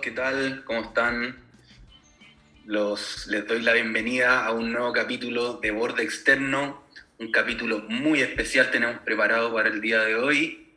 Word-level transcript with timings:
¿qué 0.00 0.10
tal? 0.12 0.64
¿Cómo 0.64 0.82
están? 0.82 1.36
Los, 2.66 3.26
les 3.26 3.46
doy 3.46 3.62
la 3.62 3.72
bienvenida 3.72 4.44
a 4.44 4.52
un 4.52 4.70
nuevo 4.70 4.92
capítulo 4.92 5.54
de 5.54 5.70
Borde 5.72 6.04
Externo, 6.04 6.84
un 7.18 7.32
capítulo 7.32 7.80
muy 7.88 8.20
especial 8.20 8.70
tenemos 8.70 9.00
preparado 9.00 9.52
para 9.52 9.70
el 9.70 9.80
día 9.80 10.00
de 10.04 10.14
hoy, 10.14 10.68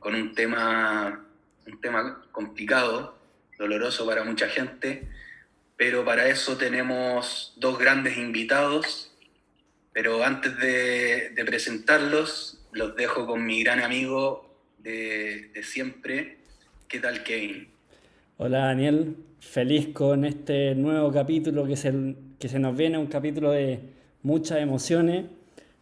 con 0.00 0.14
un 0.14 0.34
tema, 0.34 1.24
un 1.66 1.80
tema 1.80 2.26
complicado, 2.32 3.16
doloroso 3.58 4.06
para 4.06 4.24
mucha 4.24 4.48
gente, 4.48 5.08
pero 5.76 6.04
para 6.04 6.28
eso 6.28 6.56
tenemos 6.56 7.52
dos 7.56 7.78
grandes 7.78 8.16
invitados, 8.16 9.12
pero 9.92 10.24
antes 10.24 10.56
de, 10.58 11.30
de 11.30 11.44
presentarlos, 11.44 12.66
los 12.72 12.96
dejo 12.96 13.26
con 13.26 13.44
mi 13.46 13.62
gran 13.62 13.80
amigo 13.80 14.58
de, 14.78 15.50
de 15.54 15.62
siempre, 15.62 16.38
¿qué 16.88 16.98
tal 16.98 17.22
Kevin? 17.22 17.73
Hola 18.36 18.66
Daniel, 18.66 19.14
feliz 19.38 19.90
con 19.92 20.24
este 20.24 20.74
nuevo 20.74 21.12
capítulo 21.12 21.64
que 21.66 21.76
se, 21.76 22.16
que 22.36 22.48
se 22.48 22.58
nos 22.58 22.76
viene, 22.76 22.98
un 22.98 23.06
capítulo 23.06 23.52
de 23.52 23.78
muchas 24.24 24.58
emociones, 24.58 25.26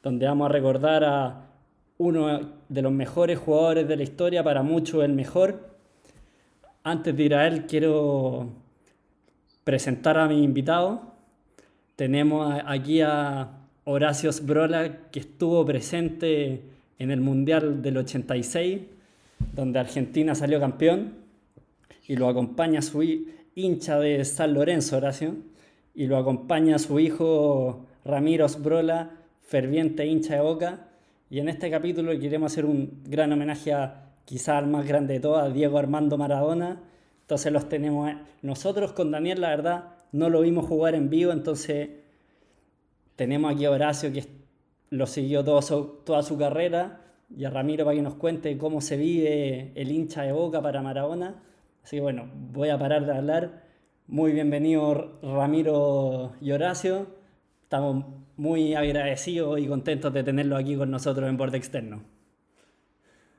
donde 0.02 0.26
vamos 0.26 0.50
a 0.50 0.52
recordar 0.52 1.02
a 1.02 1.46
uno 1.96 2.52
de 2.68 2.82
los 2.82 2.92
mejores 2.92 3.38
jugadores 3.38 3.88
de 3.88 3.96
la 3.96 4.02
historia, 4.02 4.44
para 4.44 4.62
muchos 4.62 5.02
el 5.02 5.14
mejor. 5.14 5.78
Antes 6.84 7.16
de 7.16 7.22
ir 7.22 7.34
a 7.34 7.46
él, 7.46 7.64
quiero 7.64 8.50
presentar 9.64 10.18
a 10.18 10.28
mi 10.28 10.44
invitado. 10.44 11.14
Tenemos 11.96 12.54
aquí 12.66 13.00
a 13.00 13.48
Horacio 13.84 14.30
Sbrola, 14.30 15.08
que 15.10 15.20
estuvo 15.20 15.64
presente 15.64 16.60
en 16.98 17.10
el 17.10 17.22
Mundial 17.22 17.80
del 17.80 17.96
86, 17.96 18.82
donde 19.54 19.78
Argentina 19.78 20.34
salió 20.34 20.60
campeón 20.60 21.21
y 22.06 22.16
lo 22.16 22.28
acompaña 22.28 22.82
su 22.82 23.02
hincha 23.54 23.98
de 23.98 24.24
San 24.24 24.54
Lorenzo, 24.54 24.96
Horacio, 24.96 25.36
y 25.94 26.06
lo 26.06 26.16
acompaña 26.16 26.78
su 26.78 26.98
hijo 26.98 27.86
Ramiro 28.04 28.48
Sbrola, 28.48 29.10
ferviente 29.42 30.06
hincha 30.06 30.34
de 30.34 30.40
Boca. 30.40 30.88
Y 31.30 31.38
en 31.38 31.48
este 31.48 31.70
capítulo 31.70 32.18
queremos 32.18 32.52
hacer 32.52 32.64
un 32.64 33.02
gran 33.04 33.32
homenaje 33.32 33.72
a 33.72 34.10
quizá 34.24 34.58
al 34.58 34.66
más 34.66 34.86
grande 34.86 35.14
de 35.14 35.20
todas, 35.20 35.52
Diego 35.52 35.78
Armando 35.78 36.16
Maradona. 36.18 36.80
Entonces 37.22 37.52
los 37.52 37.68
tenemos 37.68 38.10
eh, 38.10 38.16
nosotros 38.42 38.92
con 38.92 39.10
Daniel, 39.10 39.40
la 39.40 39.50
verdad, 39.50 39.84
no 40.12 40.28
lo 40.28 40.40
vimos 40.40 40.66
jugar 40.66 40.94
en 40.94 41.08
vivo, 41.08 41.32
entonces 41.32 41.88
tenemos 43.16 43.52
aquí 43.52 43.64
a 43.64 43.70
Horacio 43.70 44.12
que 44.12 44.24
lo 44.90 45.06
siguió 45.06 45.42
todo 45.44 45.60
toda 46.04 46.22
su 46.22 46.36
carrera 46.36 47.00
y 47.34 47.44
a 47.44 47.50
Ramiro 47.50 47.84
para 47.84 47.96
que 47.96 48.02
nos 48.02 48.14
cuente 48.14 48.56
cómo 48.58 48.80
se 48.80 48.96
vive 48.96 49.72
el 49.74 49.90
hincha 49.90 50.22
de 50.22 50.32
Boca 50.32 50.60
para 50.60 50.82
Maradona. 50.82 51.42
Así 51.82 51.96
que 51.96 52.00
bueno, 52.00 52.30
voy 52.32 52.68
a 52.68 52.78
parar 52.78 53.04
de 53.06 53.12
hablar. 53.12 53.64
Muy 54.06 54.32
bienvenido 54.32 55.18
Ramiro 55.20 56.36
y 56.40 56.52
Horacio. 56.52 57.18
Estamos 57.64 58.04
muy 58.36 58.74
agradecidos 58.74 59.58
y 59.58 59.66
contentos 59.66 60.12
de 60.14 60.22
tenerlo 60.22 60.56
aquí 60.56 60.76
con 60.76 60.90
nosotros 60.90 61.28
en 61.28 61.36
Borde 61.36 61.58
Externo. 61.58 62.04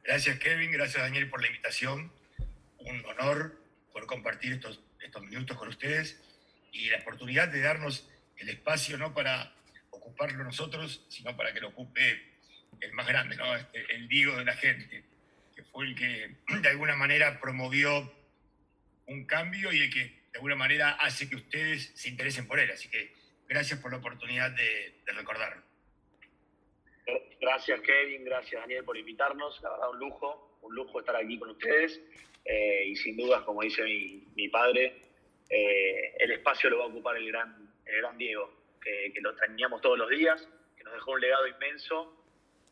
Gracias 0.04 0.40
Kevin, 0.40 0.72
gracias 0.72 1.02
Daniel 1.02 1.30
por 1.30 1.42
la 1.42 1.48
invitación. 1.48 2.12
Un 2.80 3.06
honor 3.06 3.58
poder 3.94 4.08
compartir 4.08 4.54
estos, 4.54 4.82
minutos 5.22 5.56
con 5.56 5.70
ustedes 5.70 6.20
y 6.74 6.90
la 6.90 6.98
oportunidad 6.98 7.48
de 7.48 7.62
darnos 7.62 8.10
el 8.38 8.50
espacio 8.50 8.98
no 8.98 9.14
para 9.14 9.54
ocuparlo 9.92 10.44
nosotros, 10.44 11.06
sino 11.08 11.38
para 11.38 11.54
que 11.54 11.62
lo 11.62 11.70
ocupe 11.70 12.34
el 12.82 12.92
más 12.94 13.08
grande, 13.08 13.38
¿no? 13.38 13.56
Este, 13.56 13.96
el 13.96 14.08
Diego 14.10 14.36
de 14.36 14.44
la 14.44 14.56
gente, 14.56 15.06
que 15.56 15.64
fue 15.64 15.86
el 15.86 15.96
que 15.96 16.36
de 16.62 16.70
alguna 16.70 16.96
manera 16.96 17.40
promovió 17.40 18.12
un 19.08 19.26
cambio 19.26 19.72
y 19.72 19.82
el 19.82 19.94
que 19.94 20.00
de 20.00 20.36
alguna 20.36 20.56
manera 20.56 20.92
hace 20.92 21.30
que 21.30 21.36
ustedes 21.36 21.92
se 21.96 22.10
interesen 22.10 22.48
por 22.48 22.60
él. 22.60 22.72
Así 22.72 22.90
que 22.90 23.14
gracias 23.48 23.80
por 23.80 23.92
la 23.92 23.98
oportunidad 23.98 24.52
de, 24.52 25.02
de 25.06 25.14
recordarlo. 25.14 25.64
Gracias 27.40 27.82
Kevin, 27.82 28.24
gracias 28.24 28.62
Daniel 28.62 28.86
por 28.86 28.98
invitarnos, 28.98 29.62
la 29.62 29.72
verdad 29.72 29.90
un 29.90 30.00
lujo, 30.00 30.58
un 30.62 30.74
lujo 30.74 31.02
estar 31.02 31.16
aquí 31.18 31.38
con 31.38 31.50
ustedes 31.50 32.00
eh, 32.46 32.86
y 32.88 32.96
sin 32.96 33.16
dudas, 33.18 33.44
como 33.44 33.62
dice 33.62 33.84
mi, 34.36 34.50
padre, 34.50 35.02
eh, 35.50 36.16
el 36.20 36.32
espacio 36.32 36.70
lo 36.70 36.80
va 36.80 36.86
a 36.86 36.88
ocupar 36.88 37.16
el 37.18 37.28
gran, 37.28 37.72
el 37.86 37.98
gran 37.98 38.18
Diego, 38.18 38.52
que, 38.82 39.12
que, 39.14 39.22
lo 39.22 39.32
extrañamos 39.32 39.82
todos 39.82 39.98
los 39.98 40.10
días, 40.10 40.48
que 40.76 40.84
nos 40.84 40.94
dejó 40.94 41.12
un 41.12 41.22
legado 41.22 41.48
inmenso 41.48 42.26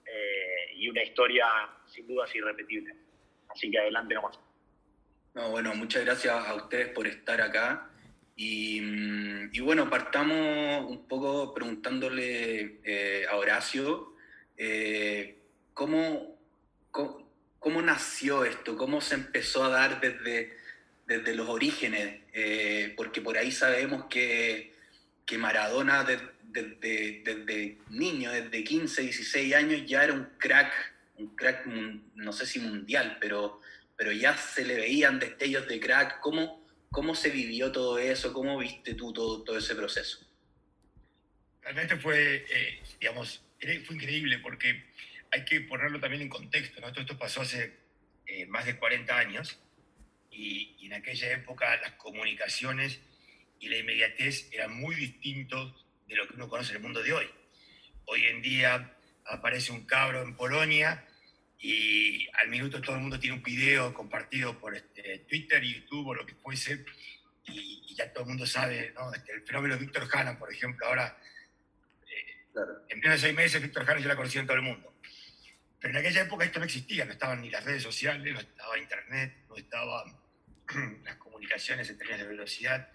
eh, 0.05 0.73
y 0.75 0.89
una 0.89 1.03
historia 1.03 1.47
sin 1.85 2.07
dudas 2.07 2.33
irrepetible. 2.35 2.93
Así 3.49 3.71
que 3.71 3.79
adelante 3.79 4.13
nomás. 4.13 4.39
No, 5.33 5.49
bueno, 5.49 5.73
muchas 5.75 6.03
gracias 6.03 6.33
a 6.33 6.53
ustedes 6.55 6.89
por 6.89 7.07
estar 7.07 7.41
acá. 7.41 7.89
Y, 8.35 8.81
y 9.51 9.59
bueno, 9.59 9.89
partamos 9.89 10.89
un 10.89 11.07
poco 11.07 11.53
preguntándole 11.53 12.79
eh, 12.83 13.25
a 13.29 13.35
Horacio 13.35 14.11
eh, 14.63 15.39
¿cómo, 15.73 16.37
cómo, 16.91 17.81
nació 17.81 18.45
esto, 18.45 18.77
cómo 18.77 19.01
se 19.01 19.15
empezó 19.15 19.63
a 19.63 19.69
dar 19.69 19.99
desde, 19.99 20.55
desde 21.07 21.33
los 21.33 21.49
orígenes, 21.49 22.21
eh, 22.31 22.93
porque 22.95 23.21
por 23.21 23.39
ahí 23.39 23.51
sabemos 23.51 24.05
que, 24.05 24.75
que 25.25 25.39
Maradona 25.39 26.03
desde 26.03 27.77
niño, 27.89 28.31
desde 28.31 28.63
15, 28.63 29.01
16 29.01 29.55
años, 29.55 29.81
ya 29.87 30.03
era 30.03 30.13
un 30.13 30.27
crack, 30.37 30.71
un 31.17 31.35
crack, 31.35 31.65
no 31.65 32.31
sé 32.31 32.45
si 32.45 32.59
mundial, 32.59 33.17
pero 33.19 33.61
pero 34.01 34.13
ya 34.13 34.35
se 34.35 34.65
le 34.65 34.77
veían 34.77 35.19
destellos 35.19 35.67
de 35.67 35.79
crack. 35.79 36.21
¿Cómo, 36.21 36.67
cómo 36.89 37.13
se 37.13 37.29
vivió 37.29 37.71
todo 37.71 37.99
eso? 37.99 38.33
¿Cómo 38.33 38.57
viste 38.57 38.95
tú 38.95 39.13
todo, 39.13 39.43
todo 39.43 39.59
ese 39.59 39.75
proceso? 39.75 40.27
Realmente 41.61 41.97
fue, 41.97 42.37
eh, 42.49 42.81
digamos, 42.99 43.43
fue 43.85 43.95
increíble 43.95 44.39
porque 44.39 44.85
hay 45.29 45.45
que 45.45 45.61
ponerlo 45.61 45.99
también 45.99 46.23
en 46.23 46.29
contexto. 46.29 46.81
¿no? 46.81 46.91
Todo 46.91 47.01
esto 47.01 47.19
pasó 47.19 47.41
hace 47.41 47.77
eh, 48.25 48.47
más 48.47 48.65
de 48.65 48.75
40 48.75 49.15
años 49.15 49.59
y, 50.31 50.77
y, 50.79 50.87
en 50.87 50.93
aquella 50.93 51.33
época 51.33 51.79
las 51.79 51.91
comunicaciones 51.91 53.01
y 53.59 53.69
la 53.69 53.77
inmediatez 53.77 54.49
eran 54.51 54.73
muy 54.73 54.95
distintos 54.95 55.85
de 56.07 56.15
lo 56.15 56.27
que 56.27 56.33
uno 56.33 56.49
conoce 56.49 56.71
en 56.71 56.77
el 56.77 56.81
mundo 56.81 57.03
de 57.03 57.13
hoy. 57.13 57.29
Hoy 58.05 58.25
en 58.25 58.41
día 58.41 58.97
aparece 59.25 59.71
un 59.71 59.85
cabro 59.85 60.23
en 60.23 60.35
Polonia 60.35 61.05
y 61.61 62.27
al 62.41 62.49
minuto 62.49 62.81
todo 62.81 62.95
el 62.95 63.01
mundo 63.01 63.19
tiene 63.19 63.37
un 63.37 63.43
video 63.43 63.93
compartido 63.93 64.57
por 64.59 64.75
este, 64.75 65.19
Twitter, 65.19 65.61
YouTube 65.61 66.07
o 66.07 66.15
lo 66.15 66.25
que 66.25 66.33
fuese, 66.33 66.83
y, 67.45 67.83
y 67.87 67.95
ya 67.95 68.11
todo 68.11 68.23
el 68.23 68.29
mundo 68.29 68.47
sabe, 68.47 68.91
¿no? 68.95 69.13
Este, 69.13 69.31
el 69.33 69.43
fenómeno 69.43 69.75
de 69.75 69.81
Víctor 69.81 70.07
Hanna, 70.11 70.39
por 70.39 70.51
ejemplo, 70.51 70.87
ahora, 70.87 71.15
eh, 72.01 72.47
claro. 72.51 72.71
en 72.89 72.99
menos 72.99 73.21
de 73.21 73.27
seis 73.27 73.35
meses, 73.35 73.61
Víctor 73.61 73.87
Hanna 73.87 73.99
ya 73.99 74.07
la 74.07 74.15
conocía 74.15 74.41
en 74.41 74.47
todo 74.47 74.57
el 74.57 74.63
mundo. 74.63 74.91
Pero 75.79 75.93
en 75.93 75.97
aquella 75.97 76.21
época 76.21 76.45
esto 76.45 76.59
no 76.59 76.65
existía, 76.65 77.05
no 77.05 77.11
estaban 77.11 77.41
ni 77.41 77.49
las 77.49 77.63
redes 77.63 77.83
sociales, 77.83 78.33
no 78.33 78.39
estaba 78.39 78.77
Internet, 78.79 79.35
no 79.47 79.55
estaban 79.55 80.17
las 81.03 81.15
comunicaciones 81.17 81.89
en 81.89 81.97
trenes 81.97 82.19
de 82.19 82.27
velocidad, 82.27 82.89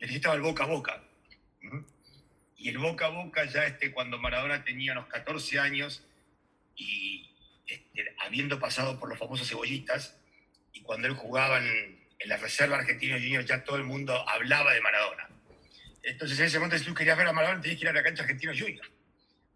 necesitaba 0.00 0.34
el 0.34 0.40
boca 0.40 0.64
a 0.64 0.66
boca. 0.66 1.04
Y 2.56 2.68
el 2.68 2.78
boca 2.78 3.06
a 3.06 3.10
boca 3.10 3.44
ya 3.44 3.66
este, 3.66 3.92
cuando 3.92 4.18
Maradona 4.18 4.64
tenía 4.64 4.92
unos 4.92 5.06
14 5.06 5.60
años 5.60 6.04
y, 6.76 7.29
este, 7.70 8.14
habiendo 8.18 8.58
pasado 8.58 8.98
por 8.98 9.08
los 9.08 9.18
famosos 9.18 9.48
cebollitas, 9.48 10.16
y 10.72 10.82
cuando 10.82 11.08
él 11.08 11.14
jugaba 11.14 11.58
en, 11.58 12.00
en 12.18 12.28
la 12.28 12.36
reserva 12.36 12.76
argentina 12.76 13.16
junior, 13.16 13.44
ya 13.44 13.64
todo 13.64 13.76
el 13.76 13.84
mundo 13.84 14.28
hablaba 14.28 14.72
de 14.74 14.80
Maradona. 14.80 15.28
Entonces 16.02 16.38
en 16.38 16.46
ese 16.46 16.58
momento, 16.58 16.78
si 16.78 16.84
tú 16.84 16.94
querías 16.94 17.16
ver 17.16 17.26
a 17.26 17.32
Maradona, 17.32 17.60
tenías 17.60 17.78
que 17.78 17.84
ir 17.84 17.88
a 17.90 17.92
la 17.92 18.02
cancha 18.02 18.22
argentino 18.22 18.52
junior. 18.56 18.86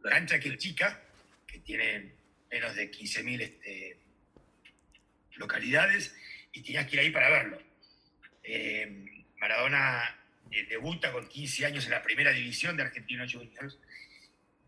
Cancha 0.02 0.38
que 0.38 0.48
es 0.48 0.58
chica, 0.58 1.02
que 1.46 1.60
tiene 1.60 2.12
menos 2.50 2.74
de 2.74 2.90
15.000 2.90 3.40
este, 3.40 3.98
localidades, 5.36 6.14
y 6.52 6.62
tenías 6.62 6.86
que 6.86 6.96
ir 6.96 7.00
ahí 7.00 7.10
para 7.10 7.30
verlo. 7.30 7.60
Eh, 8.42 9.24
Maradona 9.38 10.16
eh, 10.50 10.66
debuta 10.68 11.12
con 11.12 11.28
15 11.28 11.66
años 11.66 11.84
en 11.84 11.90
la 11.90 12.02
primera 12.02 12.30
división 12.30 12.76
de 12.76 12.84
Argentinos 12.84 13.32
Juniors, 13.32 13.78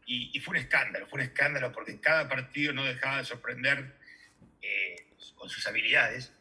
y, 0.08 0.38
fue 0.38 0.52
un 0.52 0.58
escándalo, 0.58 1.06
fue 1.08 1.18
un 1.18 1.26
escándalo 1.26 1.72
porque 1.72 2.00
cada 2.00 2.28
partido 2.28 2.72
no 2.72 2.84
dejaba 2.84 3.18
de 3.18 3.24
sorprender 3.24 3.96
eh, 4.62 5.04
con 5.34 5.50
sus 5.50 5.66
habilidades, 5.66 6.32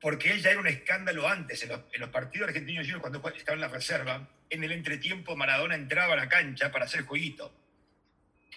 porque 0.00 0.32
él 0.32 0.40
ya 0.40 0.50
era 0.50 0.60
un 0.60 0.66
escándalo 0.66 1.28
antes, 1.28 1.62
en 1.62 1.68
los, 1.68 2.08
partidos 2.10 2.48
argentinos 2.48 2.86
cuando 3.00 3.18
estaba 3.28 3.54
en 3.54 3.60
la 3.60 3.68
reserva, 3.68 4.26
en 4.48 4.64
el 4.64 4.72
entretiempo 4.72 5.36
Maradona 5.36 5.74
entraba 5.74 6.14
a 6.14 6.16
la 6.16 6.28
cancha 6.30 6.72
para 6.72 6.86
hacer 6.86 7.02
jueguito, 7.02 7.54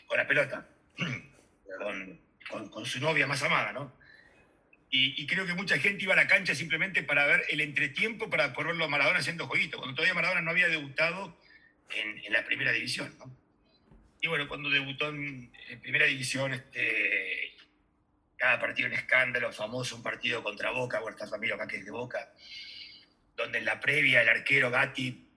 con 0.07 0.18
la 0.18 0.25
pelota, 0.25 0.65
con, 2.50 2.86
su 2.86 3.01
novia 3.01 3.27
más 3.27 3.44
amada, 3.44 3.74
¿no? 3.74 4.00
Y, 4.94 5.25
creo 5.25 5.45
que 5.45 5.54
mucha 5.54 5.77
gente 5.77 6.04
iba 6.04 6.13
a 6.13 6.18
la 6.18 6.27
cancha 6.27 6.54
simplemente 6.54 7.01
para 7.01 7.25
ver 7.25 7.45
el 7.50 7.62
entretiempo, 7.62 8.30
para 8.30 8.54
poder 8.54 8.68
verlo 8.68 8.86
a 8.86 8.88
Maradona 8.89 9.19
haciendo 9.19 9.47
jueguito, 9.47 9.77
cuando 9.77 9.95
todavía 9.95 10.13
Maradona 10.13 10.42
no 10.42 10.51
había 10.51 10.68
debutado 10.68 11.38
en, 11.95 12.18
en 12.25 12.33
la 12.33 12.44
primera 12.45 12.74
división, 12.74 13.15
¿no? 13.18 13.40
Y 14.21 14.27
bueno, 14.27 14.47
cuando 14.47 14.69
debutó 14.69 15.09
en, 15.09 15.51
primera 15.81 16.06
división, 16.06 16.53
este, 16.53 17.56
cada 18.38 18.59
partido 18.59 18.88
un 18.88 18.94
escándalo, 18.94 19.51
famoso 19.51 19.95
un 19.95 20.03
partido 20.03 20.44
contra 20.44 20.69
Boca, 20.69 21.03
Huerta 21.03 21.25
Ramiro 21.25 21.56
acá 21.56 21.68
que 21.68 21.77
es 21.77 21.85
de 21.85 21.91
Boca, 21.91 22.31
donde 23.35 23.57
en 23.57 23.65
la 23.65 23.79
previa 23.79 24.21
el 24.21 24.29
arquero 24.29 24.69
Gatti 24.69 25.27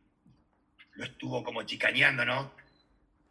lo 0.92 1.04
estuvo 1.04 1.42
como 1.42 1.62
chicaneando, 1.62 2.26
¿no? 2.26 2.54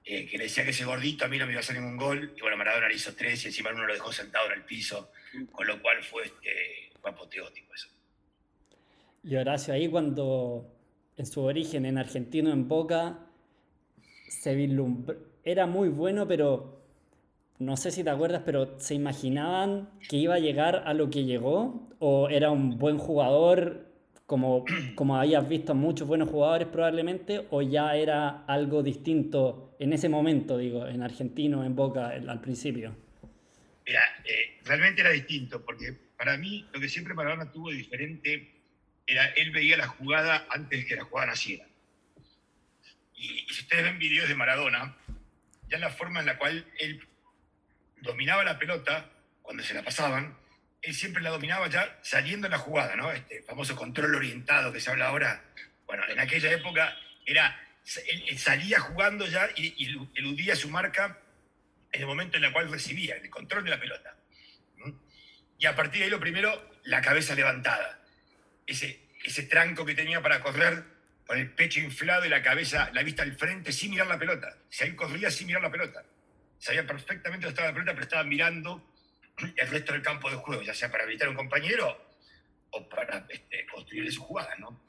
Eh, 0.04 0.28
que 0.28 0.38
le 0.38 0.46
decía 0.46 0.64
que 0.64 0.72
ese 0.72 0.86
gordito 0.86 1.24
a 1.24 1.28
mí 1.28 1.38
no 1.38 1.46
me 1.46 1.54
iba 1.54 1.60
a 1.60 1.64
hacer 1.64 1.80
ningún 1.80 1.98
gol, 1.98 2.34
y 2.36 2.42
bueno, 2.42 2.58
Maradona 2.58 2.90
le 2.90 2.96
hizo 2.96 3.16
tres 3.16 3.44
y 3.44 3.48
encima 3.48 3.70
uno 3.70 3.86
lo 3.86 3.94
dejó 3.94 4.12
sentado 4.12 4.48
en 4.48 4.54
el 4.54 4.64
piso, 4.64 5.12
con 5.52 5.68
lo 5.68 5.82
cual 5.82 6.04
fue, 6.04 6.24
este, 6.26 6.92
fue 7.00 7.12
apoteótico 7.12 7.74
eso. 7.74 7.90
Y 9.24 9.36
Horacio, 9.36 9.74
ahí 9.74 9.88
cuando 9.88 10.76
en 11.16 11.26
su 11.26 11.42
origen 11.42 11.86
en 11.86 12.00
argentino, 12.00 12.52
en 12.52 12.68
Boca, 12.68 13.20
se 14.42 14.56
vislumbró, 14.56 15.16
era 15.44 15.66
muy 15.66 15.90
bueno, 15.90 16.28
pero 16.28 16.82
no 17.60 17.78
sé 17.78 17.92
si 17.92 18.04
te 18.04 18.10
acuerdas, 18.10 18.42
pero 18.46 18.80
¿se 18.80 18.96
imaginaban 18.96 19.90
que 20.10 20.18
iba 20.18 20.36
a 20.36 20.40
llegar 20.40 20.84
a 20.86 20.94
lo 20.94 21.10
que 21.10 21.24
llegó? 21.26 21.90
¿O 22.00 22.30
era 22.30 22.52
un 22.52 22.78
buen 22.78 22.98
jugador, 22.98 23.88
como, 24.26 24.66
como 24.96 25.18
habías 25.18 25.48
visto 25.48 25.76
muchos 25.76 26.08
buenos 26.08 26.30
jugadores 26.30 26.68
probablemente? 26.68 27.48
¿O 27.52 27.62
ya 27.62 27.96
era 27.96 28.44
algo 28.46 28.84
distinto 28.84 29.76
en 29.80 29.94
ese 29.94 30.10
momento, 30.10 30.58
digo, 30.58 30.88
en 30.88 31.04
argentino, 31.04 31.64
en 31.64 31.76
Boca, 31.76 32.10
al 32.10 32.42
principio? 32.42 32.96
Eh, 33.86 34.60
realmente 34.64 35.02
era 35.02 35.12
distinto, 35.12 35.64
porque 35.64 35.94
para 36.18 36.38
mí 36.38 36.66
lo 36.74 36.80
que 36.80 36.90
siempre 36.90 37.14
Maradona 37.14 37.52
tuvo 37.52 37.70
diferente 37.70 38.50
era, 39.06 39.26
él 39.36 39.52
veía 39.52 39.78
la 39.78 39.88
jugada 39.88 40.46
antes 40.50 40.80
de 40.80 40.86
que 40.86 40.96
la 40.96 41.04
jugada 41.04 41.28
naciera. 41.28 41.66
Y, 43.16 43.46
si 43.54 43.62
ustedes 43.62 43.84
ven 43.84 44.00
videos 44.00 44.28
de 44.28 44.36
Maradona, 44.36 44.96
ya 45.68 45.78
la 45.78 45.90
forma 45.90 46.20
en 46.20 46.26
la 46.26 46.38
cual 46.38 46.66
él 46.80 47.08
dominaba 48.02 48.44
la 48.44 48.60
pelota, 48.60 49.10
cuando 49.42 49.64
se 49.64 49.74
la 49.74 49.84
pasaban, 49.84 50.38
él 50.82 50.94
siempre 50.94 51.24
la 51.24 51.30
dominaba 51.30 51.68
ya 51.70 52.00
saliendo 52.02 52.48
en 52.48 52.52
la 52.52 52.58
jugada, 52.58 52.96
¿no? 52.96 53.12
Este 53.12 53.42
famoso 53.44 53.76
control 53.76 54.16
orientado 54.16 54.74
que 54.74 54.82
se 54.82 54.92
habla 54.92 55.08
ahora. 55.08 55.44
Bueno, 55.86 56.04
en 56.10 56.20
aquella 56.20 56.52
época 56.52 56.98
era, 57.26 57.58
él 58.08 58.38
salía 58.38 58.80
jugando 58.80 59.26
ya 59.26 59.50
y, 59.56 59.74
y 59.78 60.10
eludía 60.16 60.56
su 60.56 60.70
marca 60.70 61.20
en 61.94 62.02
el 62.02 62.08
momento 62.08 62.38
en 62.38 62.44
el 62.44 62.52
cual 62.52 62.70
recibía, 62.70 63.16
el 63.16 63.30
control 63.30 63.64
de 63.64 63.70
la 63.70 63.80
pelota. 63.80 64.16
Y 65.60 65.66
a 65.66 65.76
partir 65.76 66.00
de 66.00 66.06
ahí 66.06 66.10
lo 66.10 66.20
primero, 66.20 66.72
la 66.84 67.02
cabeza 67.02 67.36
levantada. 67.36 68.00
Ese, 68.66 69.08
ese 69.24 69.44
tranco 69.44 69.86
que 69.86 69.94
tenía 69.94 70.22
para 70.22 70.42
correr 70.42 70.84
con 71.26 71.38
el 71.38 71.52
pecho 71.52 71.80
inflado 71.80 72.26
y 72.26 72.30
la 72.30 72.42
cabeza, 72.42 72.90
la 72.94 73.04
vista 73.04 73.24
al 73.24 73.34
frente, 73.34 73.72
sin 73.72 73.92
mirar 73.92 74.08
la 74.08 74.20
pelota. 74.20 74.58
Si 74.70 74.84
él 74.84 74.96
corría 74.96 75.32
sin 75.32 75.48
mirar 75.48 75.62
la 75.62 75.72
pelota 75.72 76.04
sabía 76.64 76.88
perfectamente 76.88 77.46
dónde 77.46 77.50
estaba 77.50 77.68
la 77.68 77.74
pelota, 77.74 77.92
pero 77.92 78.04
estaba 78.04 78.24
mirando 78.24 78.96
el 79.58 79.68
resto 79.68 79.92
del 79.92 80.02
campo 80.02 80.30
de 80.30 80.38
juego, 80.38 80.62
ya 80.62 80.74
sea 80.74 80.90
para 80.90 81.04
habilitar 81.04 81.28
a 81.28 81.32
un 81.32 81.36
compañero 81.36 82.16
o 82.70 82.88
para 82.88 83.28
este, 83.30 83.66
construirle 83.66 84.12
su 84.12 84.22
jugada, 84.22 84.56
¿no? 84.58 84.86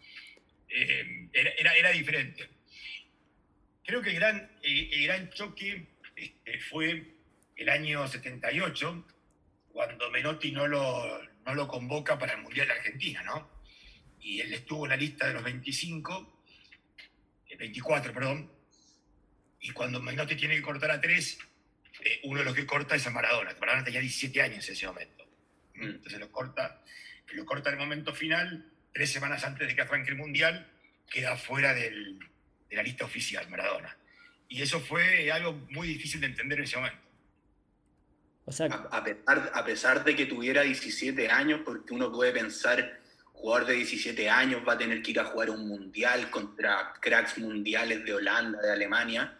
Eh, 0.69 1.29
era, 1.33 1.75
era, 1.75 1.91
diferente. 1.91 2.49
Creo 3.85 4.01
que 4.01 4.11
el 4.11 4.17
gran, 4.17 4.51
el, 4.63 5.05
gran 5.05 5.31
choque 5.31 5.89
este, 6.15 6.61
fue 6.61 7.13
el 7.57 7.69
año 7.69 8.07
78, 8.07 9.07
cuando 9.73 10.11
Menotti 10.11 10.53
no 10.53 10.69
lo, 10.69 11.23
no 11.45 11.55
lo 11.55 11.69
convoca 11.69 12.19
para 12.19 12.35
el 12.35 12.43
Mundial 12.43 12.69
de 12.69 12.73
Argentina, 12.73 13.23
¿no? 13.25 13.51
Y 14.25 14.41
él 14.41 14.55
estuvo 14.55 14.87
en 14.87 14.91
la 14.91 14.97
lista 14.97 15.29
de 15.29 15.35
los 15.35 15.45
25, 15.45 16.43
24, 17.59 18.11
eh, 18.11 18.15
perdón, 18.15 18.51
y 19.61 19.71
cuando 19.71 20.01
Menotti 20.01 20.35
tiene 20.35 20.57
que 20.57 20.63
cortar 20.63 20.91
a 20.91 21.01
tres, 21.01 21.39
eh, 22.03 22.21
uno 22.25 22.41
de 22.41 22.47
los 22.47 22.55
que 22.55 22.67
corta 22.67 22.97
es 22.97 23.07
a 23.07 23.11
Maradona. 23.11 23.55
Maradona 23.61 23.85
tenía 23.85 24.01
17 24.01 24.43
años 24.43 24.67
en 24.67 24.75
ese 24.75 24.87
momento. 24.87 25.25
Mm. 25.75 25.85
Entonces 25.85 26.21
lo 26.21 26.33
corta, 26.33 26.83
lo 27.33 27.45
corta 27.45 27.69
en 27.69 27.75
el 27.75 27.81
momento 27.81 28.15
final, 28.15 28.73
tres 28.93 29.13
semanas 29.13 29.45
antes 29.45 29.69
de 29.69 29.75
que 29.75 29.83
arranque 29.83 30.11
el 30.11 30.17
Mundial, 30.17 30.71
queda 31.11 31.37
fuera 31.37 31.75
del, 31.75 32.19
de 32.69 32.77
la 32.77 32.83
lista 32.83 33.05
oficial, 33.05 33.49
Maradona. 33.51 33.97
Y 34.49 34.63
eso 34.63 34.81
fue 34.81 35.31
algo 35.31 35.53
muy 35.71 35.87
difícil 35.89 36.21
de 36.21 36.29
entender 36.29 36.59
en 36.59 36.65
ese 36.65 36.77
momento. 36.77 37.05
O 38.47 38.53
sea, 38.53 38.67
a, 38.67 39.05
pesar, 39.05 39.51
a 39.55 39.65
pesar 39.65 40.05
de 40.05 40.17
que 40.17 40.27
tuviera 40.27 40.63
17 40.63 41.31
años, 41.31 41.61
porque 41.65 41.95
uno 41.95 42.13
puede 42.13 42.33
pensar, 42.33 43.01
jugador 43.35 43.67
de 43.67 43.75
17 43.75 44.31
años 44.31 44.63
va 44.67 44.73
a 44.73 44.79
tener 44.79 45.03
que 45.03 45.11
ir 45.11 45.21
a 45.21 45.25
jugar 45.25 45.51
un 45.51 45.69
mundial 45.69 46.31
contra 46.31 46.95
cracks 47.01 47.37
mundiales 47.37 48.05
de 48.05 48.15
Holanda, 48.15 48.61
de 48.63 48.73
Alemania, 48.73 49.39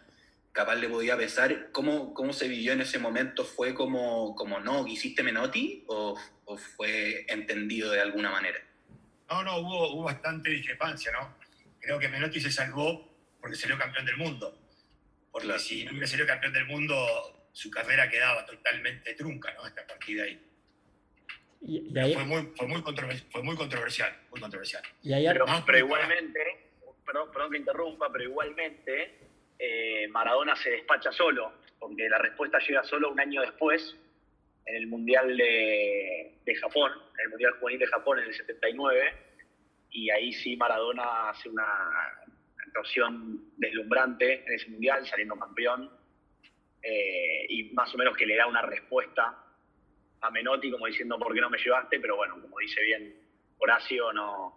capaz 0.51 0.75
le 0.75 0.87
podía 0.87 1.17
pesar. 1.17 1.71
¿Cómo, 1.71 2.13
cómo 2.13 2.31
se 2.31 2.47
vivió 2.47 2.73
en 2.73 2.81
ese 2.81 2.99
momento? 2.99 3.43
¿Fue 3.43 3.73
como, 3.73 4.35
como 4.35 4.59
no, 4.59 4.85
hiciste 4.85 5.23
Menotti 5.23 5.83
o, 5.87 6.19
o, 6.45 6.57
fue 6.57 7.25
entendido 7.27 7.91
de 7.91 8.01
alguna 8.01 8.29
manera? 8.29 8.59
No, 9.29 9.43
no, 9.43 9.57
hubo, 9.57 9.93
hubo 9.95 10.03
bastante 10.03 10.51
discrepancia, 10.51 11.11
¿no? 11.11 11.35
Creo 11.79 11.97
que 11.97 12.07
Menotti 12.07 12.39
se 12.39 12.51
salvó 12.51 13.11
porque 13.41 13.55
salió 13.55 13.77
campeón 13.77 14.05
del 14.05 14.17
mundo. 14.17 14.57
Porque 15.31 15.59
si 15.59 15.83
no 15.83 15.91
hubiera 15.91 16.07
salido 16.07 16.27
campeón 16.27 16.53
del 16.53 16.65
mundo, 16.65 17.49
su 17.51 17.71
carrera 17.71 18.09
quedaba 18.09 18.45
totalmente 18.45 19.13
trunca, 19.15 19.53
¿no? 19.53 19.65
Esta 19.65 19.85
partida 19.87 20.23
ahí. 20.23 20.41
Y, 21.65 21.97
ahí... 21.97 22.13
Fue, 22.13 22.25
muy, 22.25 22.51
fue, 22.55 22.67
muy 22.67 22.81
fue 23.31 23.43
muy 23.43 23.55
controversial, 23.55 24.15
muy 24.29 24.39
controversial. 24.39 24.83
Y 25.01 25.13
ahí... 25.13 25.25
pero, 25.27 25.45
pero 25.65 25.77
igualmente, 25.79 26.69
perdón, 27.05 27.31
perdón 27.31 27.51
que 27.51 27.57
interrumpa, 27.57 28.11
pero 28.11 28.23
igualmente 28.23 29.15
eh, 29.57 30.07
Maradona 30.09 30.55
se 30.55 30.69
despacha 30.69 31.11
solo, 31.11 31.53
porque 31.79 32.07
la 32.07 32.19
respuesta 32.19 32.59
llega 32.59 32.83
solo 32.83 33.11
un 33.11 33.19
año 33.19 33.41
después, 33.41 33.95
en 34.65 34.75
el 34.75 34.87
Mundial 34.87 35.35
de, 35.37 36.55
Japón, 36.59 36.91
en 37.17 37.23
el 37.23 37.29
Mundial 37.29 37.53
Juvenil 37.59 37.79
de 37.79 37.87
Japón 37.87 38.19
en 38.19 38.25
el 38.25 38.33
79, 38.33 39.13
y 39.91 40.09
ahí 40.09 40.33
sí 40.33 40.55
Maradona 40.57 41.29
hace 41.29 41.49
una 41.49 41.65
actuación 42.65 43.51
deslumbrante 43.57 44.43
en 44.45 44.53
ese 44.53 44.69
Mundial, 44.69 45.05
saliendo 45.07 45.35
campeón, 45.35 45.89
eh, 46.81 47.45
y 47.49 47.63
más 47.73 47.93
o 47.93 47.97
menos 47.97 48.15
que 48.15 48.25
le 48.25 48.35
da 48.35 48.45
una 48.45 48.61
respuesta 48.61 49.35
a 50.25 50.31
Menotti 50.31 50.71
como 50.71 50.87
diciendo, 50.87 51.17
¿por 51.19 51.33
qué 51.33 51.41
no 51.41 51.49
me 51.49 51.57
llevaste? 51.57 51.99
Pero 51.99 52.15
bueno, 52.15 52.39
como 52.41 52.57
dice 52.59 52.81
bien 52.81 53.15
Horacio, 53.59 54.11
no, 54.13 54.53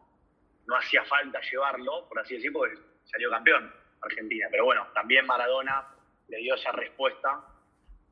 no 0.66 0.76
hacía 0.76 1.04
falta 1.04 1.40
llevarlo, 1.40 2.08
por 2.08 2.18
así 2.20 2.34
decirlo, 2.34 2.60
porque 2.60 2.78
salió 3.04 3.30
campeón. 3.30 3.72
Argentina. 4.00 4.48
Pero 4.50 4.64
bueno, 4.64 4.86
también 4.94 5.26
Maradona 5.26 5.86
le 6.28 6.38
dio 6.38 6.54
esa 6.54 6.72
respuesta 6.72 7.44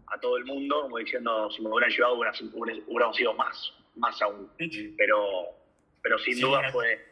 a 0.09 0.21
todo 0.21 0.37
el 0.37 0.45
mundo, 0.45 0.83
como 0.83 0.99
diciendo, 0.99 1.51
si 1.51 1.63
me 1.63 1.69
hubieran 1.69 1.91
llevado 1.91 2.15
hubiéramos 2.15 3.17
sido 3.17 3.35
más, 3.35 3.73
más 3.97 4.21
aún. 4.23 4.51
Pero, 4.97 5.47
pero 6.03 6.19
sin 6.19 6.41
duda 6.41 6.71
fue, 6.71 7.05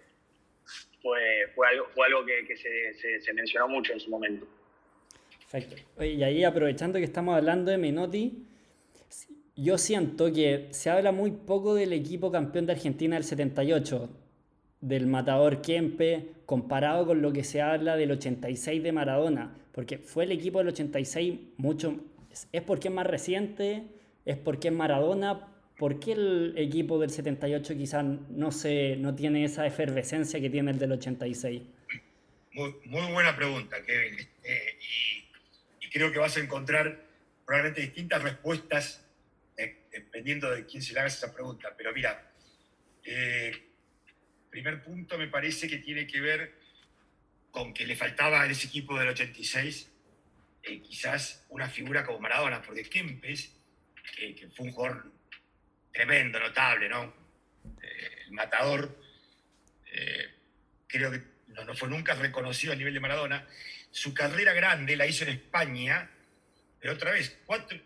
fue, 1.02 1.52
fue, 1.54 1.68
algo, 1.68 1.88
fue 1.94 2.06
algo 2.06 2.24
que, 2.24 2.56
se, 2.56 3.20
se, 3.20 3.32
mencionó 3.32 3.68
mucho 3.68 3.92
en 3.92 4.00
su 4.00 4.10
momento. 4.10 4.46
Perfecto. 5.50 6.04
y 6.04 6.22
ahí 6.22 6.42
aprovechando 6.42 6.98
que 6.98 7.04
estamos 7.04 7.36
hablando 7.36 7.70
de 7.70 7.78
Menotti, 7.78 8.44
yo 9.56 9.78
siento 9.78 10.32
que 10.32 10.68
se 10.70 10.90
habla 10.90 11.12
muy 11.12 11.30
poco 11.30 11.74
del 11.74 11.92
equipo 11.92 12.32
campeón 12.32 12.66
de 12.66 12.72
Argentina 12.72 13.16
del 13.16 13.24
78 13.24 14.10
del 14.80 15.06
matador 15.06 15.62
Kempe 15.62 16.32
comparado 16.44 17.06
con 17.06 17.22
lo 17.22 17.32
que 17.32 17.42
se 17.44 17.62
habla 17.62 17.96
del 17.96 18.10
86 18.12 18.82
de 18.82 18.92
Maradona, 18.92 19.56
porque 19.72 19.98
fue 19.98 20.24
el 20.24 20.32
equipo 20.32 20.58
del 20.58 20.68
86 20.68 21.38
mucho, 21.56 21.98
es 22.52 22.62
porque 22.62 22.88
es 22.88 22.94
más 22.94 23.06
reciente, 23.06 23.84
es 24.26 24.36
porque 24.36 24.68
es 24.68 24.74
Maradona, 24.74 25.48
¿por 25.78 26.00
qué 26.00 26.12
el 26.12 26.54
equipo 26.56 26.98
del 26.98 27.10
78 27.10 27.74
quizás 27.76 28.04
no, 28.04 28.52
se, 28.52 28.96
no 28.96 29.14
tiene 29.14 29.44
esa 29.44 29.66
efervescencia 29.66 30.40
que 30.40 30.50
tiene 30.50 30.70
el 30.70 30.78
del 30.78 30.92
86? 30.92 31.62
Muy, 32.52 32.74
muy 32.84 33.12
buena 33.12 33.34
pregunta, 33.34 33.76
Kevin, 33.84 34.18
este, 34.18 34.78
y, 35.80 35.90
creo 35.90 36.10
que 36.12 36.18
vas 36.18 36.36
a 36.36 36.40
encontrar 36.40 37.04
probablemente 37.46 37.82
distintas 37.82 38.22
respuestas 38.22 39.03
dependiendo 40.00 40.50
de 40.50 40.66
quién 40.66 40.82
se 40.82 40.92
le 40.92 41.00
haga 41.00 41.08
esa 41.08 41.32
pregunta, 41.32 41.74
pero 41.76 41.92
mira, 41.92 42.30
eh, 43.04 43.70
primer 44.50 44.82
punto 44.82 45.16
me 45.18 45.28
parece 45.28 45.68
que 45.68 45.78
tiene 45.78 46.06
que 46.06 46.20
ver 46.20 46.54
con 47.50 47.72
que 47.72 47.86
le 47.86 47.96
faltaba 47.96 48.42
a 48.42 48.46
ese 48.46 48.66
equipo 48.66 48.98
del 48.98 49.08
86 49.08 49.90
eh, 50.66 50.80
quizás 50.80 51.44
una 51.50 51.68
figura 51.68 52.06
como 52.06 52.20
Maradona, 52.20 52.62
porque 52.62 52.84
Kempes, 52.84 53.54
que, 54.16 54.48
fue 54.54 54.66
un 54.66 54.72
jugador 54.72 55.12
tremendo, 55.92 56.40
notable, 56.40 56.88
¿no? 56.88 57.14
Eh, 57.82 58.22
el 58.26 58.32
matador, 58.32 58.98
eh, 59.92 60.34
creo 60.86 61.10
que 61.10 61.22
no, 61.48 61.74
fue 61.74 61.88
nunca 61.90 62.14
reconocido 62.14 62.72
a 62.72 62.76
nivel 62.76 62.94
de 62.94 63.00
Maradona. 63.00 63.46
Su 63.90 64.14
carrera 64.14 64.54
grande 64.54 64.96
la 64.96 65.06
hizo 65.06 65.24
en 65.24 65.30
España, 65.30 66.10
pero 66.84 66.96
otra 66.96 67.12
vez, 67.12 67.34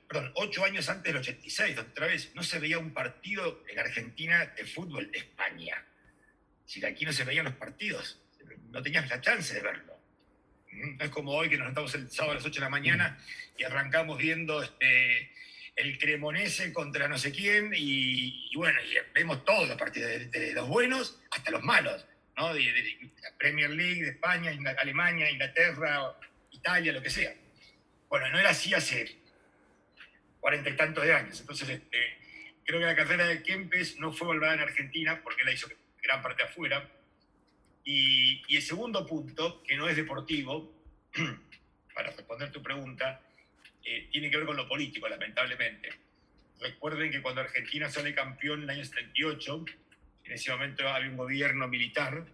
perdón, 0.09 0.33
ocho 0.35 0.65
años 0.65 0.89
antes 0.89 1.13
del 1.13 1.21
86, 1.21 1.79
otra 1.79 2.09
vez, 2.09 2.35
no 2.35 2.43
se 2.43 2.59
veía 2.59 2.81
un 2.81 2.93
partido 2.93 3.63
en 3.69 3.79
Argentina 3.79 4.45
de 4.57 4.65
fútbol 4.65 5.09
de 5.13 5.19
España 5.19 5.85
si 6.67 6.85
aquí 6.85 7.05
no 7.05 7.13
se 7.13 7.23
veían 7.23 7.45
los 7.45 7.55
partidos, 7.55 8.21
no 8.73 8.83
tenías 8.83 9.09
la 9.09 9.21
chance 9.21 9.55
de 9.55 9.61
verlo. 9.61 9.97
¿Mm? 10.73 10.97
No 10.97 11.05
es 11.05 11.11
como 11.11 11.31
hoy 11.31 11.49
que 11.49 11.57
nos 11.57 11.69
estamos 11.69 11.95
el 11.95 12.11
sábado 12.11 12.33
a 12.33 12.35
las 12.39 12.45
8 12.45 12.55
de 12.55 12.65
la 12.65 12.71
mañana 12.71 13.25
y 13.57 13.63
arrancamos 13.63 14.19
viendo 14.19 14.61
este, 14.65 15.31
el 15.77 15.97
Cremonese 15.97 16.73
contra 16.73 17.07
no 17.07 17.19
sé 17.19 17.31
quién, 17.31 17.71
y, 17.77 18.51
bueno, 18.57 18.81
vemos 19.15 19.45
todos 19.45 19.69
los 19.69 19.79
partidos, 19.79 20.11
de, 20.29 20.53
los 20.55 20.67
buenos 20.67 21.21
hasta 21.31 21.53
los 21.53 21.63
malos, 21.63 22.05
¿no? 22.37 22.53
De, 22.53 22.65
la 23.23 23.37
Premier 23.39 23.71
League, 23.71 24.03
de 24.03 24.11
España, 24.11 24.51
Alemania, 24.77 25.31
Inglaterra, 25.31 26.17
Italia, 26.51 26.93
lo 26.93 27.01
que 27.01 27.11
sea. 27.11 27.33
Bueno, 28.09 28.29
no 28.31 28.39
era 28.39 28.51
así 28.51 28.73
hace 28.75 29.19
cuarenta 30.41 30.71
y 30.71 30.77
tantos 30.77 31.05
de 31.05 31.15
años. 31.15 31.41
Entonces, 31.41 31.69
este, 31.69 32.19
creo 32.65 32.81
que 32.81 32.87
la 32.87 32.97
carrera 32.97 33.27
de 33.27 33.43
Kempes 33.43 33.99
no 33.99 34.13
fue 34.13 34.29
volvada 34.29 34.55
en 34.55 34.61
Argentina 34.61 35.21
porque 35.23 35.45
la 35.45 35.53
hizo 35.53 35.69
gran 36.03 36.23
parte 36.23 36.43
afuera. 36.43 36.91
Y, 37.85 38.43
y 38.49 38.57
el 38.57 38.63
segundo 38.63 39.07
punto, 39.07 39.63
que 39.63 39.77
no 39.77 39.89
es 39.89 39.97
deportivo, 39.97 40.73
para 41.95 42.11
responder 42.11 42.53
tu 42.53 42.63
pregunta, 42.63 43.21
eh, 43.85 44.09
tiene 44.11 44.31
que 44.31 44.37
ver 44.37 44.47
con 44.47 44.57
lo 44.57 44.69
político, 44.69 45.09
lamentablemente. 45.09 45.89
Recuerden 46.61 47.11
que 47.11 47.23
cuando 47.23 47.41
Argentina 47.41 47.89
sale 47.89 48.15
campeón 48.15 48.59
en 48.59 48.65
el 48.65 48.71
año 48.71 48.85
78, 48.85 49.65
en 50.25 50.33
ese 50.33 50.51
momento 50.51 50.87
había 50.89 51.09
un 51.09 51.17
gobierno 51.17 51.69
militar, 51.69 52.27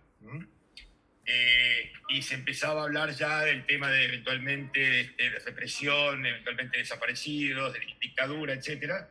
eh, 1.26 1.92
y 2.08 2.22
se 2.22 2.34
empezaba 2.34 2.82
a 2.82 2.84
hablar 2.84 3.14
ya 3.14 3.42
del 3.42 3.64
tema 3.66 3.90
de 3.90 4.04
eventualmente 4.04 5.14
de, 5.16 5.30
represión, 5.44 6.24
eventualmente 6.24 6.78
desaparecidos, 6.78 7.72
de 7.72 7.80
dictadura, 8.00 8.52
etc. 8.52 9.06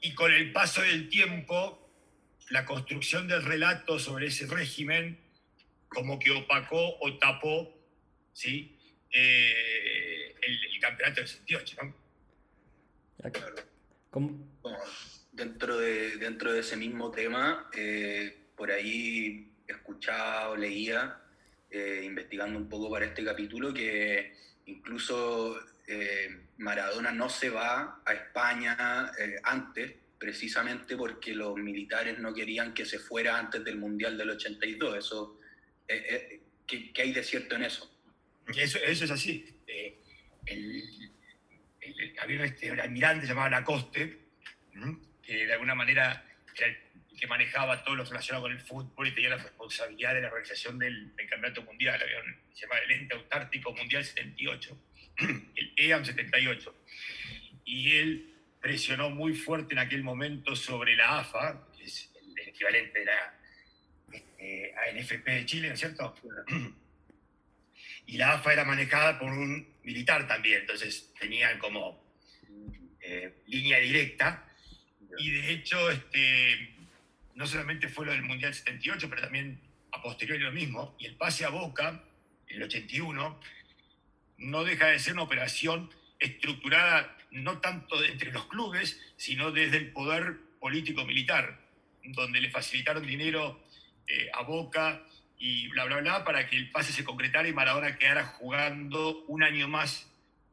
Y 0.00 0.14
con 0.14 0.32
el 0.32 0.52
paso 0.52 0.82
del 0.82 1.08
tiempo, 1.08 1.90
la 2.50 2.64
construcción 2.64 3.26
del 3.26 3.44
relato 3.44 3.98
sobre 3.98 4.26
ese 4.28 4.46
régimen 4.46 5.18
como 5.88 6.18
que 6.20 6.30
opacó 6.30 6.98
o 7.00 7.18
tapó 7.18 7.76
¿sí? 8.32 8.78
Eh, 9.12 10.34
el, 10.40 10.80
campeonato 10.80 11.20
del 11.20 11.28
78. 11.28 11.76
Dentro, 15.32 15.78
de, 15.78 16.16
dentro 16.16 16.52
de 16.52 16.60
ese 16.60 16.76
mismo 16.76 17.10
tema, 17.10 17.68
eh, 17.76 18.50
por 18.56 18.70
ahí 18.70 19.49
escuchaba 19.72 20.50
o 20.50 20.56
leía, 20.56 21.20
eh, 21.70 22.02
investigando 22.04 22.58
un 22.58 22.68
poco 22.68 22.90
para 22.90 23.06
este 23.06 23.24
capítulo, 23.24 23.72
que 23.72 24.34
incluso 24.66 25.58
eh, 25.86 26.46
Maradona 26.58 27.12
no 27.12 27.28
se 27.28 27.50
va 27.50 28.02
a 28.04 28.12
España 28.12 29.12
eh, 29.18 29.36
antes, 29.42 29.92
precisamente 30.18 30.96
porque 30.96 31.34
los 31.34 31.56
militares 31.56 32.18
no 32.18 32.34
querían 32.34 32.74
que 32.74 32.84
se 32.84 32.98
fuera 32.98 33.38
antes 33.38 33.64
del 33.64 33.76
Mundial 33.76 34.18
del 34.18 34.30
82. 34.30 34.98
Eso, 34.98 35.40
¿qué, 36.66 36.92
hay 36.96 37.12
de 37.12 37.22
cierto 37.22 37.56
en 37.56 37.64
eso? 37.64 37.90
Eso, 38.54 38.78
es 38.78 39.10
así. 39.10 39.56
Había 42.20 42.44
este, 42.44 42.72
un 42.72 42.80
almirante 42.80 43.26
llamado 43.26 43.50
Lacoste, 43.50 44.18
que 45.22 45.46
de 45.46 45.52
alguna 45.52 45.74
manera 45.74 46.24
que 47.20 47.26
manejaba 47.26 47.84
todo 47.84 47.96
lo 47.96 48.04
relacionado 48.04 48.44
con 48.44 48.52
el 48.52 48.60
fútbol 48.60 49.08
y 49.08 49.12
tenía 49.12 49.30
la 49.30 49.36
responsabilidad 49.36 50.14
de 50.14 50.22
la 50.22 50.28
organización 50.28 50.78
del, 50.78 51.12
campeonato 51.28 51.62
mundial. 51.62 52.00
se 52.54 52.62
llama 52.62 52.78
el 52.78 52.90
Ente 52.92 53.14
Autártico 53.14 53.72
Mundial 53.74 54.02
78, 54.02 54.78
el 55.56 55.72
EAM 55.76 56.04
78. 56.04 56.74
Y 57.66 57.96
él 57.96 58.34
presionó 58.60 59.10
muy 59.10 59.34
fuerte 59.34 59.74
en 59.74 59.80
aquel 59.80 60.02
momento 60.02 60.56
sobre 60.56 60.96
la 60.96 61.20
AFA, 61.20 61.68
que 61.76 61.84
es 61.84 62.10
el, 62.14 62.48
equivalente 62.48 62.98
de 62.98 63.04
la 63.04 63.38
este, 64.12 64.74
ANFP 64.74 65.30
de 65.30 65.46
Chile, 65.46 65.68
¿no 65.68 65.74
es 65.74 65.80
cierto? 65.80 66.16
Y 68.06 68.16
la 68.16 68.32
AFA 68.32 68.54
era 68.54 68.64
manejada 68.64 69.18
por 69.18 69.30
un 69.30 69.68
militar 69.84 70.26
también, 70.26 70.62
entonces 70.62 71.12
tenían 71.20 71.58
como 71.58 72.02
eh, 73.02 73.42
línea 73.46 73.78
directa. 73.78 74.46
Y 75.18 75.30
de 75.30 75.50
hecho, 75.52 75.90
este, 75.90 76.79
no 77.34 77.46
solamente 77.46 77.88
fue 77.88 78.06
lo 78.06 78.12
del 78.12 78.22
Mundial 78.22 78.54
78, 78.54 79.08
pero 79.08 79.22
también 79.22 79.60
a 79.92 80.02
posteriori 80.02 80.42
lo 80.42 80.52
mismo, 80.52 80.94
y 80.98 81.06
el 81.06 81.16
pase 81.16 81.44
a 81.44 81.48
Boca, 81.48 82.04
en 82.48 82.56
el 82.56 82.62
81, 82.64 83.40
no 84.38 84.64
deja 84.64 84.86
de 84.86 84.98
ser 84.98 85.14
una 85.14 85.22
operación 85.22 85.90
estructurada 86.18 87.16
no 87.30 87.60
tanto 87.60 88.02
entre 88.04 88.32
los 88.32 88.46
clubes, 88.46 89.00
sino 89.16 89.52
desde 89.52 89.78
el 89.78 89.92
poder 89.92 90.36
político-militar, 90.58 91.58
donde 92.04 92.40
le 92.40 92.50
facilitaron 92.50 93.06
dinero 93.06 93.64
eh, 94.06 94.30
a 94.32 94.42
Boca 94.42 95.02
y 95.38 95.68
bla, 95.68 95.84
bla, 95.84 96.00
bla, 96.00 96.24
para 96.24 96.48
que 96.48 96.56
el 96.56 96.70
pase 96.70 96.92
se 96.92 97.04
concretara 97.04 97.48
y 97.48 97.52
Maradona 97.52 97.96
quedara 97.96 98.24
jugando 98.24 99.24
un 99.26 99.42
año 99.42 99.68
más 99.68 100.10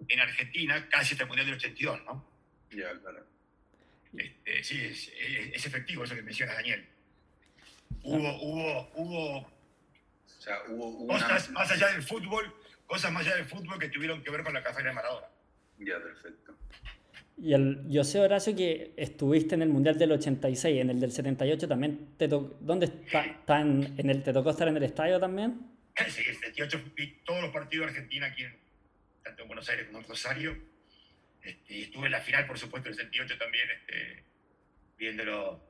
en 0.08 0.20
Argentina, 0.20 0.88
casi 0.90 1.14
hasta 1.14 1.24
el 1.24 1.28
Mundial 1.28 1.48
del 1.48 1.56
82, 1.56 2.04
¿no? 2.06 2.26
Ya, 2.72 2.92
claro. 3.00 3.37
Este, 4.16 4.64
sí, 4.64 4.86
es, 4.86 5.66
efectivo 5.66 6.04
eso 6.04 6.16
que 6.16 6.22
menciona 6.22 6.54
Daniel. 6.54 6.86
Hubo, 8.04 8.42
hubo, 8.42 8.92
hubo, 8.96 9.38
o 9.40 9.52
sea, 10.40 10.58
hubo, 10.70 11.08
cosas 11.08 11.50
más 11.52 11.72
allá 11.72 11.88
del 11.88 12.04
fútbol, 12.04 12.54
cosas 12.86 13.12
más 13.12 13.26
allá 13.26 13.36
del 13.36 13.46
fútbol 13.46 13.80
que 13.80 13.90
tuvieron 13.90 14.24
que 14.24 14.32
ver 14.32 14.44
con 14.44 14.54
la 14.54 14.64
carrera 14.64 14.90
de 14.90 14.96
Maradona. 14.96 15.28
Ya, 15.80 16.02
perfecto. 16.02 16.56
Y 17.38 17.54
el, 17.54 17.84
yo 17.88 18.04
sé, 18.04 18.20
Horacio, 18.20 18.56
que 18.56 18.94
estuviste 18.98 19.54
en 19.56 19.62
el 19.62 19.70
Mundial 19.70 19.98
del 19.98 20.12
86, 20.14 20.82
en 20.82 20.90
el 20.90 21.00
del 21.00 21.12
78 21.12 21.68
también. 21.68 22.16
Te 22.18 22.28
¿Dónde 22.28 22.86
está, 22.88 23.62
en, 23.62 24.10
el, 24.10 24.24
te 24.24 24.34
tocó 24.34 24.50
estar 24.50 24.68
en 24.68 24.78
el 24.78 24.84
estadio 24.84 25.20
también? 25.20 25.60
Sí, 26.10 26.22
el 26.28 26.36
78 26.36 26.94
vi 26.96 27.20
todos 27.24 27.44
los 27.44 27.52
partidos 27.52 27.88
de 27.88 27.92
Argentina 27.92 28.28
aquí, 28.28 28.44
en, 28.44 28.58
tanto 29.24 29.44
en 29.44 29.48
Buenos 29.48 29.70
Aires 29.70 29.86
como 29.86 30.00
en 30.00 30.06
Rosario 30.06 30.58
este, 31.48 31.74
y 31.74 31.84
estuve 31.84 32.08
en 32.08 32.12
la 32.12 32.20
final, 32.20 32.46
por 32.46 32.60
supuesto, 32.60 32.90
en 32.90 32.94
el 32.94 33.00
78 33.00 33.38
también, 33.38 33.70
este, 33.72 34.24
viéndolo. 34.98 35.64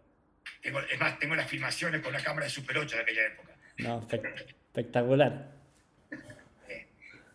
Tengo, 0.62 0.80
es 0.80 1.00
más, 1.00 1.20
tengo 1.20 1.36
las 1.36 1.48
filmaciones 1.48 2.02
con 2.02 2.12
la 2.12 2.24
cámara 2.24 2.46
de 2.46 2.50
Super 2.50 2.80
8 2.80 2.96
de 2.96 3.02
aquella 3.02 3.28
época. 3.28 3.56
No, 3.78 4.08
espectacular. 4.10 5.52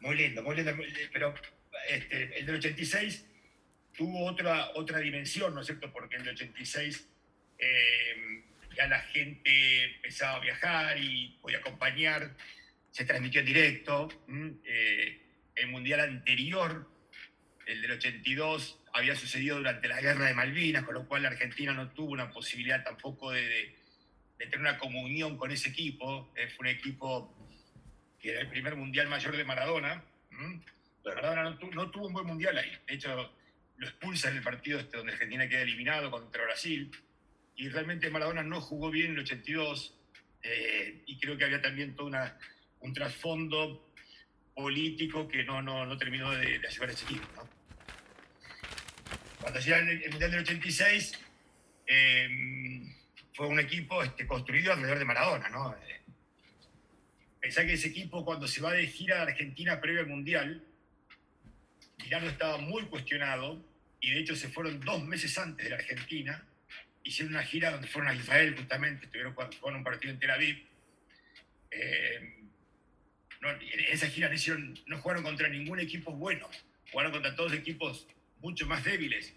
muy 0.01 0.17
lindo, 0.17 0.43
muy 0.43 0.57
lindo. 0.57 0.73
Pero 1.13 1.35
este, 1.89 2.39
el 2.39 2.47
del 2.47 2.57
86 2.57 3.27
tuvo 3.97 4.27
otra, 4.27 4.71
otra 4.75 4.99
dimensión, 4.99 5.55
¿no 5.55 5.61
es 5.61 5.67
cierto? 5.67 5.93
Porque 5.93 6.17
el 6.17 6.25
del 6.25 6.35
86 6.35 7.09
eh, 7.59 8.45
ya 8.77 8.89
la 8.89 9.01
gente 9.01 9.85
empezaba 9.85 10.39
a 10.39 10.41
viajar 10.41 10.99
y 10.99 11.39
podía 11.41 11.59
acompañar, 11.59 12.35
se 12.91 13.05
transmitió 13.05 13.41
en 13.41 13.47
directo. 13.47 14.09
Eh, 14.65 15.21
el 15.55 15.69
mundial 15.69 16.01
anterior 16.01 16.92
el 17.67 17.83
del 17.83 17.93
82 17.93 18.81
había 18.93 19.15
sucedido 19.15 19.57
durante 19.57 19.89
la 19.89 20.01
guerra 20.01 20.27
de 20.27 20.35
Malvinas, 20.35 20.85
con 20.85 20.95
lo 20.95 21.07
cual 21.07 21.23
la 21.23 21.29
Argentina 21.29 21.73
no 21.73 21.91
tuvo 21.91 22.13
una 22.13 22.31
posibilidad 22.31 22.85
tampoco 22.85 23.31
de, 23.31 23.77
tener 24.39 24.59
una 24.59 24.79
comunión 24.79 25.37
con 25.37 25.51
ese 25.51 25.69
equipo. 25.69 26.33
Eh, 26.37 26.49
fue 26.49 26.69
un 26.69 26.77
equipo 26.77 27.35
que 28.19 28.31
era 28.31 28.41
el 28.41 28.49
primer 28.49 28.77
mundial 28.77 29.09
mayor 29.09 29.37
de 29.37 29.45
Maradona. 29.45 30.05
Maradona 31.05 31.59
no, 31.73 31.91
tuvo 31.91 32.07
un 32.09 32.13
buen 32.13 32.27
mundial 32.27 32.57
ahí. 32.59 32.71
De 32.87 32.95
hecho, 32.95 33.33
lo 33.77 33.87
expulsa 33.87 34.31
en 34.31 34.37
el 34.37 34.43
partido 34.43 34.79
este 34.79 34.97
donde 34.97 35.13
Argentina 35.13 35.49
queda 35.49 35.63
eliminado 35.63 36.11
contra 36.11 36.45
Brasil. 36.45 36.91
Y 37.57 37.69
realmente 37.69 38.11
Maradona 38.11 38.43
no 38.43 38.61
jugó 38.61 38.91
bien 38.91 39.07
en 39.07 39.13
el 39.13 39.21
82. 39.21 39.99
Eh, 40.43 41.03
y 41.07 41.19
creo 41.19 41.37
que 41.37 41.45
había 41.45 41.63
también 41.63 41.95
todo 41.95 42.07
una, 42.07 42.37
un 42.81 42.93
trasfondo 42.93 43.92
político 44.55 45.29
que 45.29 45.45
no, 45.45 45.63
no, 45.63 45.87
no 45.87 45.97
terminó 45.97 46.31
de, 46.33 46.59
de 46.59 46.69
ayudar 46.69 46.91
a 46.91 46.93
ese 46.93 47.05
equipo. 47.05 47.27
¿no? 47.37 47.49
Cuando 49.41 49.59
llega 49.59 49.79
el, 49.79 50.11
Mundial 50.11 50.31
del 50.31 50.41
86, 50.41 51.19
em, 51.87 52.95
fue 53.35 53.49
un 53.49 53.59
equipo 53.59 54.03
este, 54.03 54.27
construido 54.27 54.73
alrededor 54.73 54.99
de 54.99 55.05
Maradona. 55.05 55.49
¿no? 55.49 55.75
Pensá 57.41 57.67
que 57.67 57.73
ese 57.73 57.89
equipo, 57.89 58.25
cuando 58.25 58.47
se 58.47 58.61
va 58.61 58.73
de 58.73 58.87
gira 58.87 59.19
a 59.19 59.23
Argentina 59.23 59.81
previo 59.81 60.01
al 60.01 60.07
Mundial, 60.07 60.65
Milano 62.05 62.29
estaba 62.29 62.59
muy 62.59 62.85
cuestionado 62.85 63.65
y 64.01 64.13
de 64.13 64.21
hecho 64.21 64.37
se 64.37 64.49
fueron 64.49 64.81
dos 64.81 65.03
meses 65.05 65.37
antes 65.39 65.65
de 65.65 65.71
la 65.71 65.77
Argentina, 65.77 66.45
hicieron 67.03 67.35
una 67.35 67.43
gira 67.43 67.73
donde 67.73 67.89
fueron 67.89 68.11
a 68.11 68.15
Israel 68.15 68.55
justamente, 68.57 69.07
estuvieron 69.07 69.35
jugando 69.35 69.79
un 69.79 69.85
partido 69.85 70.13
en 70.13 70.21
Tel 70.21 70.31
Aviv. 70.31 70.67
Eh, 71.71 72.42
en 73.51 73.81
esa 73.91 74.07
gira 74.09 74.29
no, 74.29 74.75
no 74.87 74.99
jugaron 74.99 75.23
contra 75.23 75.49
ningún 75.49 75.81
equipo 75.81 76.13
bueno, 76.13 76.49
jugaron 76.91 77.13
contra 77.13 77.35
todos 77.35 77.53
equipos 77.53 78.07
mucho 78.41 78.67
más 78.67 78.85
débiles. 78.85 79.35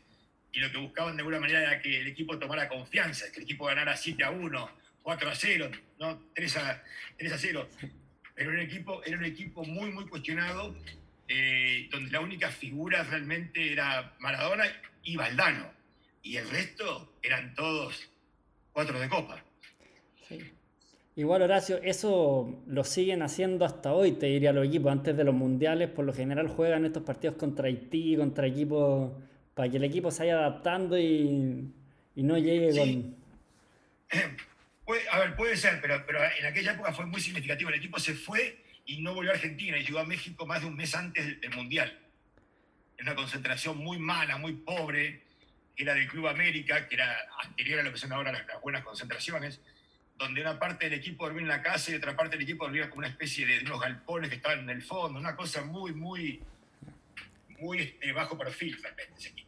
Y 0.51 0.59
lo 0.59 0.71
que 0.71 0.77
buscaban 0.77 1.15
de 1.15 1.21
alguna 1.21 1.39
manera 1.39 1.61
era 1.61 1.81
que 1.81 1.99
el 1.99 2.07
equipo 2.07 2.39
tomara 2.39 2.69
confianza, 2.69 3.29
que 3.31 3.39
el 3.39 3.43
equipo 3.43 3.65
ganara 3.65 3.97
7 3.97 4.23
a 4.23 4.31
1, 4.31 4.71
4 5.03 5.29
a 5.29 5.35
0, 5.35 5.71
¿no? 5.99 6.23
3 6.33 6.57
a, 6.57 6.83
3 7.17 7.31
a 7.33 7.37
0. 7.37 7.69
Pero 8.35 8.51
era 8.51 8.61
un 8.61 8.65
equipo, 8.65 9.03
era 9.03 9.17
un 9.17 9.25
equipo 9.25 9.65
muy, 9.65 9.91
muy 9.91 10.07
cuestionado, 10.07 10.75
eh, 11.27 11.89
donde 11.91 12.11
la 12.11 12.21
única 12.21 12.49
figura 12.49 13.03
realmente 13.03 13.71
era 13.71 14.15
Maradona 14.19 14.65
y 15.03 15.17
Valdano. 15.17 15.73
Y 16.23 16.37
el 16.37 16.49
resto 16.49 17.17
eran 17.21 17.53
todos 17.53 18.09
cuatro 18.71 18.99
de 18.99 19.09
copa. 19.09 19.43
Sí. 20.27 20.54
Igual, 21.17 21.43
Horacio, 21.43 21.79
eso 21.81 22.61
lo 22.67 22.83
siguen 22.83 23.21
haciendo 23.21 23.63
hasta 23.63 23.93
hoy, 23.93 24.13
te 24.13 24.25
diría 24.25 24.51
los 24.51 24.67
equipos. 24.67 24.91
Antes 24.91 25.15
de 25.15 25.23
los 25.23 25.33
mundiales, 25.33 25.89
por 25.89 26.03
lo 26.05 26.13
general 26.13 26.49
juegan 26.49 26.83
estos 26.83 27.03
partidos 27.03 27.37
contra 27.37 27.67
Haití, 27.67 28.17
contra 28.17 28.47
equipos 28.47 29.13
para 29.53 29.69
que 29.69 29.77
el 29.77 29.85
equipo 29.85 30.11
se 30.11 30.23
vaya 30.23 30.39
adaptando 30.39 30.99
y, 30.99 31.71
y 32.15 32.23
no 32.23 32.37
llegue 32.37 32.77
con... 32.77 33.15
a 35.11 35.19
ver, 35.19 35.35
puede 35.35 35.55
ser, 35.55 35.79
pero, 35.81 36.03
pero 36.05 36.19
en 36.37 36.45
aquella 36.45 36.73
época 36.73 36.91
fue 36.91 37.05
muy 37.05 37.21
significativo. 37.21 37.69
El 37.69 37.77
equipo 37.77 37.97
se 37.97 38.13
fue 38.13 38.63
y 38.85 39.01
no 39.01 39.13
volvió 39.13 39.31
a 39.31 39.35
Argentina 39.35 39.77
y 39.77 39.85
llegó 39.85 39.99
a 39.99 40.05
México 40.05 40.45
más 40.45 40.61
de 40.61 40.67
un 40.67 40.75
mes 40.75 40.93
antes 40.93 41.39
del 41.39 41.55
Mundial. 41.55 41.97
En 42.97 43.07
una 43.07 43.15
concentración 43.15 43.77
muy 43.77 43.97
mala, 43.97 44.37
muy 44.37 44.53
pobre, 44.53 45.23
que 45.75 45.83
era 45.83 45.93
del 45.93 46.07
Club 46.07 46.27
América, 46.27 46.87
que 46.87 46.95
era 46.95 47.17
anterior 47.43 47.79
a 47.79 47.83
lo 47.83 47.91
que 47.91 47.97
son 47.97 48.11
ahora 48.13 48.31
las, 48.31 48.45
buenas 48.61 48.83
concentraciones, 48.83 49.61
donde 50.17 50.41
una 50.41 50.57
parte 50.57 50.89
del 50.89 50.99
equipo 50.99 51.25
dormía 51.25 51.41
en 51.41 51.47
la 51.49 51.61
casa 51.61 51.91
y 51.91 51.95
otra 51.95 52.15
parte 52.15 52.35
del 52.35 52.43
equipo 52.43 52.65
dormía 52.65 52.89
como 52.89 52.99
una 52.99 53.09
especie 53.09 53.45
de 53.45 53.59
unos 53.65 53.79
galpones 53.81 54.29
que 54.29 54.37
estaban 54.37 54.59
en 54.59 54.69
el 54.69 54.81
fondo, 54.81 55.19
una 55.19 55.35
cosa 55.35 55.63
muy, 55.63 55.93
muy, 55.93 56.41
muy 57.59 57.79
este, 57.79 58.11
bajo 58.13 58.37
perfil 58.37 58.77
realmente 58.81 59.13
ese 59.17 59.29
equipo. 59.29 59.45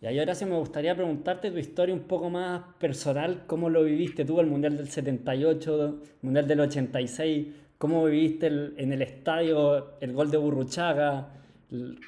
Y 0.00 0.06
ahí 0.06 0.18
ahora 0.18 0.34
sí 0.34 0.44
me 0.44 0.56
gustaría 0.56 0.96
preguntarte 0.96 1.52
tu 1.52 1.58
historia 1.58 1.94
un 1.94 2.08
poco 2.08 2.28
más 2.28 2.62
personal, 2.80 3.44
cómo 3.46 3.70
lo 3.70 3.84
viviste 3.84 4.24
tú 4.24 4.40
el 4.40 4.48
Mundial 4.48 4.76
del 4.76 4.88
78, 4.88 5.84
el 5.86 5.94
Mundial 6.22 6.48
del 6.48 6.60
86, 6.60 7.46
cómo 7.78 8.04
viviste 8.06 8.48
en 8.48 8.92
el 8.92 9.00
estadio 9.00 10.00
el 10.00 10.12
gol 10.12 10.28
de 10.28 10.38
Burruchaga, 10.38 11.28
el, 11.70 11.98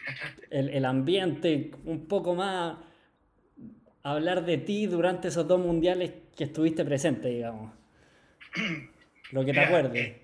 el, 0.50 0.84
ambiente, 0.84 1.70
un 1.84 2.06
poco 2.06 2.34
más 2.34 2.78
hablar 4.04 4.44
de 4.44 4.58
ti 4.58 4.86
durante 4.86 5.28
esos 5.28 5.48
dos 5.48 5.58
mundiales 5.58 6.12
que 6.36 6.44
estuviste 6.44 6.84
presente, 6.84 7.28
digamos. 7.28 7.72
Lo 9.32 9.44
que 9.44 9.52
te 9.52 9.60
acuerdes. 9.60 10.06
Eh, 10.06 10.20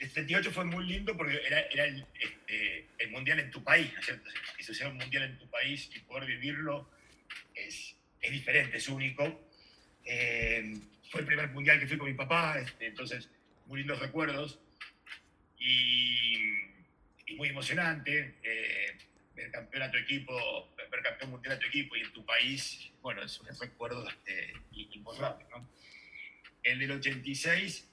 el 0.00 0.08
78 0.08 0.50
fue 0.52 0.64
muy 0.64 0.84
lindo 0.86 1.16
porque 1.16 1.40
era, 1.46 1.60
era 1.60 1.84
el, 1.86 2.04
este, 2.20 2.86
el, 2.98 3.10
mundial 3.10 3.40
en 3.40 3.50
tu 3.50 3.64
país, 3.64 3.90
¿cierto? 4.02 4.28
Que 4.56 4.62
se 4.62 4.86
un 4.86 4.98
mundial 4.98 5.24
en 5.24 5.38
tu 5.38 5.48
país 5.48 5.90
y 5.94 6.00
poder 6.00 6.26
vivirlo 6.26 6.88
es, 7.54 7.96
es 8.20 8.30
diferente, 8.30 8.76
es 8.76 8.88
único. 8.88 9.48
Eh, 10.04 10.74
fue 11.10 11.20
el 11.20 11.26
primer 11.26 11.50
mundial 11.50 11.80
que 11.80 11.86
fui 11.86 11.96
con 11.96 12.08
mi 12.08 12.14
papá, 12.14 12.58
este, 12.58 12.86
entonces 12.86 13.30
muy 13.66 13.78
lindos 13.78 13.98
recuerdos 14.00 14.58
y, 15.58 16.36
y 17.26 17.34
muy 17.36 17.48
emocionante. 17.48 18.34
Eh, 18.42 18.96
ver 19.34 19.50
campeón 19.50 19.84
a 19.84 19.90
tu 19.90 19.98
equipo, 19.98 20.71
ver 20.92 21.02
campeón 21.02 21.30
mundial 21.30 21.54
a 21.54 21.58
tu 21.58 21.66
equipo 21.66 21.96
y 21.96 22.02
en 22.02 22.12
tu 22.12 22.24
país, 22.24 22.92
bueno, 23.00 23.22
es 23.22 23.40
un 23.40 23.48
recuerdo 23.58 24.06
este, 24.08 24.52
importante. 24.72 25.44
¿no? 25.50 25.68
El 26.62 26.78
del 26.78 26.92
86 26.92 27.88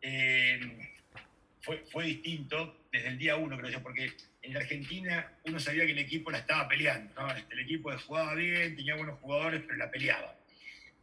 eh, 0.00 0.96
fue, 1.60 1.84
fue 1.90 2.04
distinto 2.06 2.86
desde 2.90 3.08
el 3.08 3.18
día 3.18 3.36
uno, 3.36 3.56
creo 3.58 3.70
yo, 3.70 3.82
porque 3.82 4.12
en 4.42 4.54
la 4.54 4.60
Argentina 4.60 5.32
uno 5.44 5.60
sabía 5.60 5.84
que 5.84 5.92
el 5.92 5.98
equipo 5.98 6.30
la 6.30 6.38
estaba 6.38 6.66
peleando, 6.68 7.14
¿no? 7.14 7.30
Este, 7.34 7.54
el 7.54 7.60
equipo 7.60 7.96
jugaba 7.98 8.34
bien, 8.34 8.74
tenía 8.76 8.96
buenos 8.96 9.20
jugadores, 9.20 9.62
pero 9.66 9.76
la 9.76 9.90
peleaba. 9.90 10.34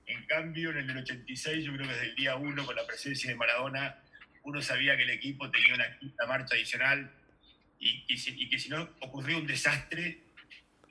En 0.07 0.25
cambio, 0.25 0.71
en 0.71 0.77
el 0.77 0.87
del 0.87 0.97
86, 0.97 1.63
yo 1.63 1.73
creo 1.73 1.87
que 1.87 1.93
desde 1.93 2.07
el 2.07 2.15
día 2.15 2.35
uno, 2.35 2.65
con 2.65 2.75
la 2.75 2.85
presencia 2.85 3.29
de 3.29 3.35
Maradona, 3.35 3.99
uno 4.43 4.61
sabía 4.61 4.97
que 4.97 5.03
el 5.03 5.09
equipo 5.11 5.49
tenía 5.51 5.75
una 5.75 5.97
quinta 5.97 6.25
marcha 6.25 6.55
adicional 6.55 7.11
y, 7.79 8.05
y, 8.07 8.49
que 8.49 8.59
si 8.59 8.69
no 8.69 8.89
ocurría 9.01 9.37
un 9.37 9.47
desastre, 9.47 10.19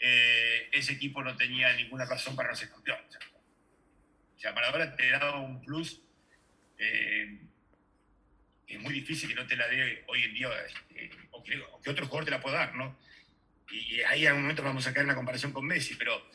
eh, 0.01 0.69
ese 0.73 0.93
equipo 0.93 1.23
no 1.23 1.37
tenía 1.37 1.73
ninguna 1.75 2.05
razón 2.05 2.37
para 2.37 2.51
no 2.51 2.57
ser 2.57 2.71
campeón. 2.71 2.99
O 4.37 4.39
sea, 4.39 4.53
Maradona 4.53 4.95
te 4.95 5.09
daba 5.11 5.41
un 5.41 5.61
plus 5.63 6.03
eh, 6.79 7.39
que 8.67 8.75
es 8.75 8.81
muy 8.81 8.93
difícil 8.95 9.29
que 9.29 9.35
no 9.35 9.47
te 9.47 9.57
la 9.57 9.69
dé 9.69 10.05
hoy 10.09 10.23
en 10.23 10.35
día, 10.35 10.49
este, 10.67 11.11
o, 11.31 11.43
que, 11.43 11.61
otro 11.91 12.07
jugador 12.07 12.25
te 12.25 12.31
la 12.31 12.41
pueda 12.41 12.59
dar, 12.59 12.75
¿no? 12.75 12.99
Y, 13.71 14.01
ahí 14.03 14.27
en 14.27 14.35
un 14.35 14.43
momento 14.43 14.63
vamos 14.63 14.87
a 14.87 14.91
en 14.91 15.07
la 15.07 15.15
comparación 15.15 15.53
con 15.53 15.67
Messi, 15.67 15.95
pero 15.97 16.31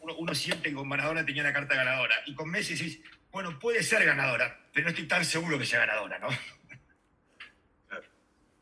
uno, 0.00 0.34
siente 0.34 0.70
que 0.70 0.74
con 0.74 0.88
Maradona 0.88 1.24
tenía 1.24 1.42
la 1.42 1.52
carta 1.52 1.74
ganadora. 1.74 2.16
Y 2.26 2.34
con 2.34 2.50
Messi 2.50 2.74
decís, 2.74 3.00
bueno, 3.30 3.58
puede 3.58 3.82
ser 3.82 4.04
ganadora, 4.04 4.60
pero 4.72 4.84
no 4.84 4.90
estoy 4.90 5.06
tan 5.06 5.24
seguro 5.24 5.58
que 5.58 5.66
sea 5.66 5.80
ganadora, 5.80 6.18
¿no? 6.18 6.28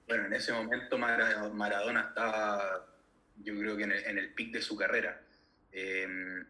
Bueno, 0.06 0.26
en 0.26 0.32
ese 0.32 0.52
momento 0.52 0.98
Maradona 0.98 2.06
estaba, 2.08 2.84
yo 3.42 3.58
creo 3.58 3.76
que 3.76 3.84
en 3.84 3.92
el, 3.92 4.18
en 4.18 4.34
pic 4.34 4.52
de 4.52 4.62
su 4.62 4.76
carrera. 4.76 5.20
Em, 5.72 6.44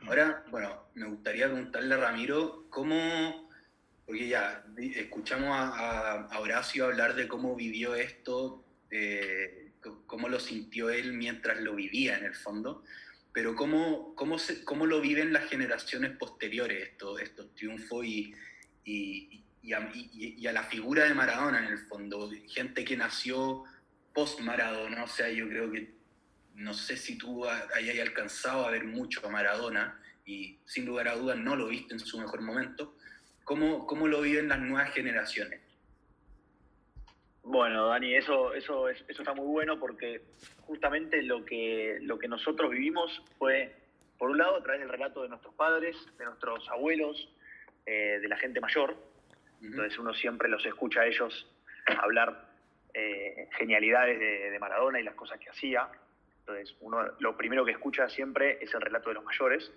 ahora, 0.00 0.44
bueno, 0.50 0.88
me 0.94 1.06
gustaría 1.06 1.46
preguntarle 1.46 1.94
a 1.94 1.98
Ramiro 1.98 2.66
cómo, 2.70 3.50
porque 4.04 4.28
ya 4.28 4.64
escuchamos 4.78 5.48
a, 5.52 6.38
Horacio 6.38 6.86
hablar 6.86 7.14
de 7.14 7.28
cómo 7.28 7.54
vivió 7.54 7.94
esto, 7.94 8.64
eh, 8.90 9.72
cómo 10.06 10.28
lo 10.28 10.40
sintió 10.40 10.90
él 10.90 11.12
mientras 11.12 11.60
lo 11.60 11.74
vivía 11.74 12.18
en 12.18 12.24
el 12.24 12.34
fondo, 12.34 12.84
pero 13.32 13.54
cómo, 13.54 14.14
cómo, 14.14 14.38
se, 14.38 14.64
cómo 14.64 14.86
lo 14.86 15.00
viven 15.00 15.32
las 15.32 15.48
generaciones 15.48 16.16
posteriores 16.16 16.90
estos, 16.90 17.20
estos 17.20 17.54
triunfos 17.54 18.04
y, 18.04 18.34
y, 18.84 19.44
y 19.66 20.46
a, 20.46 20.52
la 20.52 20.62
figura 20.62 21.04
de 21.04 21.14
Maradona 21.14 21.58
en 21.58 21.72
el 21.72 21.78
fondo, 21.78 22.30
gente 22.48 22.84
que 22.84 22.96
nació 22.96 23.64
post 24.14 24.40
Maradona, 24.40 25.04
o 25.04 25.08
sea, 25.08 25.28
yo 25.28 25.48
creo 25.48 25.70
que 25.70 25.95
no 26.56 26.74
sé 26.74 26.96
si 26.96 27.16
tú 27.16 27.46
hayas 27.46 27.98
alcanzado 28.00 28.66
a 28.66 28.70
ver 28.70 28.84
mucho 28.84 29.26
a 29.26 29.30
Maradona 29.30 30.00
y 30.24 30.58
sin 30.64 30.86
lugar 30.86 31.08
a 31.08 31.16
dudas 31.16 31.38
no 31.38 31.54
lo 31.54 31.68
viste 31.68 31.94
en 31.94 32.00
su 32.00 32.18
mejor 32.18 32.40
momento, 32.40 32.94
¿cómo, 33.44 33.86
cómo 33.86 34.08
lo 34.08 34.22
viven 34.22 34.48
las 34.48 34.58
nuevas 34.58 34.92
generaciones? 34.92 35.60
Bueno, 37.42 37.86
Dani, 37.86 38.16
eso, 38.16 38.54
eso, 38.54 38.88
eso 38.88 39.04
está 39.08 39.32
muy 39.32 39.46
bueno 39.46 39.78
porque 39.78 40.22
justamente 40.62 41.22
lo 41.22 41.44
que, 41.44 41.98
lo 42.02 42.18
que 42.18 42.26
nosotros 42.26 42.72
vivimos 42.72 43.22
fue, 43.38 43.72
por 44.18 44.30
un 44.30 44.38
lado, 44.38 44.56
a 44.56 44.62
través 44.62 44.80
del 44.80 44.90
relato 44.90 45.22
de 45.22 45.28
nuestros 45.28 45.54
padres, 45.54 45.96
de 46.18 46.24
nuestros 46.24 46.68
abuelos, 46.68 47.28
eh, 47.86 48.18
de 48.20 48.28
la 48.28 48.36
gente 48.36 48.60
mayor, 48.60 48.96
entonces 49.62 49.98
uno 49.98 50.12
siempre 50.14 50.48
los 50.48 50.64
escucha 50.66 51.02
a 51.02 51.06
ellos 51.06 51.46
hablar 52.02 52.50
eh, 52.94 53.48
genialidades 53.58 54.18
de, 54.18 54.58
Maradona 54.58 54.98
y 54.98 55.04
las 55.04 55.14
cosas 55.14 55.38
que 55.38 55.50
hacía. 55.50 55.88
Entonces 56.46 56.76
uno 56.80 56.98
lo 57.18 57.36
primero 57.36 57.64
que 57.64 57.72
escucha 57.72 58.08
siempre 58.08 58.58
es 58.62 58.72
el 58.72 58.80
relato 58.80 59.08
de 59.08 59.14
los 59.14 59.24
mayores. 59.24 59.72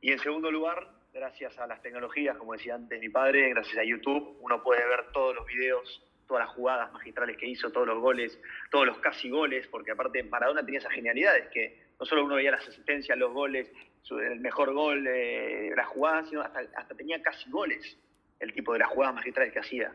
Y 0.00 0.12
en 0.12 0.18
segundo 0.20 0.50
lugar, 0.50 0.88
gracias 1.12 1.58
a 1.58 1.66
las 1.66 1.82
tecnologías, 1.82 2.36
como 2.36 2.52
decía 2.52 2.76
antes 2.76 3.00
mi 3.00 3.08
padre, 3.08 3.48
gracias 3.50 3.78
a 3.78 3.84
YouTube, 3.84 4.36
uno 4.40 4.62
puede 4.62 4.86
ver 4.86 5.10
todos 5.12 5.34
los 5.34 5.44
videos, 5.46 6.02
todas 6.28 6.46
las 6.46 6.54
jugadas 6.54 6.92
magistrales 6.92 7.36
que 7.36 7.48
hizo, 7.48 7.72
todos 7.72 7.88
los 7.88 7.98
goles, 7.98 8.38
todos 8.70 8.86
los 8.86 8.98
casi 8.98 9.28
goles, 9.28 9.66
porque 9.66 9.90
aparte 9.90 10.22
Maradona 10.22 10.64
tenía 10.64 10.78
esas 10.78 10.92
genialidades 10.92 11.48
que 11.48 11.82
no 11.98 12.06
solo 12.06 12.24
uno 12.24 12.36
veía 12.36 12.52
las 12.52 12.68
asistencias, 12.68 13.18
los 13.18 13.32
goles, 13.32 13.68
el 14.10 14.38
mejor 14.38 14.72
gol, 14.72 15.02
de 15.02 15.72
la 15.74 15.84
jugada, 15.86 16.24
sino 16.26 16.42
hasta, 16.42 16.60
hasta 16.76 16.94
tenía 16.94 17.20
casi 17.22 17.50
goles 17.50 17.98
el 18.38 18.52
tipo 18.52 18.72
de 18.72 18.78
las 18.80 18.88
jugadas 18.90 19.16
magistrales 19.16 19.52
que 19.52 19.58
hacía. 19.58 19.92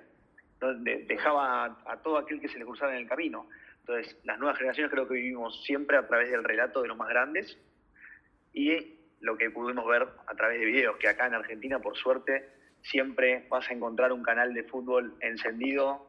Dejaba 0.60 1.78
a, 1.86 1.98
todo 2.02 2.18
aquel 2.18 2.42
que 2.42 2.48
se 2.48 2.60
le 2.60 2.66
cruzara 2.66 2.92
en 2.94 3.00
el 3.00 3.08
camino. 3.08 3.48
Entonces, 3.82 4.18
las 4.24 4.38
nuevas 4.40 4.58
generaciones 4.58 4.92
creo 4.92 5.08
que 5.08 5.16
vivimos 5.16 5.64
siempre 5.64 5.98
a 5.98 6.08
través 6.08 6.32
del 6.32 6.44
relato 6.44 6.82
de 6.82 6.88
los 6.88 6.98
más 6.98 7.10
grandes 7.10 7.58
y 8.54 9.00
lo 9.22 9.38
que 9.38 9.50
pudimos 9.50 9.86
ver 9.88 10.08
a 10.28 10.36
través 10.36 10.60
de 10.60 10.66
videos, 10.66 10.98
que 10.98 11.08
acá 11.08 11.28
en 11.28 11.36
Argentina, 11.36 11.80
por 11.80 11.96
suerte, 11.98 12.50
siempre 12.82 13.46
vas 13.50 13.70
a 13.70 13.74
encontrar 13.74 14.12
un 14.12 14.24
canal 14.24 14.54
de 14.54 14.64
fútbol 14.64 15.16
encendido, 15.22 16.08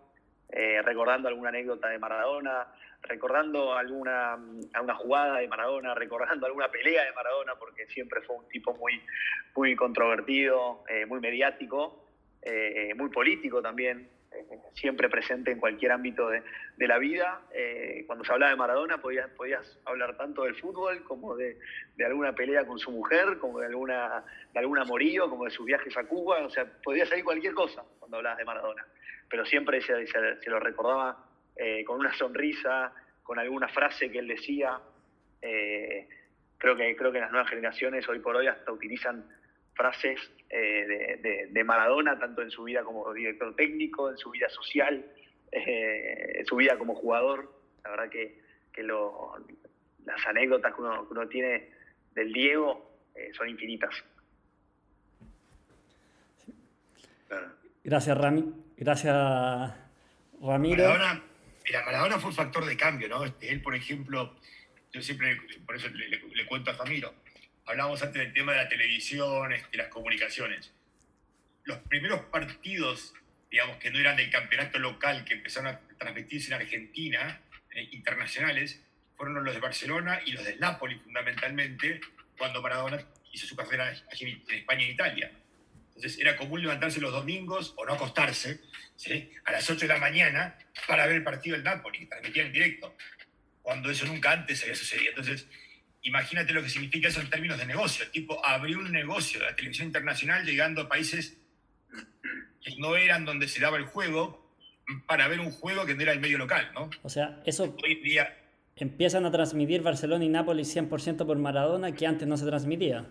eh, 0.50 0.82
recordando 0.82 1.28
alguna 1.28 1.50
anécdota 1.50 1.88
de 1.88 1.98
Maradona, 1.98 2.66
recordando 3.02 3.74
alguna, 3.74 4.38
alguna 4.72 4.94
jugada 4.94 5.38
de 5.38 5.48
Maradona, 5.48 5.94
recordando 5.94 6.46
alguna 6.46 6.70
pelea 6.70 7.04
de 7.04 7.12
Maradona, 7.12 7.54
porque 7.56 7.86
siempre 7.86 8.20
fue 8.22 8.36
un 8.36 8.48
tipo 8.48 8.74
muy, 8.74 9.02
muy 9.54 9.76
controvertido, 9.76 10.84
eh, 10.88 11.06
muy 11.06 11.20
mediático, 11.20 12.06
eh, 12.42 12.92
muy 12.96 13.10
político 13.10 13.60
también, 13.60 14.08
siempre 14.74 15.08
presente 15.08 15.50
en 15.50 15.60
cualquier 15.60 15.92
ámbito 15.92 16.28
de, 16.28 16.42
la 16.78 16.98
vida. 16.98 17.42
Eh, 17.54 18.04
cuando 18.06 18.24
se 18.24 18.32
hablaba 18.32 18.50
de 18.50 18.56
Maradona 18.56 18.98
podías, 19.00 19.30
podías 19.30 19.78
hablar 19.84 20.16
tanto 20.16 20.44
del 20.44 20.56
fútbol 20.56 21.04
como 21.04 21.36
de, 21.36 21.58
alguna 22.04 22.34
pelea 22.34 22.66
con 22.66 22.78
su 22.78 22.90
mujer, 22.90 23.38
como 23.38 23.60
de 23.60 23.66
alguna, 23.66 24.24
de 24.52 24.60
algún 24.60 24.78
amorío, 24.78 25.30
como 25.30 25.44
de 25.44 25.50
sus 25.50 25.66
viajes 25.66 25.96
a 25.96 26.04
Cuba, 26.04 26.44
o 26.44 26.50
sea, 26.50 26.66
podía 26.82 27.06
salir 27.06 27.24
cualquier 27.24 27.54
cosa 27.54 27.84
cuando 27.98 28.16
hablabas 28.16 28.38
de 28.38 28.44
Maradona, 28.44 28.84
pero 29.28 29.44
siempre 29.44 29.80
se, 29.80 30.06
se, 30.06 30.50
lo 30.50 30.58
recordaba 30.58 31.24
con 31.86 32.00
una 32.00 32.12
sonrisa, 32.14 32.92
con 33.22 33.38
alguna 33.38 33.68
frase 33.68 34.10
que 34.10 34.18
él 34.18 34.28
decía. 34.28 34.80
creo, 35.40 36.76
que, 36.76 36.96
creo 36.96 37.12
que 37.12 37.20
las 37.20 37.30
nuevas 37.30 37.48
generaciones 37.48 38.08
hoy 38.08 38.18
por 38.18 38.36
hoy 38.36 38.48
hasta 38.48 38.72
utilizan 38.72 39.24
frases 39.74 40.20
eh, 40.50 41.48
de, 41.50 41.64
Maradona, 41.64 42.18
tanto 42.18 42.42
en 42.42 42.50
su 42.50 42.64
vida 42.64 42.82
como 42.82 43.12
director 43.12 43.54
técnico, 43.56 44.10
en 44.10 44.18
su 44.18 44.30
vida 44.30 44.48
social, 44.50 45.04
eh, 45.50 46.32
en 46.34 46.46
su 46.46 46.56
vida 46.56 46.76
como 46.76 46.94
jugador. 46.94 47.52
La 47.84 47.90
verdad 47.90 48.10
que, 48.10 48.40
las 50.04 50.26
anécdotas 50.26 50.74
que 50.74 50.80
uno, 50.80 51.28
tiene 51.28 51.70
del 52.14 52.32
Diego 52.32 52.90
eh, 53.14 53.30
son 53.34 53.48
infinitas. 53.48 53.94
Gracias, 57.84 58.18
Rami. 58.18 58.52
Gracias, 58.76 59.14
Ramiro. 60.40 60.84
Maradona, 60.84 61.22
Maradona 61.86 62.18
fue 62.18 62.30
un 62.30 62.36
factor 62.36 62.64
de 62.64 62.76
cambio, 62.76 63.08
¿no? 63.08 63.24
Este, 63.24 63.50
él, 63.50 63.62
por 63.62 63.74
ejemplo, 63.74 64.34
yo 64.92 65.00
siempre, 65.00 65.40
por 65.64 65.76
eso 65.76 65.88
le, 65.88 66.46
cuento 66.46 66.70
a 66.70 66.74
Famiro, 66.74 67.14
hablábamos 67.66 68.02
antes 68.02 68.22
del 68.22 68.32
tema 68.32 68.52
de 68.52 68.58
la 68.58 68.68
televisión, 68.68 69.50
de 69.50 69.78
las 69.78 69.88
comunicaciones. 69.88 70.72
Los 71.64 71.78
primeros 71.78 72.20
partidos, 72.26 73.14
digamos, 73.50 73.76
que 73.78 73.90
no 73.90 73.98
eran 73.98 74.16
del 74.16 74.30
campeonato 74.30 74.78
local, 74.78 75.24
que 75.24 75.34
empezaron 75.34 75.74
a 75.74 75.80
transmitirse 75.98 76.48
en 76.48 76.60
Argentina, 76.60 77.40
eh, 77.70 77.88
internacionales, 77.92 78.82
fueron 79.16 79.44
los 79.44 79.54
de 79.54 79.60
Barcelona 79.60 80.20
y 80.26 80.32
los 80.32 80.44
de 80.44 80.56
Nápoles, 80.56 81.00
fundamentalmente, 81.02 82.00
cuando 82.36 82.60
Maradona 82.60 83.06
hizo 83.32 83.46
su 83.46 83.54
carrera 83.54 83.92
en 83.92 84.42
España 84.48 84.84
en 84.84 84.90
Italia. 84.90 85.32
Entonces 85.94 86.18
era 86.18 86.36
común 86.36 86.62
levantarse 86.62 87.00
los 87.00 87.12
domingos 87.12 87.74
o 87.76 87.84
no 87.84 87.92
acostarse 87.92 88.60
a 89.44 89.52
las 89.52 89.68
8 89.68 89.80
de 89.80 89.88
la 89.88 89.98
mañana 89.98 90.58
para 90.88 91.06
ver 91.06 91.16
el 91.16 91.22
partido 91.22 91.54
del 91.54 91.64
Napoli, 91.64 92.00
que 92.00 92.06
transmitían 92.06 92.46
en 92.46 92.52
directo, 92.52 92.96
cuando 93.62 93.90
eso 93.90 94.06
nunca 94.06 94.32
antes 94.32 94.62
había 94.62 94.74
sucedido. 94.74 95.10
Entonces, 95.10 95.46
imagínate 96.02 96.52
lo 96.52 96.62
que 96.62 96.68
significa 96.68 97.08
eso 97.08 97.20
en 97.20 97.30
términos 97.30 97.58
de 97.58 97.66
negocio. 97.66 98.04
El 98.04 98.10
tipo 98.10 98.44
abrió 98.44 98.78
un 98.78 98.90
negocio 98.92 99.40
de 99.40 99.46
la 99.46 99.56
televisión 99.56 99.86
internacional 99.86 100.44
llegando 100.44 100.82
a 100.82 100.88
países 100.88 101.38
que 102.60 102.76
no 102.78 102.96
eran 102.96 103.24
donde 103.24 103.48
se 103.48 103.60
daba 103.60 103.76
el 103.76 103.84
juego 103.84 104.42
para 105.06 105.28
ver 105.28 105.40
un 105.40 105.50
juego 105.50 105.86
que 105.86 105.94
no 105.94 106.02
era 106.02 106.12
el 106.12 106.20
medio 106.20 106.38
local, 106.38 106.70
¿no? 106.74 106.90
O 107.02 107.08
sea, 107.08 107.40
eso 107.44 107.76
hoy 107.82 107.96
día 107.96 108.36
empiezan 108.76 109.24
a 109.26 109.30
transmitir 109.30 109.82
Barcelona 109.82 110.24
y 110.24 110.28
Nápoles 110.28 110.74
100% 110.76 111.26
por 111.26 111.38
Maradona 111.38 111.92
que 111.92 112.06
antes 112.06 112.26
no 112.26 112.36
se 112.36 112.46
transmitía. 112.46 113.06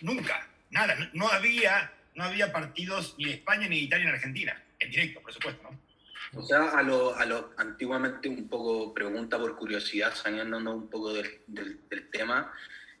Nunca, 0.00 0.48
nada, 0.70 0.96
no, 1.12 1.28
había 1.28 1.92
no 2.14 2.24
había 2.24 2.52
partidos 2.52 3.14
ni 3.18 3.26
de 3.26 3.32
España 3.32 3.68
ni 3.68 3.76
de 3.76 3.82
Italia 3.82 4.08
en 4.08 4.14
Argentina, 4.14 4.62
en 4.78 4.90
directo, 4.90 5.20
por 5.20 5.32
supuesto, 5.32 5.62
¿no? 5.62 5.79
O 6.32 6.42
sea, 6.42 6.70
a 6.70 6.82
lo, 6.82 7.16
a 7.16 7.26
lo 7.26 7.52
antiguamente 7.56 8.28
un 8.28 8.48
poco 8.48 8.94
pregunta 8.94 9.36
por 9.36 9.56
curiosidad, 9.56 10.14
saliéndonos 10.14 10.74
un 10.74 10.88
poco 10.88 11.12
del, 11.12 11.40
del, 11.48 12.08
tema, 12.10 12.52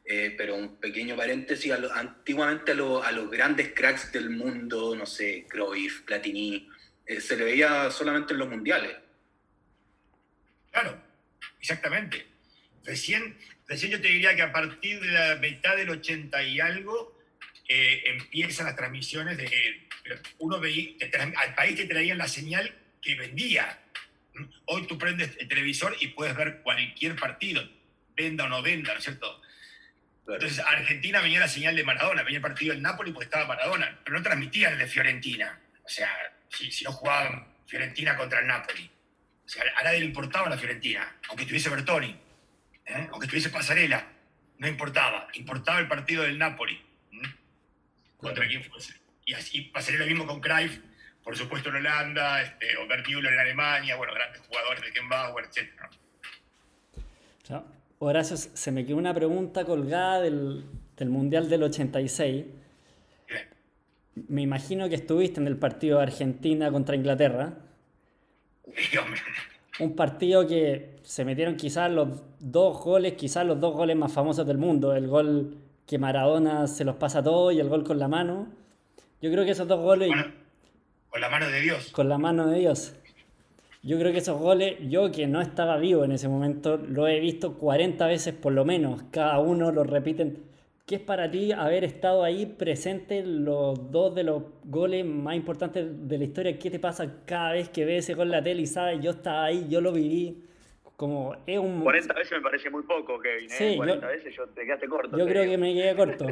eh, 0.04 0.34
pero 0.36 0.56
un 0.56 0.76
pequeño 0.80 1.16
paréntesis, 1.16 1.70
a 1.70 1.78
lo, 1.78 1.92
antiguamente 1.92 2.72
a, 2.72 2.74
lo, 2.74 3.02
a, 3.04 3.12
los 3.12 3.30
grandes 3.30 3.72
cracks 3.72 4.10
del 4.10 4.30
mundo, 4.30 4.96
no 4.96 5.06
sé, 5.06 5.46
Cruyff, 5.48 6.02
Platini, 6.02 6.68
eh, 7.06 7.20
se 7.20 7.36
le 7.36 7.44
veía 7.44 7.90
solamente 7.92 8.32
en 8.32 8.40
los 8.40 8.48
mundiales. 8.48 8.96
Claro, 10.72 11.00
exactamente. 11.60 12.26
Recién, 12.84 13.38
recién 13.68 13.92
yo 13.92 14.00
te 14.00 14.08
diría 14.08 14.34
que 14.34 14.42
a 14.42 14.52
partir 14.52 15.00
de 15.00 15.12
la 15.12 15.36
mitad 15.36 15.76
del 15.76 15.90
80 15.90 16.42
y 16.42 16.58
algo, 16.58 17.16
eh, 17.68 18.02
empiezan 18.06 18.66
las 18.66 18.74
transmisiones 18.74 19.36
de... 19.36 19.48
Uno 20.38 20.58
veía, 20.58 20.96
al 21.36 21.54
país 21.54 21.76
te 21.76 21.84
traían 21.84 22.18
la 22.18 22.26
señal 22.26 22.74
que 23.00 23.14
vendía. 23.14 23.78
Hoy 24.66 24.86
tú 24.86 24.96
prendes 24.98 25.36
el 25.38 25.48
televisor 25.48 25.96
y 26.00 26.08
puedes 26.08 26.36
ver 26.36 26.62
cualquier 26.62 27.16
partido, 27.16 27.62
venda 28.16 28.44
o 28.44 28.48
no 28.48 28.62
venda, 28.62 28.92
¿no 28.92 28.98
es 28.98 29.04
cierto? 29.04 29.40
Entonces, 30.26 30.60
Argentina 30.60 31.20
venía 31.20 31.40
la 31.40 31.48
señal 31.48 31.74
de 31.74 31.82
Maradona, 31.82 32.22
venía 32.22 32.38
el 32.38 32.42
partido 32.42 32.72
del 32.72 32.82
Napoli 32.82 33.10
porque 33.10 33.24
estaba 33.24 33.46
Maradona, 33.46 33.98
pero 34.04 34.16
no 34.16 34.22
transmitían 34.22 34.74
el 34.74 34.78
de 34.78 34.86
Fiorentina. 34.86 35.58
O 35.84 35.88
sea, 35.88 36.10
si, 36.48 36.70
si 36.70 36.84
no 36.84 36.92
jugaban 36.92 37.46
Fiorentina 37.66 38.16
contra 38.16 38.40
el 38.40 38.46
Napoli. 38.46 38.90
O 39.44 39.48
sea, 39.48 39.64
a 39.76 39.82
nadie 39.82 40.00
le 40.00 40.06
importaba 40.06 40.48
la 40.48 40.56
Fiorentina, 40.56 41.16
aunque 41.28 41.46
tuviese 41.46 41.70
Bertoni, 41.70 42.16
¿eh? 42.86 43.08
aunque 43.10 43.26
tuviese 43.26 43.50
Pasarela, 43.50 44.06
no 44.58 44.68
importaba. 44.68 45.28
Importaba 45.34 45.80
el 45.80 45.88
partido 45.88 46.22
del 46.22 46.38
Napoli, 46.38 46.80
contra 48.16 48.46
quien 48.46 48.62
fuese. 48.62 48.94
Y 49.24 49.34
así 49.34 49.62
pasaría 49.62 50.00
lo 50.00 50.06
mismo 50.06 50.26
con 50.26 50.40
Cruyff, 50.40 50.78
por 51.30 51.36
supuesto 51.36 51.68
en 51.68 51.76
Holanda, 51.76 52.42
este, 52.42 52.76
o 52.76 52.88
Bert 52.88 53.06
Müller 53.06 53.32
en 53.32 53.38
Alemania, 53.38 53.94
bueno, 53.94 54.12
grandes 54.12 54.42
jugadores 54.48 54.82
de 54.82 54.92
Kenbauer, 54.92 55.44
etc. 55.44 55.68
Horacio, 58.00 58.36
se 58.36 58.72
me 58.72 58.84
quedó 58.84 58.96
una 58.96 59.14
pregunta 59.14 59.64
colgada 59.64 60.22
del, 60.22 60.64
Mundial 61.02 61.48
del 61.48 61.62
86. 61.62 62.46
Me 64.26 64.42
imagino 64.42 64.88
que 64.88 64.96
estuviste 64.96 65.38
en 65.38 65.46
el 65.46 65.56
partido 65.56 65.98
de 65.98 66.02
Argentina 66.02 66.72
contra 66.72 66.96
Inglaterra. 66.96 67.52
Un 69.78 69.94
partido 69.94 70.48
que 70.48 70.96
se 71.04 71.24
metieron 71.24 71.54
quizás 71.54 71.92
los 71.92 72.08
dos 72.40 72.82
goles, 72.82 73.12
quizás 73.12 73.46
los 73.46 73.60
dos 73.60 73.72
goles 73.72 73.96
más 73.96 74.12
famosos 74.12 74.44
del 74.48 74.58
mundo. 74.58 74.96
El 74.96 75.06
gol 75.06 75.58
que 75.86 75.96
Maradona 75.96 76.66
se 76.66 76.84
los 76.84 76.96
pasa 76.96 77.20
a 77.20 77.22
todos 77.22 77.54
y 77.54 77.60
el 77.60 77.68
gol 77.68 77.84
con 77.84 78.00
la 78.00 78.08
mano. 78.08 78.48
Yo 79.22 79.30
creo 79.30 79.44
que 79.44 79.52
esos 79.52 79.68
dos 79.68 79.80
goles... 79.80 80.10
Con 81.10 81.20
la 81.20 81.28
mano 81.28 81.48
de 81.48 81.60
Dios. 81.60 81.90
Con 81.92 82.08
la 82.08 82.18
mano 82.18 82.46
de 82.46 82.60
Dios. 82.60 82.94
Yo 83.82 83.98
creo 83.98 84.12
que 84.12 84.18
esos 84.18 84.38
goles, 84.38 84.76
yo 84.88 85.10
que 85.10 85.26
no 85.26 85.40
estaba 85.40 85.78
vivo 85.78 86.04
en 86.04 86.12
ese 86.12 86.28
momento, 86.28 86.76
lo 86.76 87.08
he 87.08 87.18
visto 87.18 87.54
40 87.54 88.06
veces 88.06 88.34
por 88.34 88.52
lo 88.52 88.64
menos. 88.64 89.02
Cada 89.10 89.38
uno 89.38 89.72
lo 89.72 89.84
repiten. 89.84 90.44
¿Qué 90.86 90.96
es 90.96 91.00
para 91.00 91.30
ti 91.30 91.52
haber 91.52 91.84
estado 91.84 92.24
ahí 92.24 92.46
presente 92.46 93.22
los 93.24 93.90
dos 93.90 94.14
de 94.14 94.24
los 94.24 94.42
goles 94.64 95.06
más 95.06 95.36
importantes 95.36 95.86
de 96.08 96.18
la 96.18 96.24
historia? 96.24 96.58
¿Qué 96.58 96.70
te 96.70 96.78
pasa 96.78 97.22
cada 97.24 97.52
vez 97.52 97.70
que 97.70 97.84
ves 97.84 98.04
ese 98.04 98.14
gol 98.14 98.26
en 98.26 98.32
la 98.32 98.42
tele 98.42 98.62
y 98.62 98.66
sabes, 98.66 99.00
yo 99.00 99.12
estaba 99.12 99.44
ahí, 99.44 99.66
yo 99.68 99.80
lo 99.80 99.92
viví? 99.92 100.44
Como 100.96 101.34
es 101.46 101.58
un... 101.58 101.82
40 101.82 102.14
veces 102.14 102.32
me 102.32 102.40
parece 102.42 102.68
muy 102.68 102.82
poco, 102.82 103.18
Kevin. 103.20 103.50
¿eh? 103.50 103.54
Sí, 103.56 103.76
40 103.76 104.06
veces 104.06 104.36
yo 104.36 104.46
te 104.48 104.64
quedaste 104.64 104.88
corto. 104.88 105.16
Yo 105.16 105.26
creo 105.26 105.44
que 105.44 105.56
me 105.56 105.72
quedé 105.72 105.96
corto. 105.96 106.26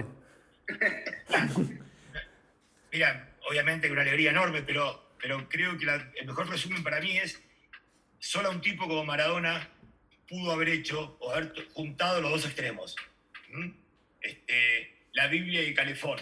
Mira, 2.92 3.27
obviamente 3.48 3.90
una 3.90 4.02
alegría 4.02 4.30
enorme, 4.30 4.62
pero, 4.62 5.14
pero 5.20 5.48
creo 5.48 5.78
que 5.78 5.86
el 5.86 6.26
mejor 6.26 6.48
resumen 6.48 6.82
para 6.82 7.00
mí 7.00 7.16
es, 7.16 7.42
solo 8.18 8.50
un 8.50 8.60
tipo 8.60 8.86
como 8.86 9.04
Maradona 9.04 9.70
pudo 10.28 10.52
haber 10.52 10.68
hecho 10.68 11.16
o 11.20 11.32
haber 11.32 11.52
juntado 11.72 12.20
los 12.20 12.30
dos 12.30 12.44
extremos. 12.44 12.94
Este, 14.20 15.06
la 15.12 15.28
Biblia 15.28 15.64
y 15.64 15.74
Calefón, 15.74 16.18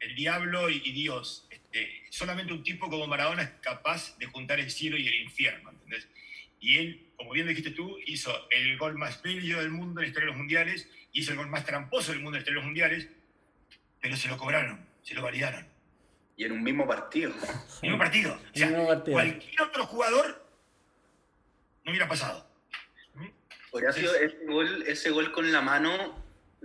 el 0.00 0.14
diablo 0.14 0.70
y, 0.70 0.80
Dios. 0.92 1.46
Este, 1.50 2.04
solamente 2.08 2.54
un 2.54 2.62
tipo 2.62 2.88
como 2.88 3.06
Maradona 3.06 3.42
es 3.42 3.50
capaz 3.60 4.16
de 4.18 4.26
juntar 4.26 4.58
el 4.60 4.70
cielo 4.70 4.96
y 4.96 5.06
el 5.06 5.14
infierno. 5.16 5.70
Y 6.62 6.76
él, 6.76 7.06
como 7.16 7.32
bien 7.32 7.48
dijiste 7.48 7.70
tú, 7.70 7.98
hizo 8.06 8.48
el 8.50 8.76
gol 8.76 8.96
más 8.96 9.22
bello 9.22 9.60
del 9.60 9.70
mundo 9.70 10.00
en 10.00 10.04
la 10.04 10.08
historia 10.08 10.26
de 10.26 10.32
los 10.32 10.36
mundiales, 10.36 10.88
hizo 11.12 11.32
el 11.32 11.38
gol 11.38 11.48
más 11.48 11.64
tramposo 11.64 12.12
del 12.12 12.20
mundo 12.20 12.36
en 12.36 12.40
la 12.40 12.40
historia 12.40 12.54
de 12.54 12.60
los 12.60 12.66
mundiales, 12.66 13.08
pero 14.00 14.16
se 14.16 14.28
lo 14.28 14.36
cobraron, 14.36 14.86
se 15.02 15.14
lo 15.14 15.22
validaron. 15.22 15.69
Y 16.40 16.46
en 16.46 16.52
un 16.52 16.62
mismo 16.62 16.86
partido. 16.86 17.34
Mismo 17.82 17.98
partido. 17.98 18.32
O 18.32 18.58
sea, 18.58 18.98
cualquier 19.04 19.60
otro 19.60 19.84
jugador 19.84 20.42
no 21.84 21.90
hubiera 21.90 22.08
pasado. 22.08 22.48
Horacio, 23.72 24.14
ese 24.14 24.46
gol, 24.46 24.84
ese 24.86 25.10
gol 25.10 25.32
con 25.32 25.52
la 25.52 25.60
mano, 25.60 26.24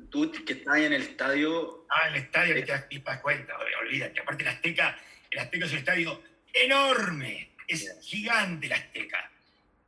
tú 0.10 0.32
que 0.32 0.54
estás 0.54 0.76
ahí 0.76 0.86
en 0.86 0.94
el 0.94 1.02
estadio. 1.02 1.86
Ah, 1.90 2.08
en 2.08 2.16
el 2.16 2.22
estadio, 2.22 2.56
que 2.56 2.62
te 2.62 2.72
das 2.72 3.20
cuenta, 3.20 3.54
olvídate. 3.82 4.22
Aparte, 4.22 4.44
el 4.44 4.50
Azteca, 4.50 4.98
el 5.30 5.40
Azteca 5.40 5.66
es 5.66 5.72
un 5.74 5.78
estadio 5.80 6.24
enorme, 6.54 7.52
es 7.68 8.00
gigante 8.02 8.68
el 8.68 8.74
Azteca. 8.74 9.30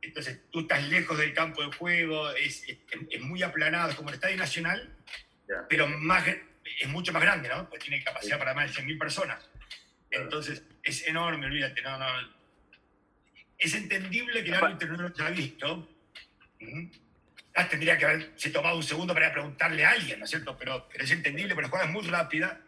Entonces, 0.02 0.42
tú 0.50 0.60
estás 0.60 0.86
lejos 0.86 1.16
del 1.16 1.32
campo 1.32 1.62
de 1.62 1.74
juego, 1.74 2.28
es, 2.32 2.62
es, 2.68 3.20
muy 3.22 3.42
aplanado, 3.42 3.88
es 3.88 3.96
como 3.96 4.10
el 4.10 4.16
Estadio 4.16 4.36
Nacional, 4.36 4.94
pero 5.66 5.88
más, 5.88 6.26
es 6.28 6.88
mucho 6.88 7.10
más 7.14 7.22
grande, 7.22 7.48
¿no? 7.48 7.70
Pues 7.70 7.82
tiene 7.82 8.04
capacidad 8.04 8.38
para 8.38 8.52
más 8.52 8.76
de 8.76 8.82
100.000 8.82 8.98
personas. 8.98 9.48
Entonces, 10.10 10.62
es 10.82 11.06
enorme, 11.06 11.46
olvídate, 11.46 11.82
no, 11.82 11.98
no. 11.98 12.06
Es 13.58 13.74
entendible 13.74 14.42
que 14.42 14.50
el 14.50 14.54
árbitro 14.54 14.96
no 14.96 15.08
lo 15.08 15.14
haya 15.14 15.30
visto. 15.30 15.88
Ah, 17.54 17.68
tendría 17.68 17.98
que 17.98 18.04
haberse 18.04 18.50
tomado 18.50 18.76
un 18.76 18.82
segundo 18.82 19.12
para 19.12 19.32
preguntarle 19.32 19.84
a 19.84 19.90
alguien, 19.90 20.20
¿no 20.20 20.24
es 20.24 20.30
cierto? 20.30 20.56
Pero, 20.56 20.88
es 20.94 21.10
entendible, 21.10 21.54
pero 21.54 21.62
la 21.62 21.68
jugada 21.68 21.86
es 21.88 21.92
muy 21.92 22.06
rápida. 22.06 22.60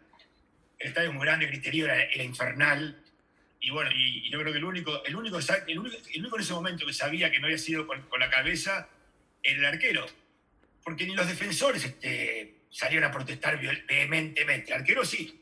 El 0.78 0.88
estadio 0.88 1.10
es 1.10 1.14
muy 1.14 1.24
grande, 1.24 1.44
el 1.44 1.52
criterio 1.52 1.86
era, 1.86 2.22
infernal. 2.22 3.00
Y 3.60 3.70
bueno, 3.70 3.90
y, 3.94 4.28
yo 4.30 4.40
creo 4.40 4.52
que 4.52 4.58
el 4.58 4.64
único, 4.64 5.04
el, 5.04 5.14
único, 5.14 5.38
el, 5.38 5.78
único, 5.78 5.96
el 6.12 6.20
único 6.20 6.36
en 6.36 6.42
ese 6.42 6.52
momento 6.52 6.86
que 6.86 6.92
sabía 6.92 7.30
que 7.30 7.38
no 7.38 7.46
había 7.46 7.58
sido 7.58 7.86
con, 7.86 8.04
la 8.18 8.30
cabeza 8.30 8.88
era 9.42 9.58
el 9.58 9.64
arquero. 9.66 10.06
Porque 10.82 11.06
ni 11.06 11.14
los 11.14 11.28
defensores 11.28 11.84
este, 11.84 12.62
salieron 12.70 13.08
a 13.08 13.12
protestar 13.12 13.60
vehementemente. 13.60 14.72
El 14.72 14.80
arquero 14.80 15.04
sí. 15.04 15.40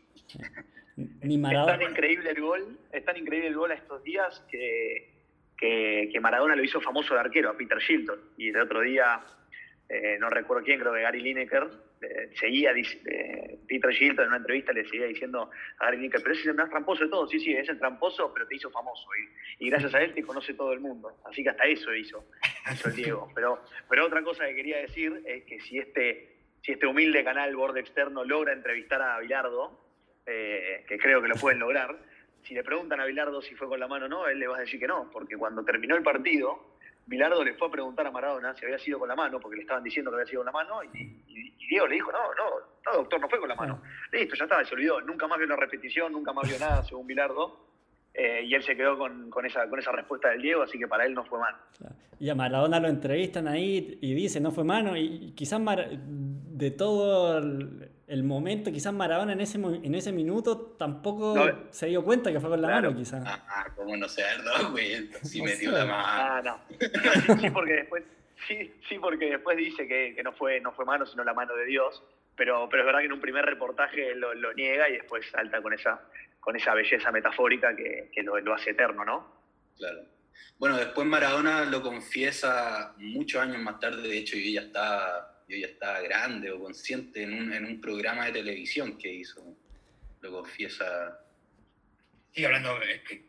Ni 1.23 1.39
Maradona. 1.39 1.75
Es 1.75 1.79
tan 1.79 1.91
increíble 1.91 2.31
el 2.31 2.41
gol, 2.41 2.79
es 2.93 3.05
tan 3.05 3.17
increíble 3.17 3.49
el 3.49 3.55
gol 3.55 3.71
a 3.71 3.75
estos 3.75 4.03
días 4.03 4.45
que, 4.51 5.13
que, 5.57 6.19
Maradona 6.21 6.57
lo 6.57 6.65
hizo 6.65 6.81
famoso 6.81 7.15
de 7.15 7.21
arquero, 7.21 7.51
a 7.51 7.57
Peter 7.57 7.79
Shilton. 7.79 8.19
Y 8.37 8.49
el 8.49 8.61
otro 8.61 8.81
día, 8.81 9.21
eh, 9.89 10.17
no 10.19 10.29
recuerdo 10.29 10.65
quién, 10.65 10.81
creo 10.81 10.93
que 10.93 11.03
Gary 11.03 11.21
Lineker, 11.21 11.69
eh, 12.01 12.31
seguía, 12.35 12.73
eh, 12.73 13.59
Peter 13.69 13.91
Shilton 13.93 14.25
en 14.25 14.29
una 14.29 14.39
entrevista 14.39 14.73
le 14.73 14.89
seguía 14.89 15.07
diciendo 15.07 15.51
a 15.79 15.85
Gary 15.85 15.99
Lineker, 15.99 16.21
pero 16.21 16.33
ese 16.33 16.43
es 16.43 16.49
el 16.49 16.55
más 16.55 16.71
tramposo 16.71 17.05
de 17.05 17.11
todos. 17.11 17.31
Sí, 17.31 17.39
sí, 17.39 17.53
es 17.53 17.69
el 17.69 17.79
tramposo, 17.79 18.33
pero 18.35 18.49
te 18.49 18.57
hizo 18.57 18.69
famoso. 18.71 19.09
Y, 19.61 19.67
y, 19.67 19.71
gracias 19.71 19.95
a 19.95 20.03
él 20.03 20.15
te 20.15 20.25
conoce 20.25 20.55
todo 20.55 20.73
el 20.73 20.81
mundo. 20.81 21.17
Así 21.31 21.45
que 21.45 21.51
hasta 21.51 21.65
eso 21.65 21.95
hizo, 21.95 22.25
hizo 22.73 22.89
el 22.89 22.97
Diego. 22.97 23.31
Pero, 23.37 23.63
pero 23.89 24.07
otra 24.07 24.23
cosa 24.23 24.47
que 24.47 24.57
quería 24.57 24.79
decir 24.79 25.23
es 25.25 25.45
que 25.45 25.61
si 25.61 25.79
este, 25.79 26.39
si 26.63 26.73
este 26.73 26.87
humilde 26.87 27.23
canal 27.23 27.55
Borde 27.55 27.81
Externo 27.81 28.25
logra 28.25 28.53
entrevistar 28.53 29.01
a 29.01 29.21
Bilardo, 29.21 29.88
eh, 30.29 30.85
que 30.87 30.99
creo 30.99 31.23
que 31.23 31.29
lo 31.29 31.37
pueden 31.37 31.59
lograr, 31.59 31.97
si 32.43 32.55
le 32.55 32.62
preguntan 32.62 33.01
a 33.01 33.05
Bilardo 33.05 33.43
si 33.43 33.55
fue 33.55 33.69
con 33.69 33.81
la 33.81 33.88
mano 33.88 34.07
o 34.07 34.09
no, 34.09 34.27
él 34.27 34.38
le 34.38 34.47
va 34.47 34.59
a 34.59 34.61
decir 34.61 34.79
que 34.79 34.87
no, 34.87 35.11
porque 35.11 35.37
cuando 35.37 35.64
terminó 35.64 35.97
el 35.97 36.03
partido, 36.03 36.77
Bilardo 37.07 37.43
le 37.43 37.55
fue 37.55 37.69
a 37.69 37.71
preguntar 37.71 38.07
a 38.07 38.11
Maradona 38.11 38.55
si 38.55 38.64
había 38.64 38.79
sido 38.79 38.99
con 38.99 39.09
la 39.09 39.17
mano, 39.17 39.41
porque 39.41 39.57
le 39.57 39.62
estaban 39.62 39.83
diciendo 39.83 40.11
que 40.11 40.17
había 40.17 40.27
sido 40.27 40.41
con 40.41 40.47
la 40.47 40.53
mano, 40.53 40.85
y, 40.85 41.25
Diego 41.69 41.87
le 41.87 41.97
dijo, 41.97 42.11
no, 42.11 42.19
no, 42.35 42.51
no, 42.87 42.99
doctor, 42.99 43.21
no 43.21 43.29
fue 43.29 43.38
con 43.41 43.49
la 43.49 43.55
mano. 43.55 43.83
Listo, 44.11 44.35
ya 44.37 44.45
estaba, 44.45 44.64
se 44.64 44.75
olvidó. 44.75 45.03
Nunca 45.03 45.27
más 45.27 45.37
vio 45.37 45.47
una 45.47 45.57
repetición, 45.57 46.12
nunca 46.12 46.33
más 46.33 46.49
vio 46.49 46.59
nada, 46.61 46.83
según 46.83 47.07
Bilardo. 47.07 47.67
Eh, 48.14 48.43
y 48.45 48.55
él 48.55 48.62
se 48.62 48.75
quedó 48.75 48.97
con, 48.97 49.31
esa, 49.45 49.69
con 49.69 49.79
esa 49.79 49.93
respuesta 49.93 50.31
del 50.31 50.41
Diego, 50.41 50.62
así 50.62 50.79
que 50.79 50.88
para 50.88 51.05
él 51.05 51.12
no 51.12 51.27
fue 51.27 51.38
mano. 51.38 51.59
Y 52.19 52.31
a 52.31 52.35
Maradona 52.35 52.81
lo 52.81 52.88
entrevistan 52.88 53.47
ahí 53.47 53.99
y 54.01 54.14
dice, 54.14 54.41
no 54.41 54.51
fue 54.51 54.64
mano, 54.64 54.97
y 54.97 55.33
quizás 55.37 55.61
de 55.61 56.71
todo 56.71 57.37
el, 57.37 57.91
momento, 58.25 58.73
quizás 58.73 58.92
Maradona 58.92 59.33
en 59.35 59.40
ese, 59.40 59.59
en 59.59 59.94
ese 59.94 60.12
minuto 60.12 60.75
tampoco 60.79 61.35
se 61.71 61.87
dio 61.87 62.03
cuenta 62.03 62.33
que 62.33 62.40
fue 62.40 62.51
con 62.51 62.62
la 62.62 62.68
mano, 62.68 62.97
quizás. 62.97 63.23
Ah, 63.27 63.44
ah, 63.49 63.66
cómo 63.77 63.97
no 63.97 64.09
sé, 64.09 64.23
no, 64.44 64.71
güey, 64.71 65.11
sí 65.23 65.42
metió 65.42 65.71
la 65.71 65.85
mano. 65.85 66.05
Ah, 66.07 66.42
no. 66.42 66.61
Sí, 67.40 67.51
porque 67.51 67.73
después, 67.75 68.05
sí, 68.47 68.73
sí, 68.88 68.99
porque 68.99 69.27
después 69.27 69.57
dice 69.57 69.87
que, 69.87 70.14
que, 70.14 70.23
no, 70.23 70.33
fue, 70.33 70.61
no 70.61 70.73
fue 70.73 70.85
mano, 70.85 71.05
sino 71.07 71.23
la 71.25 71.35
mano 71.35 71.55
de 71.55 71.66
Dios. 71.66 72.03
Pero, 72.35 72.68
pero 72.71 72.83
es 72.83 72.87
verdad 72.87 73.01
que 73.01 73.07
en 73.07 73.12
un 73.12 73.21
primer 73.21 73.44
reportaje 73.44 74.14
lo, 74.14 74.33
lo 74.33 74.55
niega 74.55 74.88
y 74.88 74.92
después 74.92 75.27
salta 75.31 75.61
con 75.61 75.75
esa, 75.75 76.01
con 76.40 76.57
esa 76.57 76.73
belleza 76.73 77.11
metafórica 77.11 77.75
que, 77.75 78.11
que 78.14 78.23
lo, 78.23 78.38
lo 78.40 78.55
hace 78.55 78.71
eterno, 78.71 79.05
¿no? 79.05 79.38
Claro. 79.77 80.03
Bueno, 80.59 80.77
después 80.77 81.07
Maradona 81.07 81.64
lo 81.64 81.83
confiesa 81.83 82.94
muchos 82.99 83.40
años 83.40 83.59
más 83.59 83.79
tarde, 83.79 84.03
de 84.03 84.18
hecho 84.18 84.37
yo 84.37 84.51
ya 84.51 84.62
estaba, 84.62 85.38
yo 85.49 85.57
ya 85.57 85.67
estaba 85.67 86.01
grande 86.01 86.51
o 86.51 86.61
consciente 86.61 87.23
en 87.23 87.33
un, 87.33 87.53
en 87.53 87.65
un 87.65 87.81
programa 87.81 88.27
de 88.27 88.33
televisión 88.33 88.99
que 88.99 89.13
hizo, 89.13 89.57
lo 90.21 90.33
confiesa. 90.33 91.21
Sigue 92.33 92.47
hablando, 92.47 92.81
este, 92.83 93.25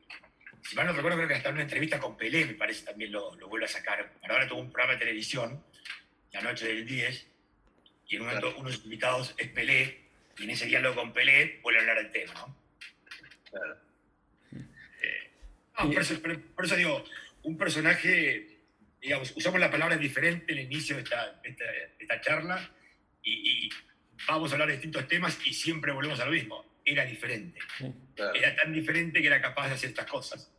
si 0.61 0.75
mal 0.75 0.87
no 0.87 0.93
recuerdo, 0.93 1.17
creo 1.17 1.29
que 1.29 1.35
hasta 1.35 1.49
una 1.49 1.61
entrevista 1.61 1.99
con 1.99 2.17
Pelé, 2.17 2.45
me 2.45 2.53
parece, 2.53 2.85
también 2.85 3.11
lo, 3.11 3.35
lo 3.35 3.47
vuelve 3.47 3.65
a 3.65 3.69
sacar. 3.69 4.13
Maradona 4.21 4.47
tuvo 4.47 4.59
un 4.59 4.71
programa 4.71 4.93
de 4.93 4.99
televisión, 4.99 5.63
la 6.33 6.41
noche 6.41 6.67
del 6.67 6.85
10, 6.85 7.27
y 8.07 8.15
en 8.15 8.21
un 8.21 8.27
momento 8.27 8.53
uno 8.57 8.69
de 8.69 8.75
sus 8.75 8.85
invitados 8.85 9.33
es 9.37 9.47
Pelé, 9.49 10.09
y 10.37 10.43
en 10.43 10.49
ese 10.51 10.65
diálogo 10.65 10.95
con 10.95 11.13
Pelé 11.13 11.59
vuelve 11.63 11.79
a 11.79 11.81
hablar 11.81 11.97
del 11.97 12.11
tema, 12.11 12.33
¿no? 12.33 12.55
Claro 13.49 13.89
por, 16.55 16.65
eso, 16.65 16.75
digo, 16.75 17.03
un 17.43 17.57
personaje, 17.57 18.48
digamos, 19.01 19.33
usamos 19.35 19.59
la 19.59 19.71
palabra 19.71 19.97
diferente 19.97 20.51
en 20.53 20.59
el 20.59 20.65
inicio 20.65 20.95
de 20.95 21.03
esta, 21.03 21.41
esta, 21.43 22.21
charla 22.21 22.69
y, 23.23 23.69
vamos 24.27 24.51
a 24.51 24.55
hablar 24.55 24.67
de 24.67 24.75
distintos 24.75 25.07
temas 25.07 25.37
y 25.45 25.53
siempre 25.53 25.91
volvemos 25.91 26.19
a 26.19 26.25
lo 26.25 26.31
mismo. 26.31 26.65
Era 26.83 27.05
diferente. 27.05 27.59
Era 28.35 28.55
tan 28.55 28.73
diferente 28.73 29.21
que 29.21 29.27
era 29.27 29.41
capaz 29.41 29.67
de 29.67 29.75
hacer 29.75 29.89
estas 29.89 30.05
cosas. 30.05 30.51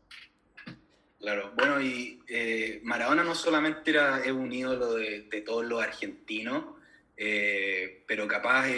Claro, 1.18 1.52
bueno, 1.54 1.80
y 1.82 2.22
eh, 2.28 2.80
Maradona 2.82 3.22
no 3.22 3.34
solamente 3.34 3.90
era 3.90 4.22
un 4.32 4.50
ídolo 4.50 4.94
de, 4.94 5.42
todos 5.44 5.66
los 5.66 5.82
argentinos, 5.82 6.64
eh, 7.16 8.04
pero 8.06 8.26
capaz 8.26 8.68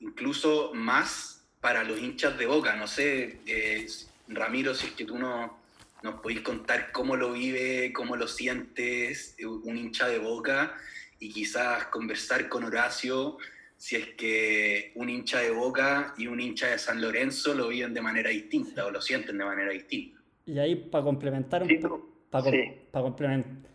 incluso 0.00 0.72
más 0.74 1.42
para 1.60 1.84
los 1.84 1.98
hinchas 1.98 2.36
de 2.36 2.44
Boca. 2.44 2.76
No 2.76 2.86
sé, 2.86 3.38
eh, 3.46 3.86
Ramiro, 4.28 4.74
si 4.74 4.88
es 4.88 4.92
que 4.92 5.06
tú 5.06 5.18
no, 5.18 5.61
nos 6.02 6.20
podéis 6.20 6.40
contar 6.40 6.92
cómo 6.92 7.16
lo 7.16 7.32
vive, 7.32 7.92
cómo 7.92 8.16
lo 8.16 8.26
sientes 8.26 9.36
un 9.44 9.76
hincha 9.76 10.08
de 10.08 10.18
boca 10.18 10.74
y 11.18 11.30
quizás 11.30 11.86
conversar 11.86 12.48
con 12.48 12.64
Horacio 12.64 13.38
si 13.82 13.96
es 13.96 14.10
que 14.10 14.92
un 14.94 15.10
hincha 15.10 15.40
de 15.40 15.50
Boca 15.50 16.14
y 16.16 16.28
un 16.28 16.40
hincha 16.40 16.68
de 16.68 16.78
San 16.78 17.02
Lorenzo 17.02 17.52
lo 17.52 17.66
viven 17.66 17.92
de 17.92 18.00
manera 18.00 18.30
distinta 18.30 18.86
o 18.86 18.92
lo 18.92 19.00
sienten 19.00 19.36
de 19.36 19.44
manera 19.44 19.72
distinta. 19.72 20.20
Y 20.46 20.56
ahí 20.56 20.76
para 20.76 21.02
complementar 21.02 21.64
un 21.64 21.80
poco, 21.80 22.08
para, 22.30 22.48
complementar, 22.92 23.68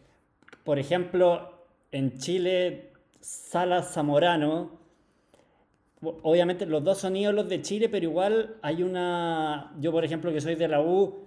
por 0.63 0.79
ejemplo, 0.79 1.67
en 1.91 2.17
Chile, 2.19 2.93
Salas 3.19 3.93
Zamorano, 3.93 4.79
obviamente 5.99 6.65
los 6.65 6.85
dos 6.85 6.99
son 6.99 7.17
ídolos 7.17 7.49
de 7.49 7.61
Chile, 7.61 7.89
pero 7.89 8.05
igual 8.05 8.55
hay 8.61 8.83
una, 8.83 9.73
yo 9.77 9.91
por 9.91 10.05
ejemplo 10.05 10.31
que 10.31 10.39
soy 10.39 10.55
de 10.55 10.69
la 10.69 10.79
U, 10.79 11.26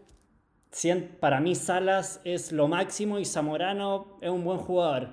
para 1.21 1.41
mí 1.41 1.55
Salas 1.55 2.21
es 2.25 2.53
lo 2.53 2.69
máximo 2.69 3.19
y 3.19 3.25
Zamorano 3.25 4.19
es 4.21 4.31
un 4.31 4.45
buen 4.45 4.59
jugador. 4.59 5.09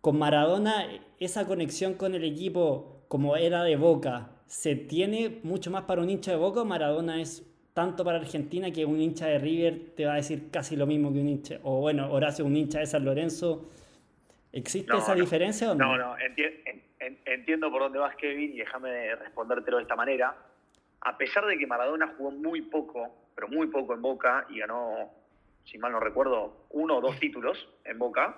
Con 0.00 0.18
Maradona, 0.18 0.86
esa 1.18 1.46
conexión 1.46 1.94
con 1.94 2.14
el 2.14 2.24
equipo 2.24 3.04
como 3.08 3.36
era 3.36 3.64
de 3.64 3.76
Boca, 3.76 4.30
¿se 4.46 4.76
tiene 4.76 5.40
mucho 5.42 5.70
más 5.70 5.84
para 5.84 6.02
un 6.02 6.10
hincha 6.10 6.30
de 6.30 6.36
Boca 6.36 6.64
Maradona 6.64 7.20
es 7.20 7.46
tanto 7.72 8.04
para 8.04 8.18
Argentina 8.18 8.70
que 8.70 8.84
un 8.84 9.00
hincha 9.00 9.26
de 9.26 9.38
River 9.38 9.94
te 9.96 10.04
va 10.04 10.14
a 10.14 10.16
decir 10.16 10.50
casi 10.50 10.76
lo 10.76 10.86
mismo 10.86 11.12
que 11.12 11.20
un 11.20 11.28
hincha, 11.28 11.58
o 11.62 11.80
bueno, 11.80 12.12
Horacio, 12.12 12.44
un 12.44 12.56
hincha 12.56 12.80
de 12.80 12.86
San 12.86 13.04
Lorenzo? 13.04 13.70
¿Existe 14.52 14.96
esa 14.96 15.14
diferencia 15.14 15.70
o 15.70 15.74
no? 15.74 15.96
No, 15.96 15.98
no, 15.98 16.16
entiendo 17.24 17.70
por 17.70 17.82
dónde 17.82 17.98
vas, 17.98 18.16
Kevin, 18.16 18.52
y 18.52 18.58
déjame 18.58 19.14
respondértelo 19.16 19.76
de 19.76 19.84
esta 19.84 19.96
manera. 19.96 20.36
A 21.02 21.16
pesar 21.16 21.46
de 21.46 21.56
que 21.56 21.66
Maradona 21.66 22.12
jugó 22.16 22.30
muy 22.32 22.62
poco 22.62 23.19
pero 23.34 23.48
muy 23.48 23.68
poco 23.68 23.94
en 23.94 24.02
Boca 24.02 24.46
y 24.48 24.58
ganó, 24.58 25.10
si 25.64 25.78
mal 25.78 25.92
no 25.92 26.00
recuerdo, 26.00 26.66
uno 26.70 26.98
o 26.98 27.00
dos 27.00 27.18
títulos 27.18 27.68
en 27.84 27.98
Boca. 27.98 28.36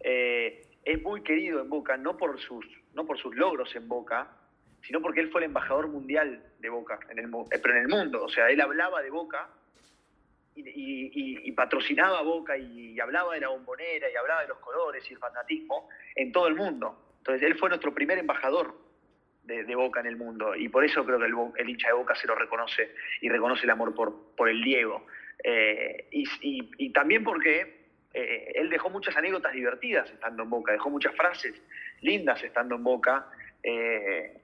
Eh, 0.00 0.62
es 0.84 1.02
muy 1.02 1.22
querido 1.22 1.60
en 1.60 1.68
Boca, 1.68 1.96
no 1.96 2.16
por, 2.16 2.40
sus, 2.40 2.64
no 2.94 3.04
por 3.04 3.18
sus 3.18 3.34
logros 3.34 3.74
en 3.76 3.88
Boca, 3.88 4.28
sino 4.82 5.00
porque 5.00 5.20
él 5.20 5.30
fue 5.30 5.40
el 5.40 5.46
embajador 5.46 5.88
mundial 5.88 6.42
de 6.58 6.68
Boca, 6.68 6.98
en 7.10 7.18
el, 7.18 7.26
eh, 7.26 7.58
pero 7.62 7.74
en 7.74 7.82
el 7.82 7.88
mundo. 7.88 8.24
O 8.24 8.28
sea, 8.28 8.48
él 8.50 8.60
hablaba 8.60 9.02
de 9.02 9.10
Boca 9.10 9.48
y, 10.54 11.52
patrocinaba 11.52 12.22
Boca 12.22 12.56
y, 12.56 12.98
hablaba 13.00 13.34
de 13.34 13.40
la 13.40 13.48
bombonera 13.48 14.10
y 14.10 14.16
hablaba 14.16 14.42
de 14.42 14.48
los 14.48 14.58
colores 14.58 15.04
y 15.10 15.14
el 15.14 15.18
fanatismo 15.18 15.88
en 16.14 16.32
todo 16.32 16.46
el 16.48 16.54
mundo. 16.54 17.14
Entonces, 17.18 17.42
él 17.42 17.56
fue 17.58 17.68
nuestro 17.68 17.92
primer 17.92 18.18
embajador 18.18 18.87
de, 19.48 19.74
Boca 19.74 20.00
en 20.00 20.06
el 20.06 20.16
mundo. 20.16 20.54
Y 20.54 20.68
por 20.68 20.84
eso 20.84 21.04
creo 21.04 21.18
que 21.18 21.26
el, 21.26 21.68
hincha 21.68 21.88
de 21.88 21.94
Boca 21.94 22.14
se 22.14 22.26
lo 22.26 22.34
reconoce 22.34 22.94
y 23.20 23.28
reconoce 23.28 23.64
el 23.64 23.70
amor 23.70 23.94
por, 23.94 24.34
por 24.36 24.48
el 24.48 24.62
Diego. 24.62 25.06
Eh, 25.42 26.06
y, 26.10 26.92
también 26.92 27.24
porque 27.24 27.88
eh, 28.12 28.52
él 28.54 28.68
dejó 28.70 28.90
muchas 28.90 29.16
anécdotas 29.16 29.52
divertidas 29.52 30.10
estando 30.10 30.42
en 30.42 30.50
Boca, 30.50 30.72
dejó 30.72 30.90
muchas 30.90 31.14
frases 31.14 31.54
lindas 32.02 32.42
estando 32.42 32.76
en 32.76 32.84
Boca. 32.84 33.26
Eh, 33.62 34.42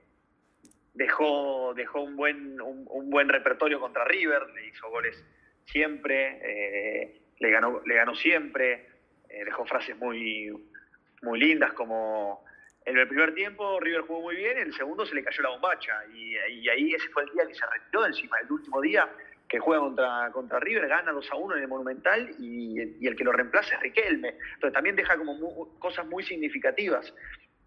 dejó, 0.95 1.75
dejó 1.75 2.03
un, 2.03 2.17
buen, 2.17 2.61
un, 2.61 3.11
buen 3.11 3.29
repertorio 3.29 3.81
contra 3.81 4.05
River, 4.05 4.49
le 4.55 4.69
hizo 4.69 4.89
goles 4.89 5.23
siempre, 5.67 7.11
le, 7.39 7.51
ganó, 7.51 7.83
le 7.85 7.95
ganó 7.95 8.15
siempre, 8.15 8.87
dejó 9.29 9.65
frases 9.65 9.97
muy, 9.97 10.53
muy 11.23 11.41
lindas 11.41 11.73
como 11.73 12.44
en 12.87 12.99
el 12.99 13.09
primer 13.09 13.35
tiempo 13.35 13.81
River 13.81 14.03
jugó 14.03 14.21
muy 14.21 14.37
bien, 14.37 14.59
en 14.59 14.69
el 14.69 14.75
segundo 14.75 15.07
se 15.07 15.15
le 15.15 15.25
cayó 15.25 15.43
la 15.43 15.51
bombacha 15.51 16.05
y, 16.15 16.37
ahí 16.69 16.93
ese 16.93 17.09
fue 17.09 17.23
el 17.25 17.31
día 17.31 17.47
que 17.47 17.55
se 17.55 17.67
retiró 17.67 18.07
encima, 18.07 18.39
el 18.41 18.53
último 18.53 18.81
día 18.81 19.09
que 19.49 19.59
juega 19.59 19.83
contra, 19.83 20.31
contra 20.33 20.61
River, 20.61 20.89
gana 20.89 21.13
2 21.13 21.31
a 21.31 21.37
1 21.37 21.57
en 21.57 21.63
el 21.63 21.69
Monumental 21.69 22.35
y, 22.39 23.07
el 23.07 23.17
que 23.17 23.25
lo 23.25 23.33
reemplaza 23.33 23.75
es 23.77 23.81
Riquelme. 23.83 24.37
Entonces 24.55 24.73
también 24.73 24.97
deja 24.97 25.17
como 25.17 25.79
cosas 25.79 26.07
muy 26.07 26.25
significativas 26.25 27.15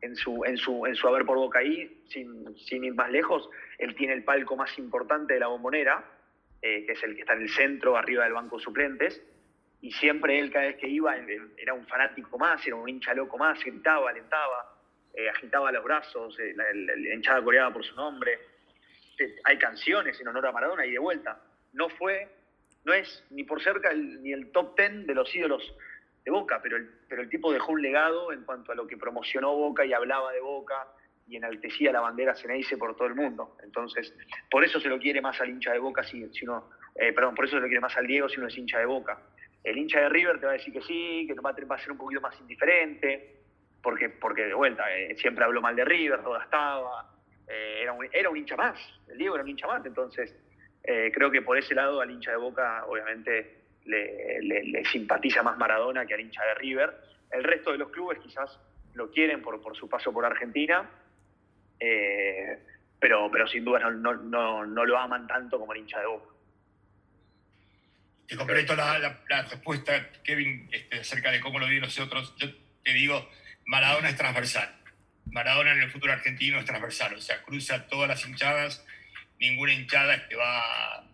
en 0.01 0.15
su, 0.15 0.43
en, 0.45 0.57
su, 0.57 0.85
en 0.85 0.95
su 0.95 1.07
haber 1.07 1.25
por 1.25 1.37
boca 1.37 1.59
ahí, 1.59 2.03
sin, 2.09 2.55
sin 2.57 2.83
ir 2.83 2.95
más 2.95 3.09
lejos. 3.11 3.47
Él 3.77 3.95
tiene 3.95 4.13
el 4.13 4.23
palco 4.23 4.55
más 4.55 4.77
importante 4.79 5.35
de 5.35 5.39
la 5.39 5.47
bombonera, 5.47 6.03
eh, 6.61 6.85
que 6.85 6.93
es 6.93 7.03
el 7.03 7.15
que 7.15 7.21
está 7.21 7.33
en 7.33 7.43
el 7.43 7.49
centro, 7.49 7.95
arriba 7.95 8.23
del 8.23 8.33
banco 8.33 8.59
suplentes. 8.59 9.23
Y 9.79 9.91
siempre 9.91 10.39
él, 10.39 10.51
cada 10.51 10.65
vez 10.65 10.77
que 10.77 10.89
iba, 10.89 11.15
era 11.57 11.73
un 11.73 11.85
fanático 11.85 12.39
más, 12.39 12.65
era 12.65 12.75
un 12.75 12.89
hincha 12.89 13.13
loco 13.13 13.37
más, 13.37 13.63
gritaba, 13.63 14.09
alentaba 14.09 14.76
eh, 15.17 15.29
agitaba 15.31 15.71
los 15.71 15.83
brazos, 15.83 16.37
eh, 16.37 16.53
la, 16.55 17.15
hinchada 17.15 17.43
coreaba 17.43 17.73
por 17.73 17.83
su 17.83 17.95
nombre. 17.95 18.39
Eh, 19.17 19.35
hay 19.45 19.57
canciones 19.57 20.21
en 20.21 20.27
honor 20.27 20.45
a 20.45 20.51
Maradona 20.51 20.85
y 20.85 20.91
de 20.91 20.99
vuelta. 20.99 21.41
No 21.73 21.89
fue, 21.89 22.29
no 22.85 22.93
es 22.93 23.25
ni 23.31 23.43
por 23.43 23.59
cerca 23.63 23.91
ni 23.93 24.31
el 24.31 24.51
top 24.51 24.75
ten 24.75 25.07
de 25.07 25.15
los 25.15 25.33
ídolos 25.33 25.63
de 26.23 26.29
Boca, 26.29 26.59
pero 26.61 26.77
el, 26.77 26.87
pero 27.09 27.23
el 27.23 27.29
tipo 27.29 27.51
dejó 27.51 27.71
un 27.71 27.81
legado 27.81 28.31
en 28.31 28.43
cuanto 28.43 28.71
a 28.71 28.75
lo 28.75 28.85
que 28.85 28.95
promocionó 28.95 29.55
Boca 29.55 29.83
y 29.83 29.93
hablaba 29.93 30.31
de 30.31 30.39
Boca 30.39 30.85
y 31.27 31.35
enaltecía 31.35 31.91
la 31.91 32.01
bandera 32.01 32.35
Ceneice 32.35 32.77
por 32.77 32.95
todo 32.95 33.07
el 33.07 33.15
mundo. 33.15 33.57
Entonces, 33.63 34.13
por 34.51 34.63
eso 34.63 34.79
se 34.79 34.87
lo 34.87 34.99
quiere 34.99 35.19
más 35.19 35.41
al 35.41 35.49
hincha 35.49 35.73
de 35.73 35.79
Boca, 35.79 36.03
si, 36.03 36.29
si 36.31 36.45
uno, 36.45 36.69
perdón, 36.93 37.33
por 37.33 37.45
eso 37.45 37.55
se 37.55 37.61
lo 37.61 37.67
quiere 37.67 37.81
más 37.81 37.97
al 37.97 38.05
Diego 38.05 38.29
si 38.29 38.37
uno 38.37 38.49
es 38.49 38.57
hincha 38.57 38.77
de 38.77 38.85
Boca. 38.85 39.19
El 39.63 39.79
hincha 39.79 39.99
de 39.99 40.09
River 40.09 40.39
te 40.39 40.45
va 40.45 40.51
a 40.51 40.57
decir 40.57 40.71
que 40.71 40.81
sí, 40.83 41.25
que 41.27 41.33
va 41.41 41.49
a 41.49 41.79
ser 41.79 41.91
un 41.91 41.97
poquito 41.97 42.21
más 42.21 42.39
indiferente, 42.39 43.36
porque, 43.87 44.09
porque 44.09 44.43
de 44.43 44.53
vuelta, 44.53 44.83
eh, 44.93 45.15
siempre 45.15 45.45
habló 45.45 45.61
mal 45.61 45.73
de 45.73 45.85
River, 45.85 46.21
toda 46.21 46.43
estaba, 46.43 47.09
eh, 47.47 47.79
era, 47.83 47.93
un, 47.93 48.05
era 48.11 48.29
un 48.29 48.35
hincha 48.35 48.57
más, 48.57 48.77
el 49.07 49.17
Diego 49.17 49.35
era 49.35 49.45
un 49.45 49.49
hincha 49.49 49.65
más, 49.65 49.85
entonces 49.85 50.35
eh, 50.83 51.09
creo 51.13 51.31
que 51.31 51.41
por 51.41 51.57
ese 51.57 51.73
lado 51.73 52.01
al 52.01 52.11
hincha 52.11 52.31
de 52.31 52.35
Boca 52.35 52.83
obviamente 52.85 53.61
le, 53.85 54.83
simpatiza 54.91 55.41
más 55.41 55.57
Maradona 55.57 56.05
que 56.05 56.15
al 56.15 56.19
hincha 56.19 56.43
de 56.43 56.55
River. 56.55 56.97
El 57.31 57.45
resto 57.45 57.71
de 57.71 57.77
los 57.77 57.89
clubes 57.89 58.19
quizás 58.19 58.59
lo 58.93 59.09
quieren 59.09 59.41
por, 59.41 59.61
por 59.61 59.73
su 59.77 59.87
paso 59.87 60.11
por 60.11 60.25
Argentina, 60.25 60.89
pero, 62.99 63.31
pero 63.31 63.47
sin 63.47 63.63
duda 63.63 63.79
no, 63.79 64.15
no, 64.15 64.65
no, 64.65 64.85
lo 64.85 64.97
aman 64.97 65.27
tanto 65.27 65.57
como 65.57 65.71
el 65.71 65.79
hincha 65.79 66.01
de 66.01 66.07
Boca. 66.07 66.29
te 68.27 68.35
completo 68.35 68.75
la, 68.75 69.17
respuesta, 69.49 70.11
Kevin, 70.25 70.67
este, 70.73 70.99
acerca 70.99 71.31
de 71.31 71.39
cómo 71.39 71.57
lo 71.57 71.67
viven 71.67 71.83
nosotros. 71.83 72.35
Yo 72.35 72.49
te 72.83 72.91
digo, 72.91 73.29
Maradona 73.67 74.09
es 74.09 74.17
transversal. 74.17 74.73
Maradona 75.25 75.73
en 75.73 75.81
el 75.81 75.91
fútbol 75.91 76.11
argentino 76.11 76.59
es 76.59 76.65
transversal, 76.65 77.13
o 77.13 77.21
sea, 77.21 77.43
cruza 77.43 77.87
todas 77.87 78.07
las 78.07 78.25
hinchadas, 78.25 78.83
ninguna 79.39 79.73
hinchada 79.73 80.15
este, 80.15 80.35
va, 80.35 81.07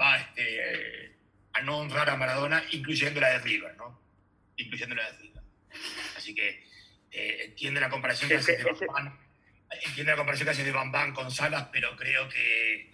va 0.00 0.16
este, 0.16 1.14
a 1.52 1.62
no 1.62 1.78
honrar 1.78 2.10
a 2.10 2.16
Maradona, 2.16 2.64
incluyendo 2.72 3.20
la 3.20 3.28
de 3.30 3.38
River, 3.38 3.76
¿no? 3.76 4.00
Incluyendo 4.56 4.94
la 4.96 5.12
de 5.12 5.18
River. 5.18 5.42
Así 6.16 6.34
que 6.34 6.66
eh, 7.12 7.44
entiende 7.44 7.80
la 7.80 7.90
comparación 7.90 8.28
que 8.28 8.36
hace 8.36 8.56
de 8.56 8.64
Bambán, 8.64 9.18
entiende 9.70 10.12
la 10.12 10.16
comparación 10.16 10.46
que 10.46 10.52
hace 10.52 10.64
de 10.64 10.72
Bambán 10.72 11.12
con 11.12 11.30
Salas, 11.30 11.68
pero 11.70 11.94
creo 11.96 12.28
que 12.28 12.90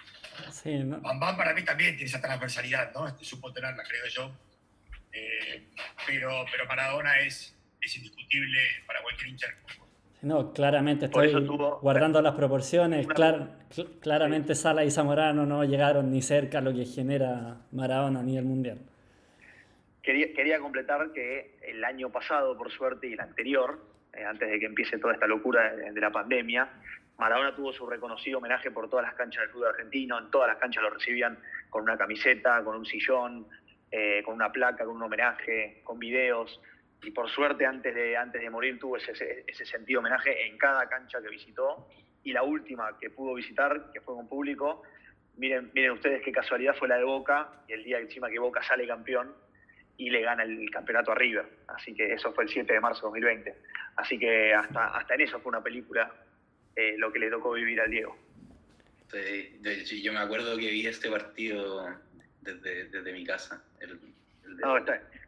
Sí, 0.51 0.83
Bam 0.85 1.21
para 1.37 1.55
mí 1.55 1.63
también 1.63 1.97
tiene 1.97 2.09
esa 2.09 2.21
transversalidad, 2.21 2.93
¿no? 2.93 3.07
Este, 3.07 3.25
supo 3.25 3.53
tenerla, 3.53 3.83
creo 3.85 4.07
yo. 4.07 4.37
Eh, 5.13 5.69
pero, 6.07 6.45
pero 6.51 6.67
Maradona 6.67 7.21
es, 7.21 7.54
es 7.85 7.97
indiscutible 7.97 8.59
para 8.87 9.03
cualquier 9.03 9.29
hincha 9.31 9.49
no, 10.25 10.55
claramente 10.55 11.05
estoy 11.05 11.35
guardando 11.83 12.23
las 12.23 12.35
proporciones. 12.35 13.07
claramente 14.01 14.55
Sala 14.55 14.83
y 14.83 14.91
Zamorano 14.91 15.45
no 15.45 15.65
llegaron 15.65 16.11
ni 16.11 16.23
cerca 16.23 16.59
a 16.59 16.61
lo 16.63 16.73
que 16.73 16.87
genera 16.87 17.59
Maradona 17.73 18.23
ni 18.23 18.39
el 18.39 18.45
Mundial. 18.45 18.79
Quería, 20.03 20.33
quería 20.33 20.59
completar 20.61 21.13
que 21.13 21.57
el 21.63 21.85
año 21.85 22.11
pasado, 22.11 22.57
por 22.57 22.71
suerte, 22.73 23.07
y 23.07 23.13
el 23.13 23.21
anterior, 23.21 23.79
eh, 24.15 24.25
antes 24.25 24.51
de 24.51 24.59
que 24.59 24.65
empiece 24.65 24.99
toda 24.99 25.13
esta 25.13 25.27
locura 25.27 25.75
de 25.75 26.01
la 26.01 26.11
pandemia, 26.11 26.71
Maradona 27.19 27.55
tuvo 27.55 27.73
su 27.75 27.87
reconocido 27.87 28.39
homenaje 28.39 28.71
por 28.71 28.89
todas 28.89 29.05
las 29.05 29.15
canchas 29.15 29.43
del 29.43 29.51
fútbol 29.51 29.69
argentino, 29.69 30.19
en 30.19 30.31
todas 30.31 30.49
las 30.49 30.57
canchas 30.57 30.83
lo 30.83 30.91
recibían 30.91 31.39
con 31.69 31.83
una 31.83 31.99
camiseta, 31.99 32.65
con 32.65 32.77
un 32.77 32.87
sillón, 32.87 33.47
eh, 33.91 34.23
con 34.25 34.35
una 34.35 34.51
placa, 34.51 34.87
con 34.87 34.97
un 34.97 35.03
homenaje, 35.03 35.83
con 35.85 35.99
videos. 35.99 36.61
Y 37.05 37.11
por 37.11 37.29
suerte 37.31 37.67
antes 37.67 37.95
de, 37.95 38.17
antes 38.17 38.41
de 38.41 38.51
morir 38.51 38.79
tuvo 38.79 38.97
ese, 38.97 39.45
ese 39.47 39.67
sentido 39.67 40.01
homenaje 40.01 40.47
en 40.47 40.57
cada 40.59 40.89
cancha 40.89 41.21
que 41.21 41.29
visitó. 41.29 41.89
Y 42.23 42.33
la 42.33 42.43
última 42.43 42.97
que 42.99 43.11
pudo 43.11 43.35
visitar, 43.35 43.91
que 43.93 44.01
fue 44.01 44.15
con 44.15 44.29
público, 44.29 44.83
miren, 45.37 45.71
miren 45.75 45.93
ustedes 45.93 46.23
qué 46.23 46.33
casualidad 46.33 46.75
fue 46.75 46.89
la 46.89 46.97
de 46.97 47.05
Boca, 47.05 47.63
y 47.69 47.73
el 47.73 47.85
día 47.85 47.99
encima 47.99 48.31
que 48.31 48.39
Boca 48.39 48.63
sale 48.63 48.87
campeón 48.87 49.35
y 49.97 50.11
le 50.11 50.23
gana 50.23 50.43
el 50.43 50.71
campeonato 50.71 51.13
a 51.13 51.15
River. 51.15 51.47
Así 51.69 51.95
que 51.95 52.13
eso 52.13 52.33
fue 52.33 52.45
el 52.45 52.51
7 52.51 52.73
de 52.73 52.81
marzo 52.81 53.07
de 53.13 53.21
2020. 53.21 53.55
Así 53.97 54.19
que 54.19 54.53
hasta, 54.55 54.97
hasta 54.97 55.15
en 55.15 55.21
eso 55.21 55.41
fue 55.41 55.51
una 55.51 55.63
película 55.63 56.13
eh, 56.75 56.95
lo 56.99 57.13
que 57.13 57.19
le 57.19 57.31
tocó 57.31 57.53
vivir 57.53 57.81
al 57.81 57.91
Diego. 57.91 58.17
Sí, 59.11 60.03
yo 60.03 60.13
me 60.13 60.19
acuerdo 60.19 60.57
que 60.57 60.71
vi 60.71 60.87
este 60.87 61.09
partido 61.09 61.87
desde, 62.41 62.89
desde 62.89 63.13
mi 63.13 63.25
casa. 63.25 63.63
no, 64.61 64.77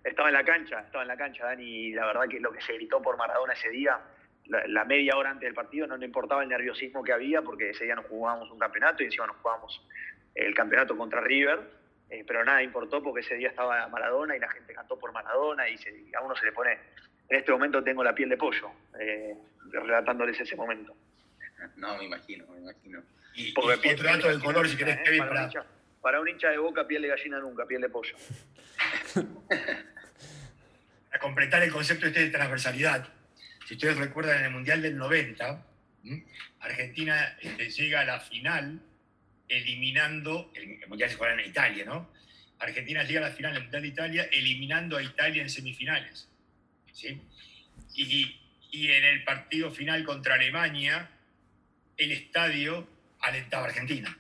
estaba 0.07 0.29
en 0.29 0.35
la 0.35 0.45
cancha, 0.45 0.81
estaba 0.81 1.03
en 1.03 1.09
la 1.09 1.17
cancha, 1.17 1.45
Dani, 1.45 1.65
y 1.65 1.93
la 1.93 2.07
verdad 2.07 2.29
que 2.29 2.39
lo 2.39 2.53
que 2.53 2.61
se 2.61 2.75
gritó 2.75 3.03
por 3.03 3.17
Maradona 3.17 3.55
ese 3.55 3.71
día, 3.71 4.01
la, 4.47 4.85
media 4.85 5.17
hora 5.17 5.31
antes 5.31 5.47
del 5.47 5.55
partido, 5.55 5.87
no 5.89 5.97
le 5.97 6.07
importaba 6.07 6.43
el 6.45 6.49
nerviosismo 6.49 7.03
que 7.03 7.13
había, 7.13 7.43
porque 7.43 7.71
ese 7.71 7.85
día 7.85 7.97
nos 7.97 8.07
jugábamos 8.07 8.51
un 8.51 8.59
campeonato 8.59 9.03
y 9.03 9.07
encima 9.07 9.27
nos 9.27 9.37
jugábamos 9.37 9.83
el 10.35 10.55
campeonato 10.55 10.97
contra 10.97 11.21
River, 11.21 11.59
eh, 12.09 12.25
pero 12.25 12.45
nada 12.45 12.63
importó 12.63 13.03
porque 13.03 13.21
ese 13.21 13.35
día 13.35 13.49
estaba 13.49 13.89
Maradona 13.89 14.37
y 14.37 14.39
la 14.39 14.49
gente 14.49 14.73
cantó 14.73 14.97
por 14.97 15.13
Maradona 15.13 15.69
y, 15.69 15.77
a 16.15 16.21
uno 16.21 16.37
se 16.37 16.47
le 16.47 16.53
pone, 16.53 16.79
en 17.29 17.39
este 17.39 17.51
momento 17.51 17.83
tengo 17.83 18.05
la 18.05 18.15
piel 18.15 18.29
de 18.29 18.37
pollo, 18.37 18.71
eh, 19.01 19.37
relatándoles 19.73 20.39
ese 20.39 20.55
momento. 20.55 20.95
No, 21.75 21.99
me 21.99 22.05
imagino, 22.05 22.47
me 22.47 22.61
imagino. 22.61 23.03
Y, 23.35 23.53
otro 23.59 24.05
dato 24.05 24.29
del 24.29 24.41
color, 24.41 24.69
si 24.69 24.77
querés, 24.77 24.99
Kevin, 25.03 25.27
para... 25.27 25.51
para... 26.01 26.21
un 26.21 26.29
hincha 26.29 26.51
de 26.51 26.59
boca, 26.59 26.87
piel 26.87 27.03
de 27.03 27.09
gallina 27.09 27.41
nunca, 27.41 27.67
piel 27.67 27.83
de 27.83 27.89
pollo. 27.89 28.17
completar 31.19 31.63
el 31.63 31.71
concepto 31.71 32.07
este 32.07 32.21
de 32.21 32.31
transversalidad, 32.31 33.09
si 33.67 33.75
ustedes 33.75 33.97
recuerdan, 33.97 34.39
en 34.39 34.45
el 34.45 34.51
Mundial 34.51 34.83
del 34.83 34.97
90, 34.97 35.67
Argentina 36.61 37.37
este, 37.41 37.71
llega 37.71 38.01
a 38.01 38.05
la 38.05 38.21
final 38.21 38.81
eliminando, 39.49 40.53
el 40.55 40.87
Mundial 40.89 41.11
se 41.11 41.17
juega 41.17 41.35
en 41.35 41.49
Italia, 41.49 41.85
¿no? 41.85 42.11
Argentina 42.59 43.03
llega 43.03 43.21
a 43.27 43.29
la 43.29 43.35
final 43.35 43.55
del 43.55 43.63
Mundial 43.65 43.83
de 43.83 43.89
Italia 43.89 44.29
eliminando 44.33 44.97
a 44.97 45.03
Italia 45.03 45.43
en 45.43 45.51
semifinales. 45.51 46.29
¿sí? 46.93 47.21
Y, 47.95 48.41
y 48.71 48.91
en 48.91 49.05
el 49.05 49.25
partido 49.25 49.71
final 49.71 50.05
contra 50.05 50.35
Alemania, 50.35 51.11
el 51.97 52.13
estadio 52.13 52.89
alentaba 53.21 53.65
a 53.65 53.69
Argentina. 53.69 54.17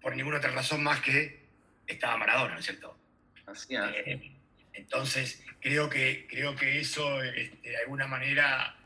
Por 0.00 0.16
ninguna 0.16 0.38
otra 0.38 0.50
razón 0.50 0.82
más 0.82 1.00
que 1.00 1.46
estaba 1.86 2.16
Maradona, 2.16 2.54
¿no 2.54 2.60
es 2.60 2.66
cierto? 2.66 2.98
Así 3.46 3.74
es. 3.74 3.82
Eh, 4.06 4.35
entonces, 4.76 5.42
creo 5.60 5.88
que, 5.88 6.26
creo 6.28 6.54
que 6.54 6.80
eso 6.80 7.22
este, 7.22 7.70
de 7.70 7.76
alguna 7.78 8.06
manera 8.06 8.76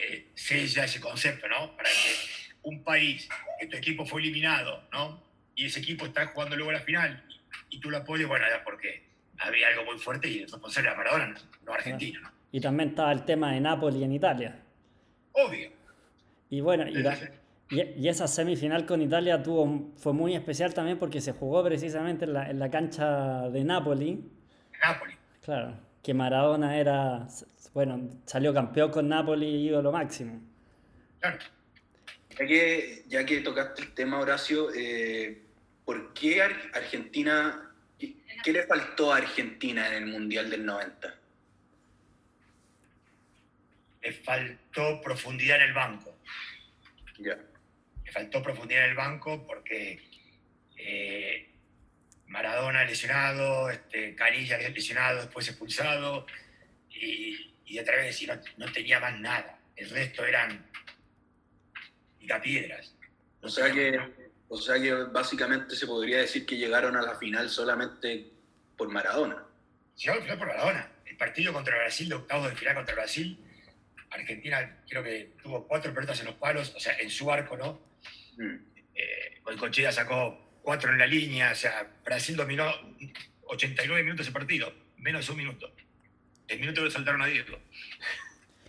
eh, 0.00 0.28
sella 0.34 0.84
ese 0.84 1.00
concepto, 1.00 1.48
¿no? 1.48 1.76
Para 1.76 1.88
que 1.88 2.54
un 2.62 2.82
país, 2.82 3.28
que 3.60 3.66
tu 3.66 3.76
equipo 3.76 4.04
fue 4.04 4.20
eliminado, 4.20 4.82
¿no? 4.92 5.22
Y 5.54 5.66
ese 5.66 5.80
equipo 5.80 6.06
está 6.06 6.26
jugando 6.26 6.56
luego 6.56 6.72
la 6.72 6.80
final 6.80 7.24
y, 7.68 7.78
tú 7.78 7.90
lo 7.90 7.98
apoyas, 7.98 8.26
bueno, 8.26 8.46
era 8.46 8.64
porque 8.64 9.04
había 9.38 9.68
algo 9.68 9.84
muy 9.84 9.98
fuerte 9.98 10.28
y 10.28 10.38
el 10.38 10.50
responsable 10.50 10.88
era 10.88 10.96
Maradona, 10.96 11.34
no 11.64 11.72
Argentina, 11.72 12.20
¿no? 12.20 12.30
Y 12.50 12.60
también 12.60 12.90
estaba 12.90 13.12
el 13.12 13.24
tema 13.24 13.52
de 13.52 13.60
Nápoles 13.60 14.00
en 14.00 14.12
Italia. 14.12 14.62
Obvio. 15.32 15.72
Y 16.50 16.60
bueno, 16.60 16.84
y, 16.88 18.08
esa 18.08 18.28
semifinal 18.28 18.86
con 18.86 19.02
Italia 19.02 19.42
tuvo, 19.42 19.92
fue 19.96 20.12
muy 20.12 20.36
especial 20.36 20.72
también 20.72 20.98
porque 20.98 21.20
se 21.20 21.32
jugó 21.32 21.64
precisamente 21.64 22.24
en 22.24 22.32
la, 22.32 22.48
en 22.48 22.60
la 22.60 22.70
cancha 22.70 23.48
de 23.50 23.64
Napoli. 23.64 24.22
Napoli. 24.80 25.14
Claro, 25.44 25.78
que 26.02 26.14
Maradona 26.14 26.78
era, 26.78 27.26
bueno, 27.72 28.10
salió 28.26 28.54
campeón 28.54 28.90
con 28.90 29.08
Napoli 29.08 29.46
y 29.46 29.68
lo 29.68 29.92
máximo. 29.92 30.40
Claro. 31.20 31.38
Ya 32.30 32.46
que, 32.46 33.04
ya 33.06 33.24
que 33.24 33.40
tocaste 33.40 33.82
el 33.82 33.94
tema, 33.94 34.18
Horacio, 34.18 34.68
eh, 34.74 35.42
¿por 35.84 36.12
qué 36.14 36.42
Argentina, 36.42 37.72
qué 37.98 38.52
le 38.52 38.62
faltó 38.64 39.12
a 39.12 39.18
Argentina 39.18 39.86
en 39.88 40.02
el 40.02 40.06
Mundial 40.06 40.50
del 40.50 40.64
90? 40.64 41.14
Le 44.02 44.12
faltó 44.12 45.00
profundidad 45.00 45.58
en 45.58 45.68
el 45.68 45.74
banco 45.74 46.14
le 47.18 48.12
faltó 48.12 48.42
profundidad 48.42 48.84
en 48.84 48.90
el 48.90 48.96
banco 48.96 49.46
porque 49.46 50.00
eh, 50.76 51.48
Maradona 52.26 52.84
lesionado, 52.84 53.70
este, 53.70 54.14
Canilla 54.14 54.58
lesionado, 54.58 55.22
después 55.22 55.48
expulsado, 55.48 56.26
y, 56.90 57.54
y 57.64 57.78
otra 57.78 57.96
vez 57.96 58.26
no, 58.26 58.34
no, 58.56 58.72
tenía 58.72 59.00
más 59.00 59.18
nada. 59.20 59.58
El 59.76 59.90
resto 59.90 60.24
eran 60.24 60.70
piedras. 62.42 62.94
O 63.42 63.48
sea 63.48 63.70
que, 63.70 63.98
o 64.48 64.56
sea 64.56 64.80
que 64.80 64.92
básicamente 64.92 65.76
se 65.76 65.86
podría 65.86 66.18
decir 66.18 66.46
que 66.46 66.56
llegaron 66.56 66.96
a 66.96 67.02
la 67.02 67.14
final 67.16 67.48
solamente 67.50 68.30
por 68.76 68.88
Maradona. 68.88 69.44
Llegaron 69.96 70.22
a 70.22 70.26
la 70.26 70.32
final 70.32 70.38
por 70.38 70.48
Maradona. 70.48 70.92
El 71.04 71.16
partido 71.16 71.52
contra 71.52 71.76
Brasil, 71.76 72.08
de 72.08 72.14
octavos 72.14 72.50
de 72.50 72.56
final 72.56 72.74
contra 72.74 72.94
Brasil, 72.94 73.38
Argentina 74.10 74.78
creo 74.88 75.02
que 75.02 75.32
tuvo 75.42 75.66
cuatro 75.66 75.92
pelotas 75.92 76.20
en 76.20 76.26
los 76.26 76.34
palos, 76.36 76.72
o 76.74 76.80
sea, 76.80 76.96
en 76.98 77.10
su 77.10 77.30
arco, 77.30 77.56
¿no? 77.56 77.80
Mm. 78.36 78.56
Eh, 78.94 79.42
sacó 79.92 80.43
cuatro 80.64 80.90
en 80.90 80.98
la 80.98 81.06
línea, 81.06 81.52
o 81.52 81.54
sea, 81.54 81.86
Brasil 82.04 82.34
dominó 82.34 82.64
89 83.44 84.02
minutos 84.02 84.26
ese 84.26 84.32
partido, 84.32 84.72
menos 84.96 85.26
de 85.26 85.32
un 85.32 85.38
minuto. 85.38 85.70
El 86.48 86.58
minuto 86.58 86.82
lo 86.82 86.90
saltaron 86.90 87.22
a 87.22 87.26
Diego. 87.26 87.58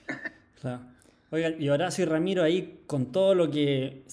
Claro. 0.62 0.81
Oigan, 1.29 1.62
y 1.62 1.69
Horacio 1.69 2.06
y 2.06 2.08
Ramiro 2.08 2.41
ahí, 2.41 2.81
con 2.87 3.12
todo 3.12 3.35
lo 3.35 3.52
que 3.52 4.04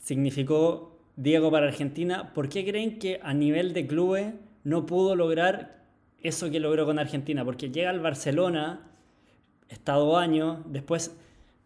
significó 0.00 0.98
Diego 1.14 1.50
para 1.52 1.68
Argentina, 1.68 2.32
¿por 2.32 2.48
qué 2.48 2.64
creen 2.64 2.98
que 2.98 3.20
a 3.22 3.32
nivel 3.32 3.74
de 3.74 3.86
clubes 3.86 4.34
no 4.64 4.86
pudo 4.86 5.14
lograr 5.14 5.84
eso 6.20 6.50
que 6.50 6.58
logró 6.58 6.84
con 6.84 6.98
Argentina? 6.98 7.44
Porque 7.44 7.70
llega 7.70 7.90
al 7.90 8.00
Barcelona 8.00 8.90
está 9.70 9.94
dos 9.94 10.18
años, 10.18 10.58
después 10.66 11.16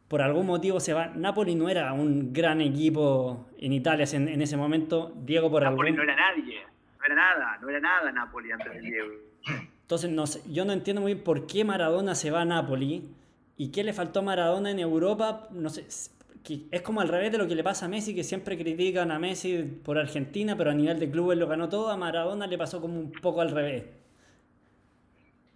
por 0.08 0.22
algún 0.22 0.46
motivo 0.46 0.80
se 0.80 0.92
va. 0.92 1.08
Napoli 1.08 1.54
no 1.54 1.68
era 1.68 1.92
un 1.92 2.32
gran 2.32 2.60
equipo 2.60 3.48
en 3.58 3.72
Italia 3.72 4.06
en, 4.12 4.42
ese 4.42 4.56
momento. 4.56 5.12
Diego 5.16 5.50
por 5.50 5.62
Napoli 5.62 5.92
no 5.92 6.02
era 6.02 6.14
nadie, 6.14 6.62
no 6.98 7.04
era 7.04 7.14
nada, 7.14 7.58
no 7.60 7.68
era 7.68 7.80
nada 7.80 8.12
Napoli 8.12 8.52
antes 8.52 8.72
de 8.72 8.80
Diego. 8.80 9.12
Entonces 9.82 10.10
no 10.10 10.24
yo 10.50 10.64
no 10.64 10.72
entiendo 10.72 11.02
muy 11.02 11.14
bien 11.14 11.24
por 11.24 11.46
qué 11.46 11.64
Maradona 11.64 12.14
se 12.14 12.30
va 12.30 12.42
a 12.42 12.44
Napoli 12.44 13.08
y 13.56 13.70
qué 13.70 13.84
le 13.84 13.92
faltó 13.92 14.20
a 14.20 14.22
Maradona 14.22 14.70
en 14.70 14.78
Europa. 14.78 15.48
No 15.50 15.68
sé, 15.68 15.86
es 16.70 16.82
como 16.82 17.00
al 17.00 17.08
revés 17.08 17.32
de 17.32 17.38
lo 17.38 17.48
que 17.48 17.54
le 17.54 17.64
pasa 17.64 17.86
a 17.86 17.88
Messi, 17.88 18.14
que 18.14 18.24
siempre 18.24 18.58
critican 18.58 19.10
a 19.10 19.18
Messi 19.18 19.62
por 19.84 19.98
Argentina, 19.98 20.56
pero 20.56 20.70
a 20.70 20.74
nivel 20.74 20.98
de 20.98 21.10
clubes 21.10 21.38
lo 21.38 21.48
ganó 21.48 21.68
todo. 21.68 21.90
A 21.90 21.96
Maradona 21.96 22.46
le 22.46 22.58
pasó 22.58 22.80
como 22.80 22.98
un 22.98 23.12
poco 23.12 23.40
al 23.40 23.50
revés. 23.50 23.84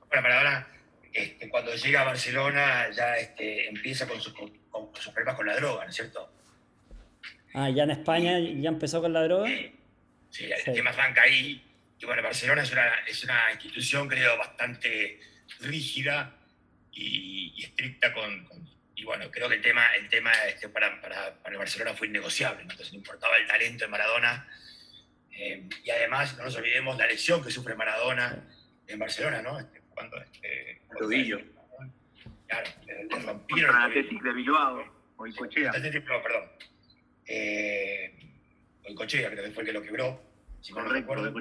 Bueno, 0.09 0.23
Maradona 0.23 0.78
este, 1.19 1.49
cuando 1.49 1.75
llega 1.75 2.03
a 2.03 2.05
Barcelona 2.05 2.91
ya 2.91 3.17
este, 3.17 3.69
empieza 3.69 4.07
con, 4.07 4.21
sus 4.21 4.33
problemas 4.33 5.37
con 5.37 5.47
la 5.47 5.57
droga, 5.57 5.85
¿no 5.85 5.91
es 5.91 5.97
cierto? 5.97 6.33
Ah, 7.55 7.71
ya 7.71 7.85
en 7.85 7.91
España 7.91 8.39
ya 8.39 8.69
empezó 8.69 9.01
con 9.01 9.13
la 9.13 9.23
droga. 9.25 9.49
Sí, 10.31 10.51
el 10.67 10.75
tema 10.75 10.91
arranca 10.91 11.23
ahí 11.23 11.65
y 11.99 12.07
bueno, 12.07 12.23
Barcelona 12.23 12.63
es 12.63 12.73
una, 12.73 12.95
es 13.07 13.25
una 13.25 13.53
institución, 13.53 14.09
creo, 14.09 14.39
bastante 14.39 15.21
rígida 15.61 16.37
y, 16.93 17.65
estricta 17.65 18.13
con, 18.13 18.47
Y 18.95 19.05
bueno, 19.05 19.31
creo 19.31 19.49
que 19.49 19.57
el 19.57 19.63
tema, 19.63 19.87
el 19.97 20.09
tema 20.09 20.33
este, 20.47 20.69
para, 20.69 21.01
para, 21.01 21.35
para 21.43 21.59
Barcelona 21.59 21.95
fue 21.95 22.07
innegociable, 22.07 22.63
entonces 22.63 22.93
no 22.93 22.99
importaba 22.99 23.37
el 23.37 23.47
talento 23.47 23.85
de 23.85 23.91
Maradona. 23.91 24.49
Eh, 25.33 25.69
y 25.85 25.91
además, 25.91 26.37
no 26.37 26.45
nos 26.45 26.57
olvidemos 26.57 26.97
la 26.99 27.07
lesión 27.07 27.43
que 27.43 27.51
sufre 27.51 27.75
Maradona 27.75 28.45
en 28.87 28.99
Barcelona, 28.99 29.43
¿no? 29.43 29.59
Este, 29.59 29.81
cuando, 29.99 30.17
este, 30.23 30.81
Rodillo. 30.91 31.41
Claro, 32.47 32.71
le, 32.87 33.21
rompieron. 33.21 33.93
el 33.93 34.23
de 34.23 34.33
Bilbao, 34.33 34.85
o 35.17 35.27
el 35.27 35.35
Cochea. 35.35 35.73
No, 35.73 36.23
perdón. 36.23 36.51
Eh, 37.27 38.15
o 38.85 38.89
el 38.89 38.95
Cochea, 38.95 39.31
creo 39.31 39.45
que 39.45 39.51
fue 39.51 39.65
el 39.65 39.67
que 39.67 39.73
lo 39.73 39.83
quebró 39.83 40.29
si 40.61 40.73
no 40.73 40.81
recuerdo. 40.83 41.33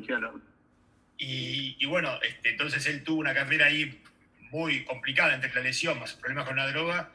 Y, 1.17 1.75
y, 1.79 1.85
bueno, 1.85 2.19
este, 2.21 2.49
entonces 2.49 2.85
él 2.87 3.03
tuvo 3.03 3.19
una 3.19 3.33
carrera 3.33 3.67
ahí 3.67 4.03
muy 4.51 4.85
complicada 4.85 5.33
entre 5.33 5.53
la 5.53 5.61
lesión 5.61 5.99
más 5.99 6.13
problemas 6.13 6.45
con 6.45 6.55
la 6.55 6.67
droga. 6.67 7.11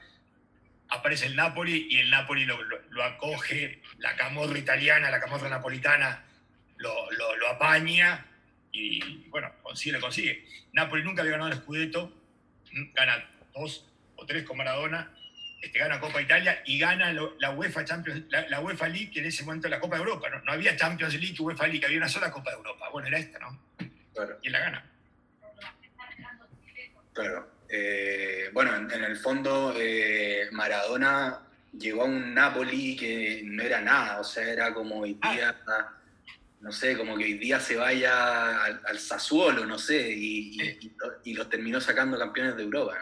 Aparece 0.89 1.27
el 1.27 1.37
Napoli 1.37 1.87
y 1.91 1.99
el 1.99 2.11
Napoli 2.11 2.45
lo, 2.45 2.63
lo, 2.63 3.05
acoge, 3.05 3.81
la 3.99 4.15
camorra 4.17 4.59
italiana, 4.59 5.11
la 5.11 5.21
camorra 5.21 5.49
napolitana 5.49 6.25
lo, 6.77 7.11
lo, 7.13 7.49
apaña 7.49 8.27
y 8.73 9.29
bueno, 9.29 9.53
consigue, 9.63 9.93
lo 9.93 10.01
consigue. 10.01 10.47
Napoli 10.73 11.05
nunca 11.05 11.23
había 11.23 11.33
ganado 11.33 11.51
el 11.51 11.59
Scudetto, 11.59 12.13
gana 12.95 13.31
dos 13.55 13.87
o 14.17 14.27
tres 14.27 14.45
con 14.45 14.57
Maradona 14.57 15.13
este, 15.63 15.79
gana 15.79 16.01
Copa 16.01 16.21
Italia 16.21 16.61
y 16.67 16.77
gana 16.77 17.13
la 17.39 17.51
UEFA 17.53 17.85
Champions, 17.85 18.25
la, 18.31 18.61
UEFA 18.61 18.89
League, 18.89 19.13
que 19.13 19.21
en 19.21 19.27
ese 19.27 19.45
momento 19.45 19.69
la 19.69 19.79
Copa 19.79 19.95
de 19.95 20.01
Europa. 20.01 20.29
¿no? 20.29 20.41
no 20.41 20.53
había 20.53 20.77
Champions 20.77 21.15
League 21.15 21.37
y 21.39 21.41
UEFA 21.41 21.69
League, 21.69 21.87
había 21.87 21.99
una 21.99 22.09
sola 22.09 22.33
Copa 22.33 22.51
de 22.51 22.57
Europa. 22.57 22.89
Bueno, 22.91 23.07
era 23.07 23.19
esta, 23.19 23.39
¿no? 23.39 23.63
Claro. 24.13 24.39
Y 24.43 24.51
la 24.51 24.59
gana. 24.59 24.91
Claro. 27.13 27.49
Eh, 27.69 28.51
bueno, 28.53 28.75
en, 28.75 29.05
el 29.05 29.17
fondo, 29.17 29.73
eh, 29.79 30.49
Maradona 30.51 31.43
llegó 31.79 32.03
a 32.03 32.07
un 32.07 32.35
Napoli 32.35 32.97
que 32.97 33.43
no 33.45 33.63
era 33.63 33.81
nada, 33.81 34.19
o 34.19 34.25
sea, 34.25 34.45
era 34.53 34.75
como 34.75 34.99
hoy 35.01 35.17
ah. 35.23 35.95
No 36.63 36.73
sé, 36.73 36.97
como 36.97 37.17
que 37.17 37.25
hoy 37.25 37.35
día 37.35 37.61
se 37.61 37.77
vaya 37.77 38.65
al, 38.65 38.81
al 38.87 38.99
Sassuolo, 38.99 39.67
no 39.67 39.79
sé, 39.79 40.11
y, 40.11 40.57
y, 40.63 40.93
y 41.25 41.35
los 41.35 41.49
terminó 41.49 41.81
sacando 41.81 42.19
campeones 42.19 42.57
de 42.57 42.63
Europa. 42.63 42.97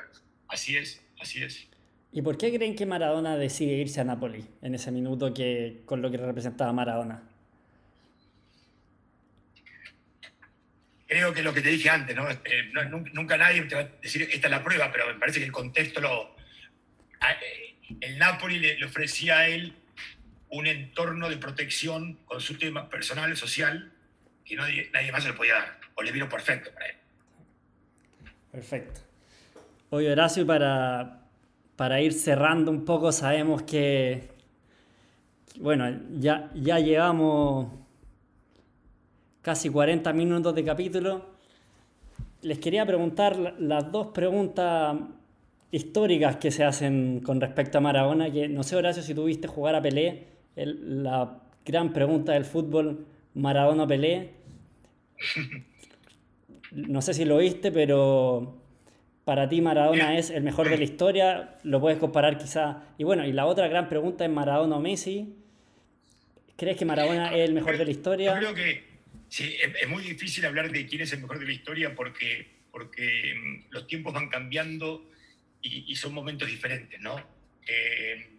Así 0.49 0.77
es, 0.77 1.01
así 1.21 1.43
es. 1.43 1.69
¿Y 2.13 2.23
por 2.23 2.37
qué 2.37 2.53
creen 2.53 2.75
que 2.75 2.87
Maradona 2.87 3.37
decide 3.37 3.75
irse 3.75 4.01
a 4.01 4.05
Napoli 4.05 4.45
en 4.63 4.75
ese 4.75 4.91
minuto 4.91 5.33
que, 5.33 5.83
con 5.85 6.03
lo 6.03 6.11
que 6.11 6.17
representaba 6.17 6.73
Maradona? 6.73 7.23
Creo 11.07 11.33
que 11.33 11.43
lo 11.43 11.53
que 11.53 11.61
te 11.61 11.71
dije 11.71 11.91
antes, 11.91 12.17
¿no? 12.17 12.29
Eh, 12.31 12.73
nunca 13.13 13.37
nadie 13.37 13.63
te 13.63 13.75
va 13.75 13.83
a 13.83 13.89
decir 14.01 14.23
esta 14.23 14.47
es 14.47 14.51
la 14.51 14.63
prueba, 14.63 14.91
pero 14.91 15.07
me 15.09 15.15
parece 15.15 15.41
que 15.41 15.47
el 15.47 15.53
contexto 15.53 16.01
lo. 16.01 16.37
Eh, 17.21 17.97
el 18.01 18.19
Napoli 18.19 18.59
le, 18.59 18.85
ofrecía 18.85 19.39
a 19.39 19.49
él 19.49 19.75
un 20.51 20.67
entorno 20.67 21.29
de 21.29 21.37
protección 21.37 22.19
con 22.25 22.41
su 22.41 22.59
tema 22.59 22.89
personal, 22.89 23.37
social, 23.37 23.93
que 24.45 24.57
nadie, 24.57 24.91
nadie 24.93 25.13
más 25.13 25.23
se 25.23 25.31
lo 25.31 25.37
podía 25.37 25.55
dar. 25.55 25.81
O 25.95 26.03
le 26.03 26.13
vino 26.13 26.29
perfecto 26.29 26.71
para 26.73 26.87
él. 26.87 26.97
Perfecto. 28.51 29.01
Oye, 29.91 30.11
Horacio, 30.11 30.47
para, 30.47 31.23
para 31.77 32.01
ir 32.01 32.13
cerrando 32.13 32.71
un 32.71 32.85
poco, 32.85 33.13
sabemos 33.13 33.63
que, 33.63 34.29
bueno, 35.59 36.01
ya, 36.19 36.51
ya 36.55 36.79
llevamos 36.79 37.73
casi 39.43 39.69
40 39.69 40.13
minutos 40.13 40.55
de 40.55 40.65
capítulo. 40.65 41.27
Les 42.43 42.59
quería 42.59 42.85
preguntar 42.87 43.37
las 43.59 43.91
dos 43.93 44.09
preguntas 44.09 44.97
históricas 45.71 46.37
que 46.37 46.51
se 46.51 46.65
hacen 46.65 47.21
con 47.21 47.41
respecto 47.41 47.79
a 47.79 47.81
Maradona, 47.81 48.31
que 48.33 48.49
no 48.49 48.63
sé, 48.63 48.77
Horacio, 48.77 49.03
si 49.03 49.15
tuviste 49.15 49.47
jugar 49.47 49.75
a 49.75 49.83
Pelé, 49.83 50.27
la 50.67 51.41
gran 51.65 51.93
pregunta 51.93 52.33
del 52.33 52.45
fútbol, 52.45 53.07
Maradona-Pelé. 53.35 54.31
No 56.73 57.03
sé 57.03 57.15
si 57.15 57.25
lo 57.25 57.39
viste, 57.39 57.73
pero 57.73 58.61
para 59.25 59.49
ti 59.49 59.61
Maradona 59.61 60.17
es 60.17 60.31
el 60.31 60.43
mejor 60.43 60.69
de 60.69 60.79
la 60.79 60.85
historia, 60.85 61.59
lo 61.65 61.81
puedes 61.81 61.99
comparar 61.99 62.39
quizá. 62.39 62.85
Y 62.97 63.05
bueno, 63.05 63.27
y 63.27 63.33
la 63.33 63.47
otra 63.47 63.69
gran 63.69 63.89
pregunta 63.89 64.25
es 64.25 64.31
Maradona 64.31 64.77
o 64.77 64.81
Messi. 64.81 65.35
¿Crees 66.57 66.77
que 66.77 66.85
Maradona 66.85 67.35
es 67.35 67.49
el 67.49 67.55
mejor 67.55 67.79
de 67.79 67.85
la 67.85 67.91
historia? 67.91 68.35
Yo 68.35 68.39
creo 68.39 68.55
que 68.55 68.85
sí, 69.29 69.57
es, 69.81 69.89
muy 69.89 70.03
difícil 70.03 70.45
hablar 70.47 70.71
de 70.71 70.87
quién 70.87 71.03
es 71.03 71.13
el 71.13 71.21
mejor 71.21 71.39
de 71.39 71.47
la 71.47 71.53
historia 71.53 71.95
porque, 71.95 72.47
porque 72.71 73.35
mm, 73.35 73.73
los 73.73 73.87
tiempos 73.87 74.13
van 74.13 74.29
cambiando 74.29 75.09
y, 75.63 75.95
son 75.97 76.15
momentos 76.15 76.49
diferentes, 76.49 77.01
¿no? 77.01 77.17
Eh, 77.67 78.31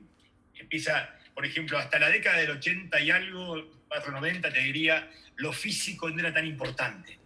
empieza, 0.55 1.15
por 1.33 1.45
ejemplo, 1.45 1.77
hasta 1.77 1.99
la 1.99 2.09
década 2.09 2.37
del 2.37 2.51
80 2.51 2.99
y 3.01 3.11
algo, 3.11 3.69
90, 4.11 4.51
te 4.51 4.59
diría, 4.59 5.09
lo 5.35 5.51
físico 5.53 6.09
no 6.09 6.19
era 6.19 6.33
tan 6.33 6.45
importante. 6.45 7.17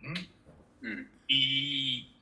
Mm. 0.00 1.02
Y, 1.28 2.14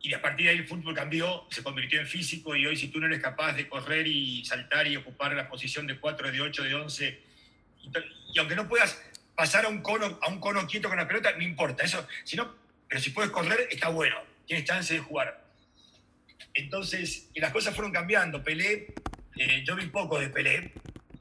y 0.00 0.14
a 0.14 0.22
partir 0.22 0.46
de 0.46 0.52
ahí 0.52 0.58
el 0.58 0.66
fútbol 0.66 0.94
cambió, 0.94 1.46
se 1.50 1.62
convirtió 1.62 2.00
en 2.00 2.06
físico 2.06 2.54
y 2.54 2.64
hoy 2.64 2.76
si 2.76 2.88
tú 2.88 3.00
no 3.00 3.06
eres 3.06 3.20
capaz 3.20 3.54
de 3.54 3.68
correr 3.68 4.06
y 4.06 4.44
saltar 4.44 4.86
y 4.86 4.96
ocupar 4.96 5.34
la 5.34 5.48
posición 5.48 5.86
de 5.86 5.98
4, 5.98 6.30
de 6.30 6.40
8, 6.40 6.62
de 6.62 6.74
11, 6.74 7.22
y, 8.32 8.38
aunque 8.38 8.54
no 8.54 8.68
puedas 8.68 9.02
pasar 9.34 9.64
a 9.64 9.68
un 9.68 9.82
cono 9.82 10.18
a 10.22 10.28
un 10.28 10.40
cono 10.40 10.66
quieto 10.66 10.88
con 10.88 10.96
la 10.96 11.08
pelota, 11.08 11.32
no 11.36 11.42
importa, 11.42 11.84
eso, 11.84 12.06
sino, 12.24 12.54
pero 12.88 13.00
si 13.00 13.10
puedes 13.10 13.30
correr, 13.30 13.68
está 13.70 13.88
bueno, 13.88 14.16
tienes 14.46 14.64
chance 14.64 14.94
de 14.94 15.00
jugar. 15.00 15.44
Entonces, 16.54 17.28
las 17.34 17.52
cosas 17.52 17.74
fueron 17.74 17.92
cambiando. 17.92 18.42
Pelé, 18.42 18.94
eh, 19.36 19.62
yo 19.64 19.76
vi 19.76 19.86
poco 19.86 20.18
de 20.18 20.28
Pelé. 20.28 20.72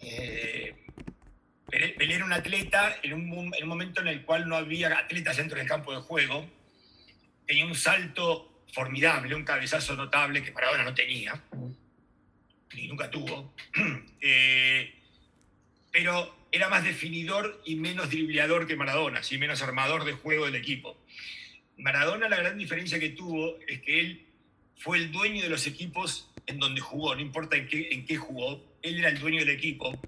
Eh, 0.01 0.73
Pelé, 1.69 2.15
era 2.15 2.25
un 2.25 2.33
atleta 2.33 2.97
en 3.03 3.13
un, 3.13 3.53
en 3.53 3.63
un 3.63 3.69
momento 3.69 4.01
en 4.01 4.07
el 4.07 4.23
cual 4.23 4.47
no 4.47 4.55
había 4.55 4.97
atletas 4.97 5.37
dentro 5.37 5.57
del 5.57 5.67
campo 5.67 5.93
de 5.93 6.01
juego. 6.01 6.45
Tenía 7.45 7.65
un 7.65 7.75
salto 7.75 8.55
formidable, 8.75 9.35
un 9.35 9.45
cabezazo 9.45 9.95
notable 9.95 10.43
que 10.43 10.51
Maradona 10.51 10.83
no 10.83 10.93
tenía, 10.93 11.41
ni 12.73 12.87
nunca 12.87 13.09
tuvo, 13.09 13.53
eh, 14.21 14.93
pero 15.91 16.35
era 16.51 16.67
más 16.67 16.83
definidor 16.83 17.61
y 17.65 17.75
menos 17.75 18.09
dribleador 18.09 18.67
que 18.67 18.75
Maradona, 18.75 19.23
sí, 19.23 19.37
menos 19.37 19.61
armador 19.61 20.03
de 20.03 20.11
juego 20.11 20.45
del 20.45 20.55
equipo. 20.55 20.97
Maradona 21.77 22.27
la 22.27 22.37
gran 22.37 22.57
diferencia 22.57 22.99
que 22.99 23.09
tuvo 23.09 23.57
es 23.67 23.81
que 23.81 23.99
él 23.99 24.24
fue 24.77 24.97
el 24.97 25.11
dueño 25.11 25.41
de 25.41 25.49
los 25.49 25.67
equipos 25.67 26.29
en 26.47 26.59
donde 26.59 26.81
jugó, 26.81 27.15
no 27.15 27.21
importa 27.21 27.57
en 27.57 27.67
qué, 27.67 27.89
en 27.91 28.05
qué 28.05 28.17
jugó, 28.17 28.63
él 28.81 28.99
era 28.99 29.09
el 29.09 29.19
dueño 29.19 29.39
del 29.39 29.49
equipo. 29.49 29.99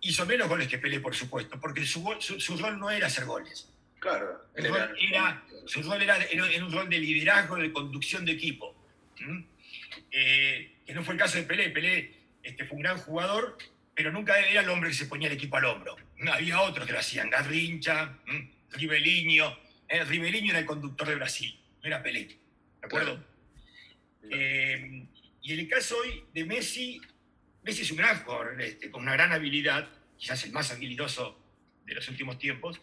Hizo 0.00 0.26
menos 0.26 0.48
goles 0.48 0.68
que 0.68 0.78
Pelé, 0.78 1.00
por 1.00 1.14
supuesto, 1.14 1.58
porque 1.60 1.86
su, 1.86 2.04
su 2.18 2.56
rol 2.58 2.78
no 2.78 2.90
era 2.90 3.06
hacer 3.06 3.24
goles. 3.24 3.68
Claro. 4.04 4.44
Era, 4.54 5.42
su 5.66 5.82
rol 5.82 6.02
era, 6.02 6.18
un 6.62 6.72
rol 6.72 6.90
de 6.90 6.98
liderazgo, 6.98 7.56
de 7.56 7.72
conducción 7.72 8.24
de 8.26 8.32
equipo. 8.32 8.74
Eh, 10.10 10.76
que 10.84 10.92
no 10.92 11.02
fue 11.02 11.14
el 11.14 11.20
caso 11.20 11.38
de 11.38 11.44
Pelé. 11.44 11.70
Pelé 11.70 12.12
este, 12.42 12.66
fue 12.66 12.76
un 12.76 12.82
gran 12.82 12.98
jugador, 12.98 13.56
pero 13.94 14.12
nunca 14.12 14.38
era 14.38 14.60
el 14.60 14.68
hombre 14.68 14.90
que 14.90 14.96
se 14.96 15.06
ponía 15.06 15.28
el 15.28 15.34
equipo 15.34 15.56
al 15.56 15.64
hombro. 15.64 15.96
Había 16.30 16.60
otros 16.60 16.86
que 16.86 16.92
lo 16.92 16.98
hacían, 16.98 17.30
Garrincha, 17.30 18.18
Ribeliño. 18.72 19.56
Eh, 19.88 20.04
Ribeliño 20.04 20.50
era 20.50 20.58
el 20.58 20.66
conductor 20.66 21.08
de 21.08 21.14
Brasil, 21.14 21.58
no 21.80 21.86
era 21.86 22.02
Pelé. 22.02 22.26
¿De 22.26 22.36
acuerdo? 22.82 23.24
Eh, 24.30 25.06
y 25.42 25.52
en 25.52 25.60
el 25.60 25.68
caso 25.68 25.98
hoy 25.98 26.24
de 26.32 26.44
Messi, 26.44 27.00
Messi 27.62 27.82
es 27.82 27.90
un 27.90 27.98
gran 27.98 28.22
jugador, 28.22 28.60
este, 28.60 28.90
con 28.90 29.02
una 29.02 29.12
gran 29.12 29.32
habilidad, 29.32 29.88
quizás 30.16 30.44
el 30.44 30.52
más 30.52 30.70
habilidoso 30.70 31.40
de 31.84 31.94
los 31.94 32.08
últimos 32.08 32.38
tiempos, 32.38 32.80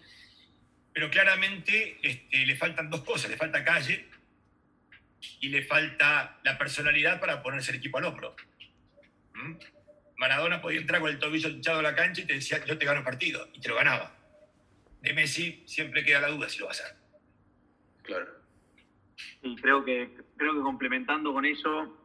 pero 0.94 1.10
claramente 1.10 1.98
este, 2.02 2.46
le 2.46 2.56
faltan 2.56 2.90
dos 2.90 3.04
cosas, 3.04 3.32
le 3.32 3.38
falta 3.38 3.64
calle 3.64 4.06
y 5.40 5.50
le 5.50 5.64
falta 5.64 6.40
la 6.44 6.58
personalidad 6.58 7.20
para 7.20 7.42
ponerse 7.42 7.72
el 7.72 7.78
equipo 7.78 7.98
al 7.98 8.06
hombro. 8.06 8.36
¿Mm? 9.34 9.54
Maradona 10.18 10.62
podía 10.62 10.80
entrar 10.80 11.02
con 11.02 11.10
el 11.10 11.18
tobillo 11.18 11.50
hinchado 11.50 11.80
a 11.80 11.82
la 11.84 11.96
cancha 11.96 12.22
y 12.22 12.26
te 12.26 12.34
decía, 12.36 12.64
yo 12.66 12.78
te 12.78 12.86
gano 12.86 13.00
el 13.00 13.04
partido, 13.06 13.50
y 13.54 13.60
te 13.60 13.70
lo 13.70 13.76
ganaba. 13.76 14.16
De 15.02 15.14
Messi 15.14 15.64
siempre 15.66 16.04
queda 16.04 16.22
la 16.22 16.28
duda 16.28 16.48
si 16.48 16.60
lo 16.60 16.66
va 16.66 16.72
a 16.72 16.74
hacer. 16.74 16.96
Claro. 18.04 18.28
Y 19.42 19.56
creo 19.56 19.84
que, 19.84 20.10
creo 20.42 20.56
que 20.56 20.62
complementando 20.62 21.32
con 21.34 21.46
eso, 21.46 21.98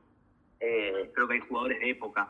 eh, 0.61 1.11
creo 1.14 1.26
que 1.26 1.34
hay 1.34 1.41
jugadores 1.41 1.80
de 1.80 1.91
época 1.91 2.28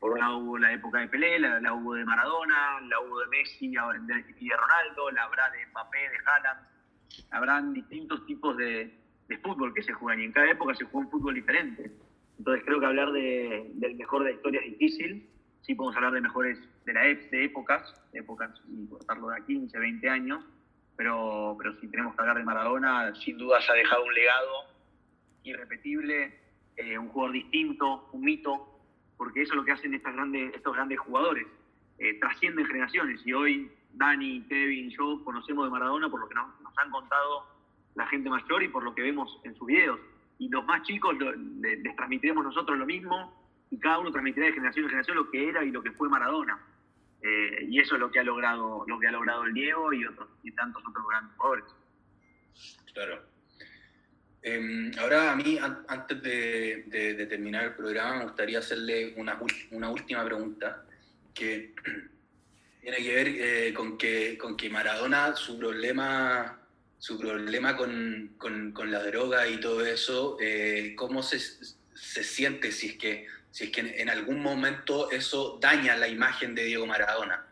por 0.00 0.12
un 0.12 0.18
lado 0.18 0.38
hubo 0.38 0.58
la 0.58 0.72
época 0.72 0.98
de 1.00 1.08
Pelé, 1.08 1.38
la, 1.38 1.74
hubo 1.74 1.94
de 1.94 2.06
Maradona, 2.06 2.80
la 2.88 3.00
hubo 3.00 3.20
de 3.20 3.26
Messi 3.26 3.66
y 3.66 4.48
de 4.48 4.56
Ronaldo, 4.56 5.10
la 5.10 5.24
habrá 5.24 5.50
de 5.50 5.66
Mbappé, 5.66 5.98
de 5.98 6.16
Haaland. 6.24 6.60
Habrán 7.30 7.74
distintos 7.74 8.24
tipos 8.24 8.56
de, 8.56 8.98
fútbol 9.42 9.72
que 9.74 9.82
se 9.82 9.92
juegan 9.92 10.22
y 10.22 10.24
en 10.24 10.32
cada 10.32 10.50
época 10.50 10.74
se 10.74 10.84
juega 10.84 11.06
un 11.06 11.10
fútbol 11.10 11.34
diferente. 11.34 11.92
Entonces 12.38 12.64
creo 12.64 12.80
que 12.80 12.86
hablar 12.86 13.12
del 13.12 13.94
mejor 13.96 14.24
de 14.24 14.30
la 14.30 14.36
historia 14.36 14.60
es 14.60 14.70
difícil. 14.78 15.28
Sí 15.60 15.74
podemos 15.74 15.94
hablar 15.96 16.12
de 16.12 16.22
mejores 16.22 16.58
de, 16.86 16.94
la, 16.94 17.02
de 17.02 17.44
épocas, 17.44 17.94
épocas 18.14 18.50
y 18.68 18.88
cortarlo 18.88 19.28
de 19.28 19.36
a 19.36 19.44
15, 19.44 19.78
20 19.78 20.08
años, 20.08 20.42
pero, 20.96 21.54
pero 21.58 21.78
si 21.78 21.86
tenemos 21.88 22.14
que 22.14 22.22
hablar 22.22 22.38
de 22.38 22.44
Maradona, 22.44 23.14
sin 23.16 23.36
duda 23.36 23.60
se 23.60 23.70
ha 23.70 23.74
dejado 23.74 24.02
un 24.02 24.14
legado 24.14 24.64
irrepetible, 25.44 26.38
eh, 26.76 26.98
un 26.98 27.08
jugador 27.08 27.32
distinto, 27.32 28.08
un 28.12 28.22
mito, 28.22 28.80
porque 29.16 29.42
eso 29.42 29.52
es 29.52 29.56
lo 29.56 29.64
que 29.64 29.72
hacen 29.72 29.94
estas 29.94 30.14
grandes, 30.14 30.54
estos 30.54 30.74
grandes 30.74 30.98
jugadores, 30.98 31.46
eh, 31.98 32.18
trascienden 32.18 32.64
generaciones 32.66 33.20
y 33.26 33.32
hoy 33.32 33.70
Dani, 33.92 34.42
Kevin, 34.48 34.90
yo 34.90 35.22
conocemos 35.24 35.64
de 35.64 35.70
Maradona 35.70 36.08
por 36.08 36.20
lo 36.20 36.28
que 36.28 36.34
nos, 36.34 36.46
han 36.76 36.90
contado 36.90 37.44
la 37.94 38.06
gente 38.06 38.30
mayor 38.30 38.62
y 38.62 38.68
por 38.68 38.82
lo 38.82 38.94
que 38.94 39.02
vemos 39.02 39.40
en 39.44 39.54
sus 39.56 39.66
videos. 39.66 40.00
Y 40.38 40.48
los 40.48 40.64
más 40.64 40.82
chicos 40.84 41.14
les 41.60 41.96
transmitiremos 41.96 42.44
nosotros 42.44 42.78
lo 42.78 42.86
mismo 42.86 43.34
y 43.70 43.78
cada 43.78 43.98
uno 43.98 44.10
transmitirá 44.10 44.46
de 44.46 44.52
generación 44.52 44.84
en 44.84 44.90
generación 44.90 45.16
lo 45.16 45.30
que 45.30 45.48
era 45.48 45.64
y 45.64 45.70
lo 45.70 45.82
que 45.82 45.92
fue 45.92 46.08
Maradona. 46.08 46.58
Eh, 47.22 47.66
y 47.68 47.78
eso 47.78 47.96
es 47.96 48.00
lo 48.00 48.10
que 48.10 48.20
ha 48.20 48.24
logrado, 48.24 48.84
lo 48.86 48.98
que 48.98 49.08
ha 49.08 49.12
logrado 49.12 49.44
el 49.44 49.52
Diego 49.52 49.92
y 49.92 50.06
otros 50.06 50.28
y 50.42 50.52
tantos 50.52 50.82
otros 50.86 51.06
grandes 51.06 51.36
jugadores. 51.36 51.64
Claro. 52.94 53.29
Em, 54.42 54.90
ahora 54.98 55.32
a 55.32 55.36
mí, 55.36 55.58
antes 55.88 56.22
de, 56.22 57.26
terminar 57.28 57.64
el 57.64 57.74
programa, 57.74 58.18
me 58.18 58.24
gustaría 58.24 58.58
hacerle 58.58 59.14
una, 59.16 59.38
una 59.70 59.90
última 59.90 60.24
pregunta 60.24 60.84
que 61.34 61.74
tiene 62.80 62.96
que 62.96 63.14
ver 63.14 63.28
eh, 63.28 63.74
con, 63.74 63.98
que, 63.98 64.38
con 64.38 64.56
que 64.56 64.70
Maradona, 64.70 65.36
su 65.36 65.58
problema, 65.58 66.58
su 66.98 67.18
problema 67.18 67.76
con, 67.76 68.34
con, 68.38 68.90
la 68.90 69.02
droga 69.04 69.46
y 69.46 69.60
todo 69.60 69.84
eso, 69.84 70.38
eh, 70.40 70.94
¿cómo 70.96 71.22
se, 71.22 71.38
se 71.38 72.24
siente 72.24 72.72
si 72.72 72.88
es 72.88 72.96
que 72.96 73.26
si 73.50 73.64
es 73.64 73.70
que 73.70 73.80
en 73.80 74.08
algún 74.08 74.40
momento 74.40 75.10
eso 75.10 75.58
daña 75.60 75.96
la 75.96 76.08
imagen 76.08 76.54
de 76.54 76.64
Diego 76.64 76.86
Maradona. 76.86 77.44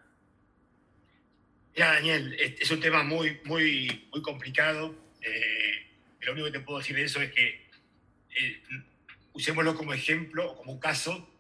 Ya, 1.74 1.95
Daniel, 1.95 2.36
es 2.39 2.70
un 2.70 2.80
tema 2.80 3.03
muy, 3.03 3.41
muy, 3.45 4.09
muy 4.12 4.22
complicado. 4.22 4.95
Eh, 5.20 5.58
lo 6.29 6.35
único 6.35 6.47
que 6.47 6.59
te 6.59 6.64
puedo 6.64 6.79
decir 6.79 6.95
de 6.95 7.05
eso 7.05 7.22
es 7.22 7.33
que 7.33 7.66
eh, 8.39 8.62
usémoslo 9.33 9.74
como 9.74 9.95
ejemplo, 9.95 10.57
como 10.57 10.72
un 10.72 10.81
caso 10.81 11.35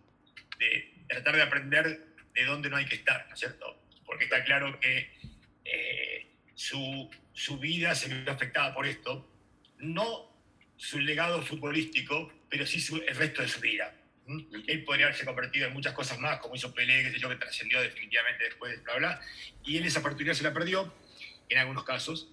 de 0.58 0.94
tratar 1.08 1.36
de 1.36 1.42
aprender 1.42 2.06
de 2.34 2.44
dónde 2.44 2.70
no 2.70 2.76
hay 2.76 2.86
que 2.86 2.94
estar, 2.94 3.26
¿no 3.28 3.34
es 3.34 3.40
cierto? 3.40 3.82
Porque 4.06 4.24
está 4.24 4.42
claro 4.44 4.80
que 4.80 5.10
eh, 5.64 6.26
su, 6.54 7.10
su 7.34 7.58
vida 7.58 7.94
se 7.94 8.08
vio 8.08 8.32
afectada 8.32 8.72
por 8.72 8.86
esto, 8.86 9.30
no 9.78 10.34
su 10.76 10.98
legado 11.00 11.42
futbolístico, 11.42 12.32
pero 12.48 12.66
sí 12.66 12.82
el 13.06 13.16
resto 13.16 13.42
de 13.42 13.48
su 13.48 13.60
vida. 13.60 13.94
Él 14.66 14.84
podría 14.84 15.06
haberse 15.06 15.24
convertido 15.24 15.66
en 15.66 15.74
muchas 15.74 15.92
cosas 15.92 16.18
más, 16.18 16.38
como 16.38 16.54
hizo 16.54 16.72
Pelé, 16.72 17.02
que 17.02 17.12
sé 17.12 17.18
yo, 17.18 17.28
que 17.28 17.36
trascendió 17.36 17.80
definitivamente 17.80 18.44
después 18.44 18.76
de 18.76 18.82
bla, 18.84 18.96
bla. 18.96 19.20
Y 19.64 19.76
él 19.76 19.84
esa 19.84 20.00
oportunidad 20.00 20.34
se 20.34 20.44
la 20.44 20.52
perdió, 20.52 20.94
en 21.48 21.58
algunos 21.58 21.84
casos, 21.84 22.32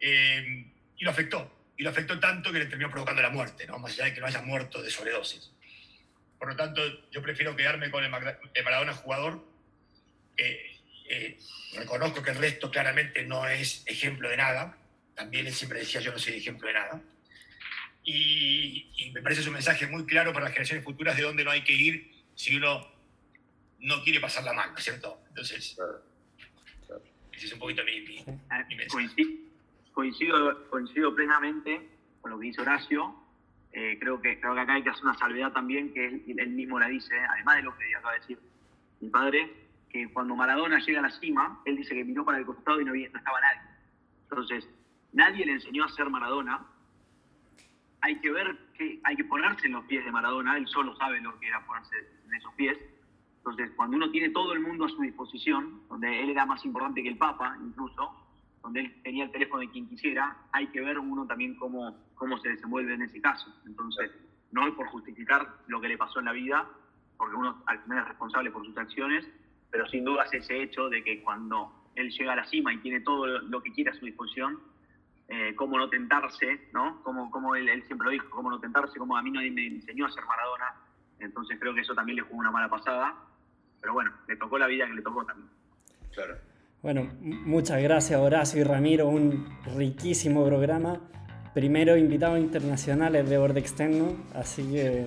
eh, 0.00 0.66
y 0.96 1.04
lo 1.04 1.10
afectó. 1.10 1.59
Y 1.80 1.82
lo 1.82 1.88
afectó 1.88 2.20
tanto 2.20 2.52
que 2.52 2.58
le 2.58 2.66
terminó 2.66 2.90
provocando 2.90 3.22
la 3.22 3.30
muerte, 3.30 3.66
¿no? 3.66 3.78
más 3.78 3.92
allá 3.92 4.04
de 4.04 4.12
que 4.12 4.20
no 4.20 4.26
haya 4.26 4.42
muerto 4.42 4.82
de 4.82 4.90
sobredosis. 4.90 5.50
Por 6.38 6.48
lo 6.48 6.54
tanto, 6.54 6.82
yo 7.10 7.22
prefiero 7.22 7.56
quedarme 7.56 7.90
con 7.90 8.04
el, 8.04 8.10
Maradona 8.10 8.92
jugador. 8.92 9.42
Eh, 10.36 11.38
reconozco 11.74 12.22
que 12.22 12.32
el 12.32 12.36
resto 12.36 12.70
claramente 12.70 13.24
no 13.24 13.48
es 13.48 13.82
ejemplo 13.86 14.28
de 14.28 14.36
nada. 14.36 14.76
También 15.14 15.46
él 15.46 15.54
siempre 15.54 15.78
decía, 15.78 16.02
yo 16.02 16.12
no 16.12 16.18
soy 16.18 16.34
ejemplo 16.34 16.68
de 16.68 16.74
nada. 16.74 17.02
Y, 18.04 19.10
me 19.14 19.22
parece 19.22 19.48
un 19.48 19.54
mensaje 19.54 19.86
muy 19.86 20.04
claro 20.04 20.34
para 20.34 20.44
las 20.44 20.52
generaciones 20.52 20.84
futuras 20.84 21.16
de 21.16 21.22
dónde 21.22 21.44
no 21.44 21.50
hay 21.50 21.64
que 21.64 21.72
ir 21.72 22.12
si 22.34 22.56
uno 22.56 22.92
no 23.78 24.04
quiere 24.04 24.20
pasar 24.20 24.44
la 24.44 24.52
mano, 24.52 24.76
¿cierto? 24.76 25.22
Entonces, 25.28 25.78
ese 27.32 27.46
es 27.46 27.52
un 27.54 27.58
poquito 27.58 27.82
mi, 27.84 28.02
mi, 28.02 28.22
ah, 28.50 28.66
Coincido, 29.92 30.68
coincido, 30.70 31.14
plenamente 31.14 31.90
con 32.20 32.30
lo 32.30 32.38
que 32.38 32.46
dice 32.46 32.62
Horacio. 32.62 33.14
Eh, 33.72 33.98
creo, 34.00 34.20
que, 34.20 34.40
creo 34.40 34.54
que 34.54 34.60
acá 34.60 34.74
hay 34.74 34.82
que 34.82 34.90
hacer 34.90 35.04
una 35.04 35.14
salvedad 35.14 35.52
también, 35.52 35.92
que 35.92 36.06
él, 36.06 36.50
mismo 36.50 36.78
la 36.78 36.88
dice, 36.88 37.14
además 37.30 37.56
de 37.56 37.62
lo 37.62 37.76
que 37.76 37.94
acaba 37.94 38.14
de 38.14 38.20
decir 38.20 38.38
mi 39.00 39.10
padre, 39.10 39.68
que 39.88 40.12
cuando 40.12 40.34
Maradona 40.36 40.78
llega 40.78 41.00
a 41.00 41.02
la 41.02 41.10
cima, 41.10 41.60
él 41.64 41.76
dice 41.76 41.94
que 41.94 42.04
miró 42.04 42.24
para 42.24 42.38
el 42.38 42.46
costado 42.46 42.80
y 42.80 42.84
no, 42.84 42.92
no 42.92 42.98
estaba 42.98 43.40
nadie. 43.40 43.70
Entonces, 44.22 44.68
nadie 45.12 45.46
le 45.46 45.52
enseñó 45.52 45.84
a 45.84 45.88
ser 45.88 46.10
Maradona, 46.10 46.66
hay 48.02 48.18
que 48.20 48.30
ver 48.30 48.56
que 48.74 49.00
hay 49.04 49.16
que 49.16 49.24
ponerse 49.24 49.66
en 49.66 49.72
los 49.72 49.84
pies 49.84 50.04
de 50.04 50.12
Maradona, 50.12 50.56
él 50.56 50.66
solo 50.68 50.96
sabe 50.96 51.20
lo 51.20 51.38
que 51.38 51.48
era 51.48 51.64
ponerse 51.66 51.96
en 52.26 52.34
esos 52.34 52.52
pies. 52.54 52.78
Entonces, 53.38 53.70
cuando 53.76 53.96
uno 53.96 54.10
tiene 54.10 54.30
todo 54.30 54.52
el 54.52 54.60
mundo 54.60 54.84
a 54.84 54.88
su 54.88 55.00
disposición, 55.00 55.82
donde 55.88 56.22
él 56.22 56.30
era 56.30 56.46
más 56.46 56.64
importante 56.64 57.02
que 57.02 57.08
el 57.08 57.16
Papa, 57.16 57.56
incluso, 57.62 58.19
donde 58.62 58.80
él 58.80 59.02
tenía 59.02 59.24
el 59.24 59.30
teléfono 59.30 59.60
de 59.60 59.70
quien 59.70 59.88
quisiera, 59.88 60.36
hay 60.52 60.66
que 60.68 60.80
ver 60.80 60.98
uno 60.98 61.26
también 61.26 61.54
cómo, 61.56 61.96
cómo 62.14 62.38
se 62.38 62.50
desenvuelve 62.50 62.94
en 62.94 63.02
ese 63.02 63.20
caso. 63.20 63.54
Entonces, 63.66 64.10
no 64.52 64.66
es 64.66 64.74
por 64.74 64.88
justificar 64.88 65.48
lo 65.66 65.80
que 65.80 65.88
le 65.88 65.96
pasó 65.96 66.18
en 66.18 66.26
la 66.26 66.32
vida, 66.32 66.68
porque 67.16 67.36
uno 67.36 67.62
al 67.66 67.78
final 67.82 67.98
es 67.98 68.08
responsable 68.08 68.50
por 68.50 68.64
sus 68.64 68.76
acciones, 68.76 69.28
pero 69.70 69.86
sin 69.88 70.04
duda 70.04 70.24
es 70.24 70.32
ese 70.34 70.62
hecho 70.62 70.88
de 70.88 71.02
que 71.02 71.22
cuando 71.22 71.72
él 71.94 72.10
llega 72.10 72.32
a 72.32 72.36
la 72.36 72.44
cima 72.46 72.72
y 72.72 72.78
tiene 72.78 73.00
todo 73.00 73.26
lo 73.26 73.62
que 73.62 73.72
quiere 73.72 73.90
a 73.90 73.94
su 73.94 74.04
disposición, 74.04 74.60
eh, 75.28 75.54
cómo 75.54 75.78
no 75.78 75.88
tentarse, 75.88 76.68
¿no? 76.72 77.02
Como, 77.02 77.30
como 77.30 77.54
él, 77.54 77.66
siempre 77.86 78.06
lo 78.06 78.10
dijo, 78.10 78.28
cómo 78.30 78.50
no 78.50 78.58
tentarse, 78.58 78.98
como 78.98 79.16
a 79.16 79.22
mí 79.22 79.30
nadie 79.30 79.50
me 79.50 79.66
enseñó 79.66 80.06
a 80.06 80.10
ser 80.10 80.24
Maradona. 80.24 80.74
Entonces 81.20 81.58
creo 81.60 81.72
que 81.72 81.82
eso 81.82 81.94
también 81.94 82.16
le 82.16 82.22
jugó 82.22 82.38
una 82.38 82.50
mala 82.50 82.68
pasada. 82.68 83.14
Pero 83.80 83.92
bueno, 83.92 84.12
le 84.26 84.36
tocó 84.36 84.58
la 84.58 84.66
vida 84.66 84.86
que 84.86 84.94
le 84.94 85.02
tocó 85.02 85.24
también. 85.24 85.48
Claro. 86.12 86.36
Bueno, 86.82 87.10
muchas 87.20 87.82
gracias 87.82 88.18
Horacio 88.18 88.62
y 88.62 88.64
Ramiro, 88.64 89.06
un 89.06 89.46
riquísimo 89.76 90.46
programa. 90.46 90.98
Primero 91.52 91.94
invitados 91.98 92.38
internacionales 92.38 93.28
de 93.28 93.36
borde 93.36 93.60
externo, 93.60 94.16
así 94.34 94.62
que 94.62 95.04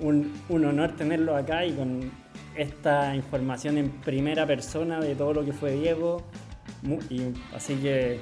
un, 0.00 0.32
un 0.48 0.64
honor 0.64 0.96
tenerlo 0.96 1.36
acá 1.36 1.64
y 1.64 1.74
con 1.74 2.10
esta 2.56 3.14
información 3.14 3.78
en 3.78 3.90
primera 4.00 4.48
persona 4.48 4.98
de 4.98 5.14
todo 5.14 5.32
lo 5.32 5.44
que 5.44 5.52
fue 5.52 5.72
Diego. 5.72 6.26
Y, 7.08 7.22
así 7.54 7.76
que 7.76 8.18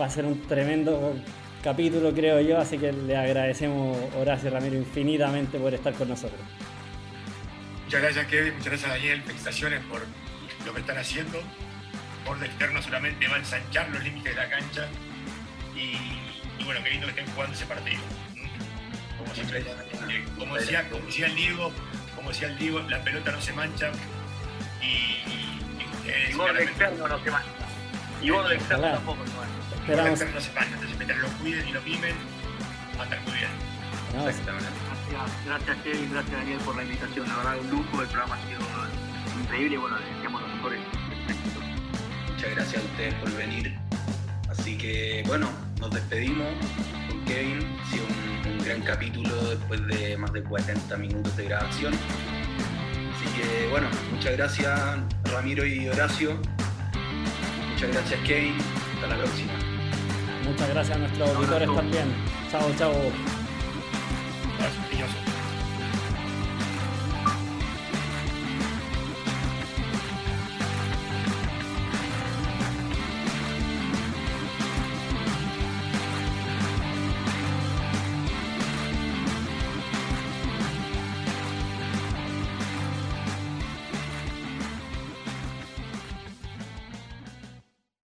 va 0.00 0.06
a 0.06 0.10
ser 0.10 0.24
un 0.24 0.40
tremendo 0.42 1.16
capítulo, 1.64 2.14
creo 2.14 2.40
yo, 2.40 2.58
así 2.58 2.78
que 2.78 2.92
le 2.92 3.16
agradecemos 3.16 3.98
Horacio 4.20 4.50
Ramiro 4.50 4.76
infinitamente 4.76 5.58
por 5.58 5.74
estar 5.74 5.92
con 5.94 6.10
nosotros. 6.10 6.40
Muchas 7.86 8.02
gracias 8.02 8.26
Kevin, 8.26 8.52
muchas 8.52 8.68
gracias 8.68 8.90
Daniel, 8.90 9.22
felicitaciones 9.22 9.80
por 9.86 10.00
lo 10.64 10.74
que 10.74 10.80
están 10.80 10.98
haciendo. 10.98 11.40
Por 12.24 12.38
de 12.38 12.46
externo 12.46 12.82
solamente 12.82 13.28
va 13.28 13.36
a 13.36 13.38
ensanchar 13.38 13.88
los 13.90 14.02
límites 14.02 14.34
de 14.34 14.40
la 14.40 14.48
cancha 14.48 14.88
y, 15.74 16.64
bueno, 16.64 16.82
qué 16.82 16.90
lindo 16.90 17.06
que 17.06 17.10
estén 17.12 17.26
jugando 17.34 17.54
ese 17.54 17.66
partido. 17.66 18.00
Como 19.18 19.34
siempre, 19.34 19.60
eh, 19.60 20.24
como 20.38 20.56
decía, 20.56 20.88
como 20.88 21.04
decía 21.04 21.26
el 21.26 21.36
Diego, 21.36 21.72
como 22.16 22.28
decía 22.30 22.48
el 22.48 22.58
Diego, 22.58 22.80
la 22.80 23.02
pelota 23.02 23.32
no 23.32 23.40
se 23.40 23.52
mancha 23.52 23.90
y, 24.80 24.86
y, 24.86 25.60
y, 26.06 26.62
externo 26.62 27.08
no 27.08 27.22
se 27.22 27.30
mancha. 27.30 27.48
Y 28.22 28.30
vos 28.30 28.48
de 28.48 28.54
externo 28.54 28.90
tampoco 28.90 29.26
se 29.26 29.34
mancha. 29.34 29.76
Esperamos. 29.76 30.20
No 30.20 30.40
se 30.40 30.52
mancha, 30.52 30.74
entonces 30.74 30.96
mientras 30.96 31.18
lo 31.18 31.28
cuiden 31.38 31.68
y 31.68 31.72
lo 31.72 31.82
mimen, 31.82 32.16
va 32.98 33.02
a 33.02 33.04
estar 33.04 33.20
muy 33.22 33.32
bien. 33.32 33.50
Gracias, 34.14 34.46
gracias 35.44 35.76
Kevin, 35.82 36.10
gracias 36.12 36.32
Daniel 36.32 36.58
por 36.58 36.76
la 36.76 36.82
invitación. 36.84 37.28
La 37.28 37.36
verdad, 37.36 37.58
un 37.58 37.70
lujo, 37.70 38.00
el 38.00 38.08
programa 38.08 38.36
ha 38.36 38.46
sido 38.46 38.60
increíble 39.42 39.74
y 39.74 39.78
bueno, 39.78 39.98
les 39.98 40.08
deseamos 40.14 40.42
los 40.42 40.54
mejores 40.54 40.80
Muchas 42.44 42.56
gracias 42.56 42.82
a 42.82 42.86
ustedes 42.86 43.14
por 43.14 43.32
venir. 43.36 43.74
Así 44.50 44.76
que 44.76 45.24
bueno, 45.26 45.48
nos 45.80 45.90
despedimos 45.90 46.46
con 47.08 47.24
Kevin. 47.24 47.58
Ha 47.80 47.90
sido 47.90 48.04
un, 48.04 48.52
un 48.52 48.64
gran 48.64 48.82
capítulo 48.82 49.34
después 49.48 49.86
de 49.86 50.16
más 50.18 50.30
de 50.34 50.42
40 50.42 50.96
minutos 50.98 51.34
de 51.38 51.44
grabación. 51.46 51.94
Así 51.94 53.40
que 53.40 53.68
bueno, 53.70 53.88
muchas 54.12 54.32
gracias 54.36 54.78
Ramiro 55.32 55.64
y 55.64 55.88
Horacio. 55.88 56.36
Muchas 57.72 57.92
gracias 57.92 58.20
Kevin. 58.26 58.56
Hasta 58.94 59.06
la 59.06 59.16
próxima. 59.16 59.52
Muchas 60.44 60.68
gracias 60.68 60.96
a 60.96 61.00
nuestros 61.00 61.30
auditores 61.30 61.74
también. 61.74 62.14
Chao, 62.50 62.70
chao. 62.76 62.92
Gracias, 64.58 65.33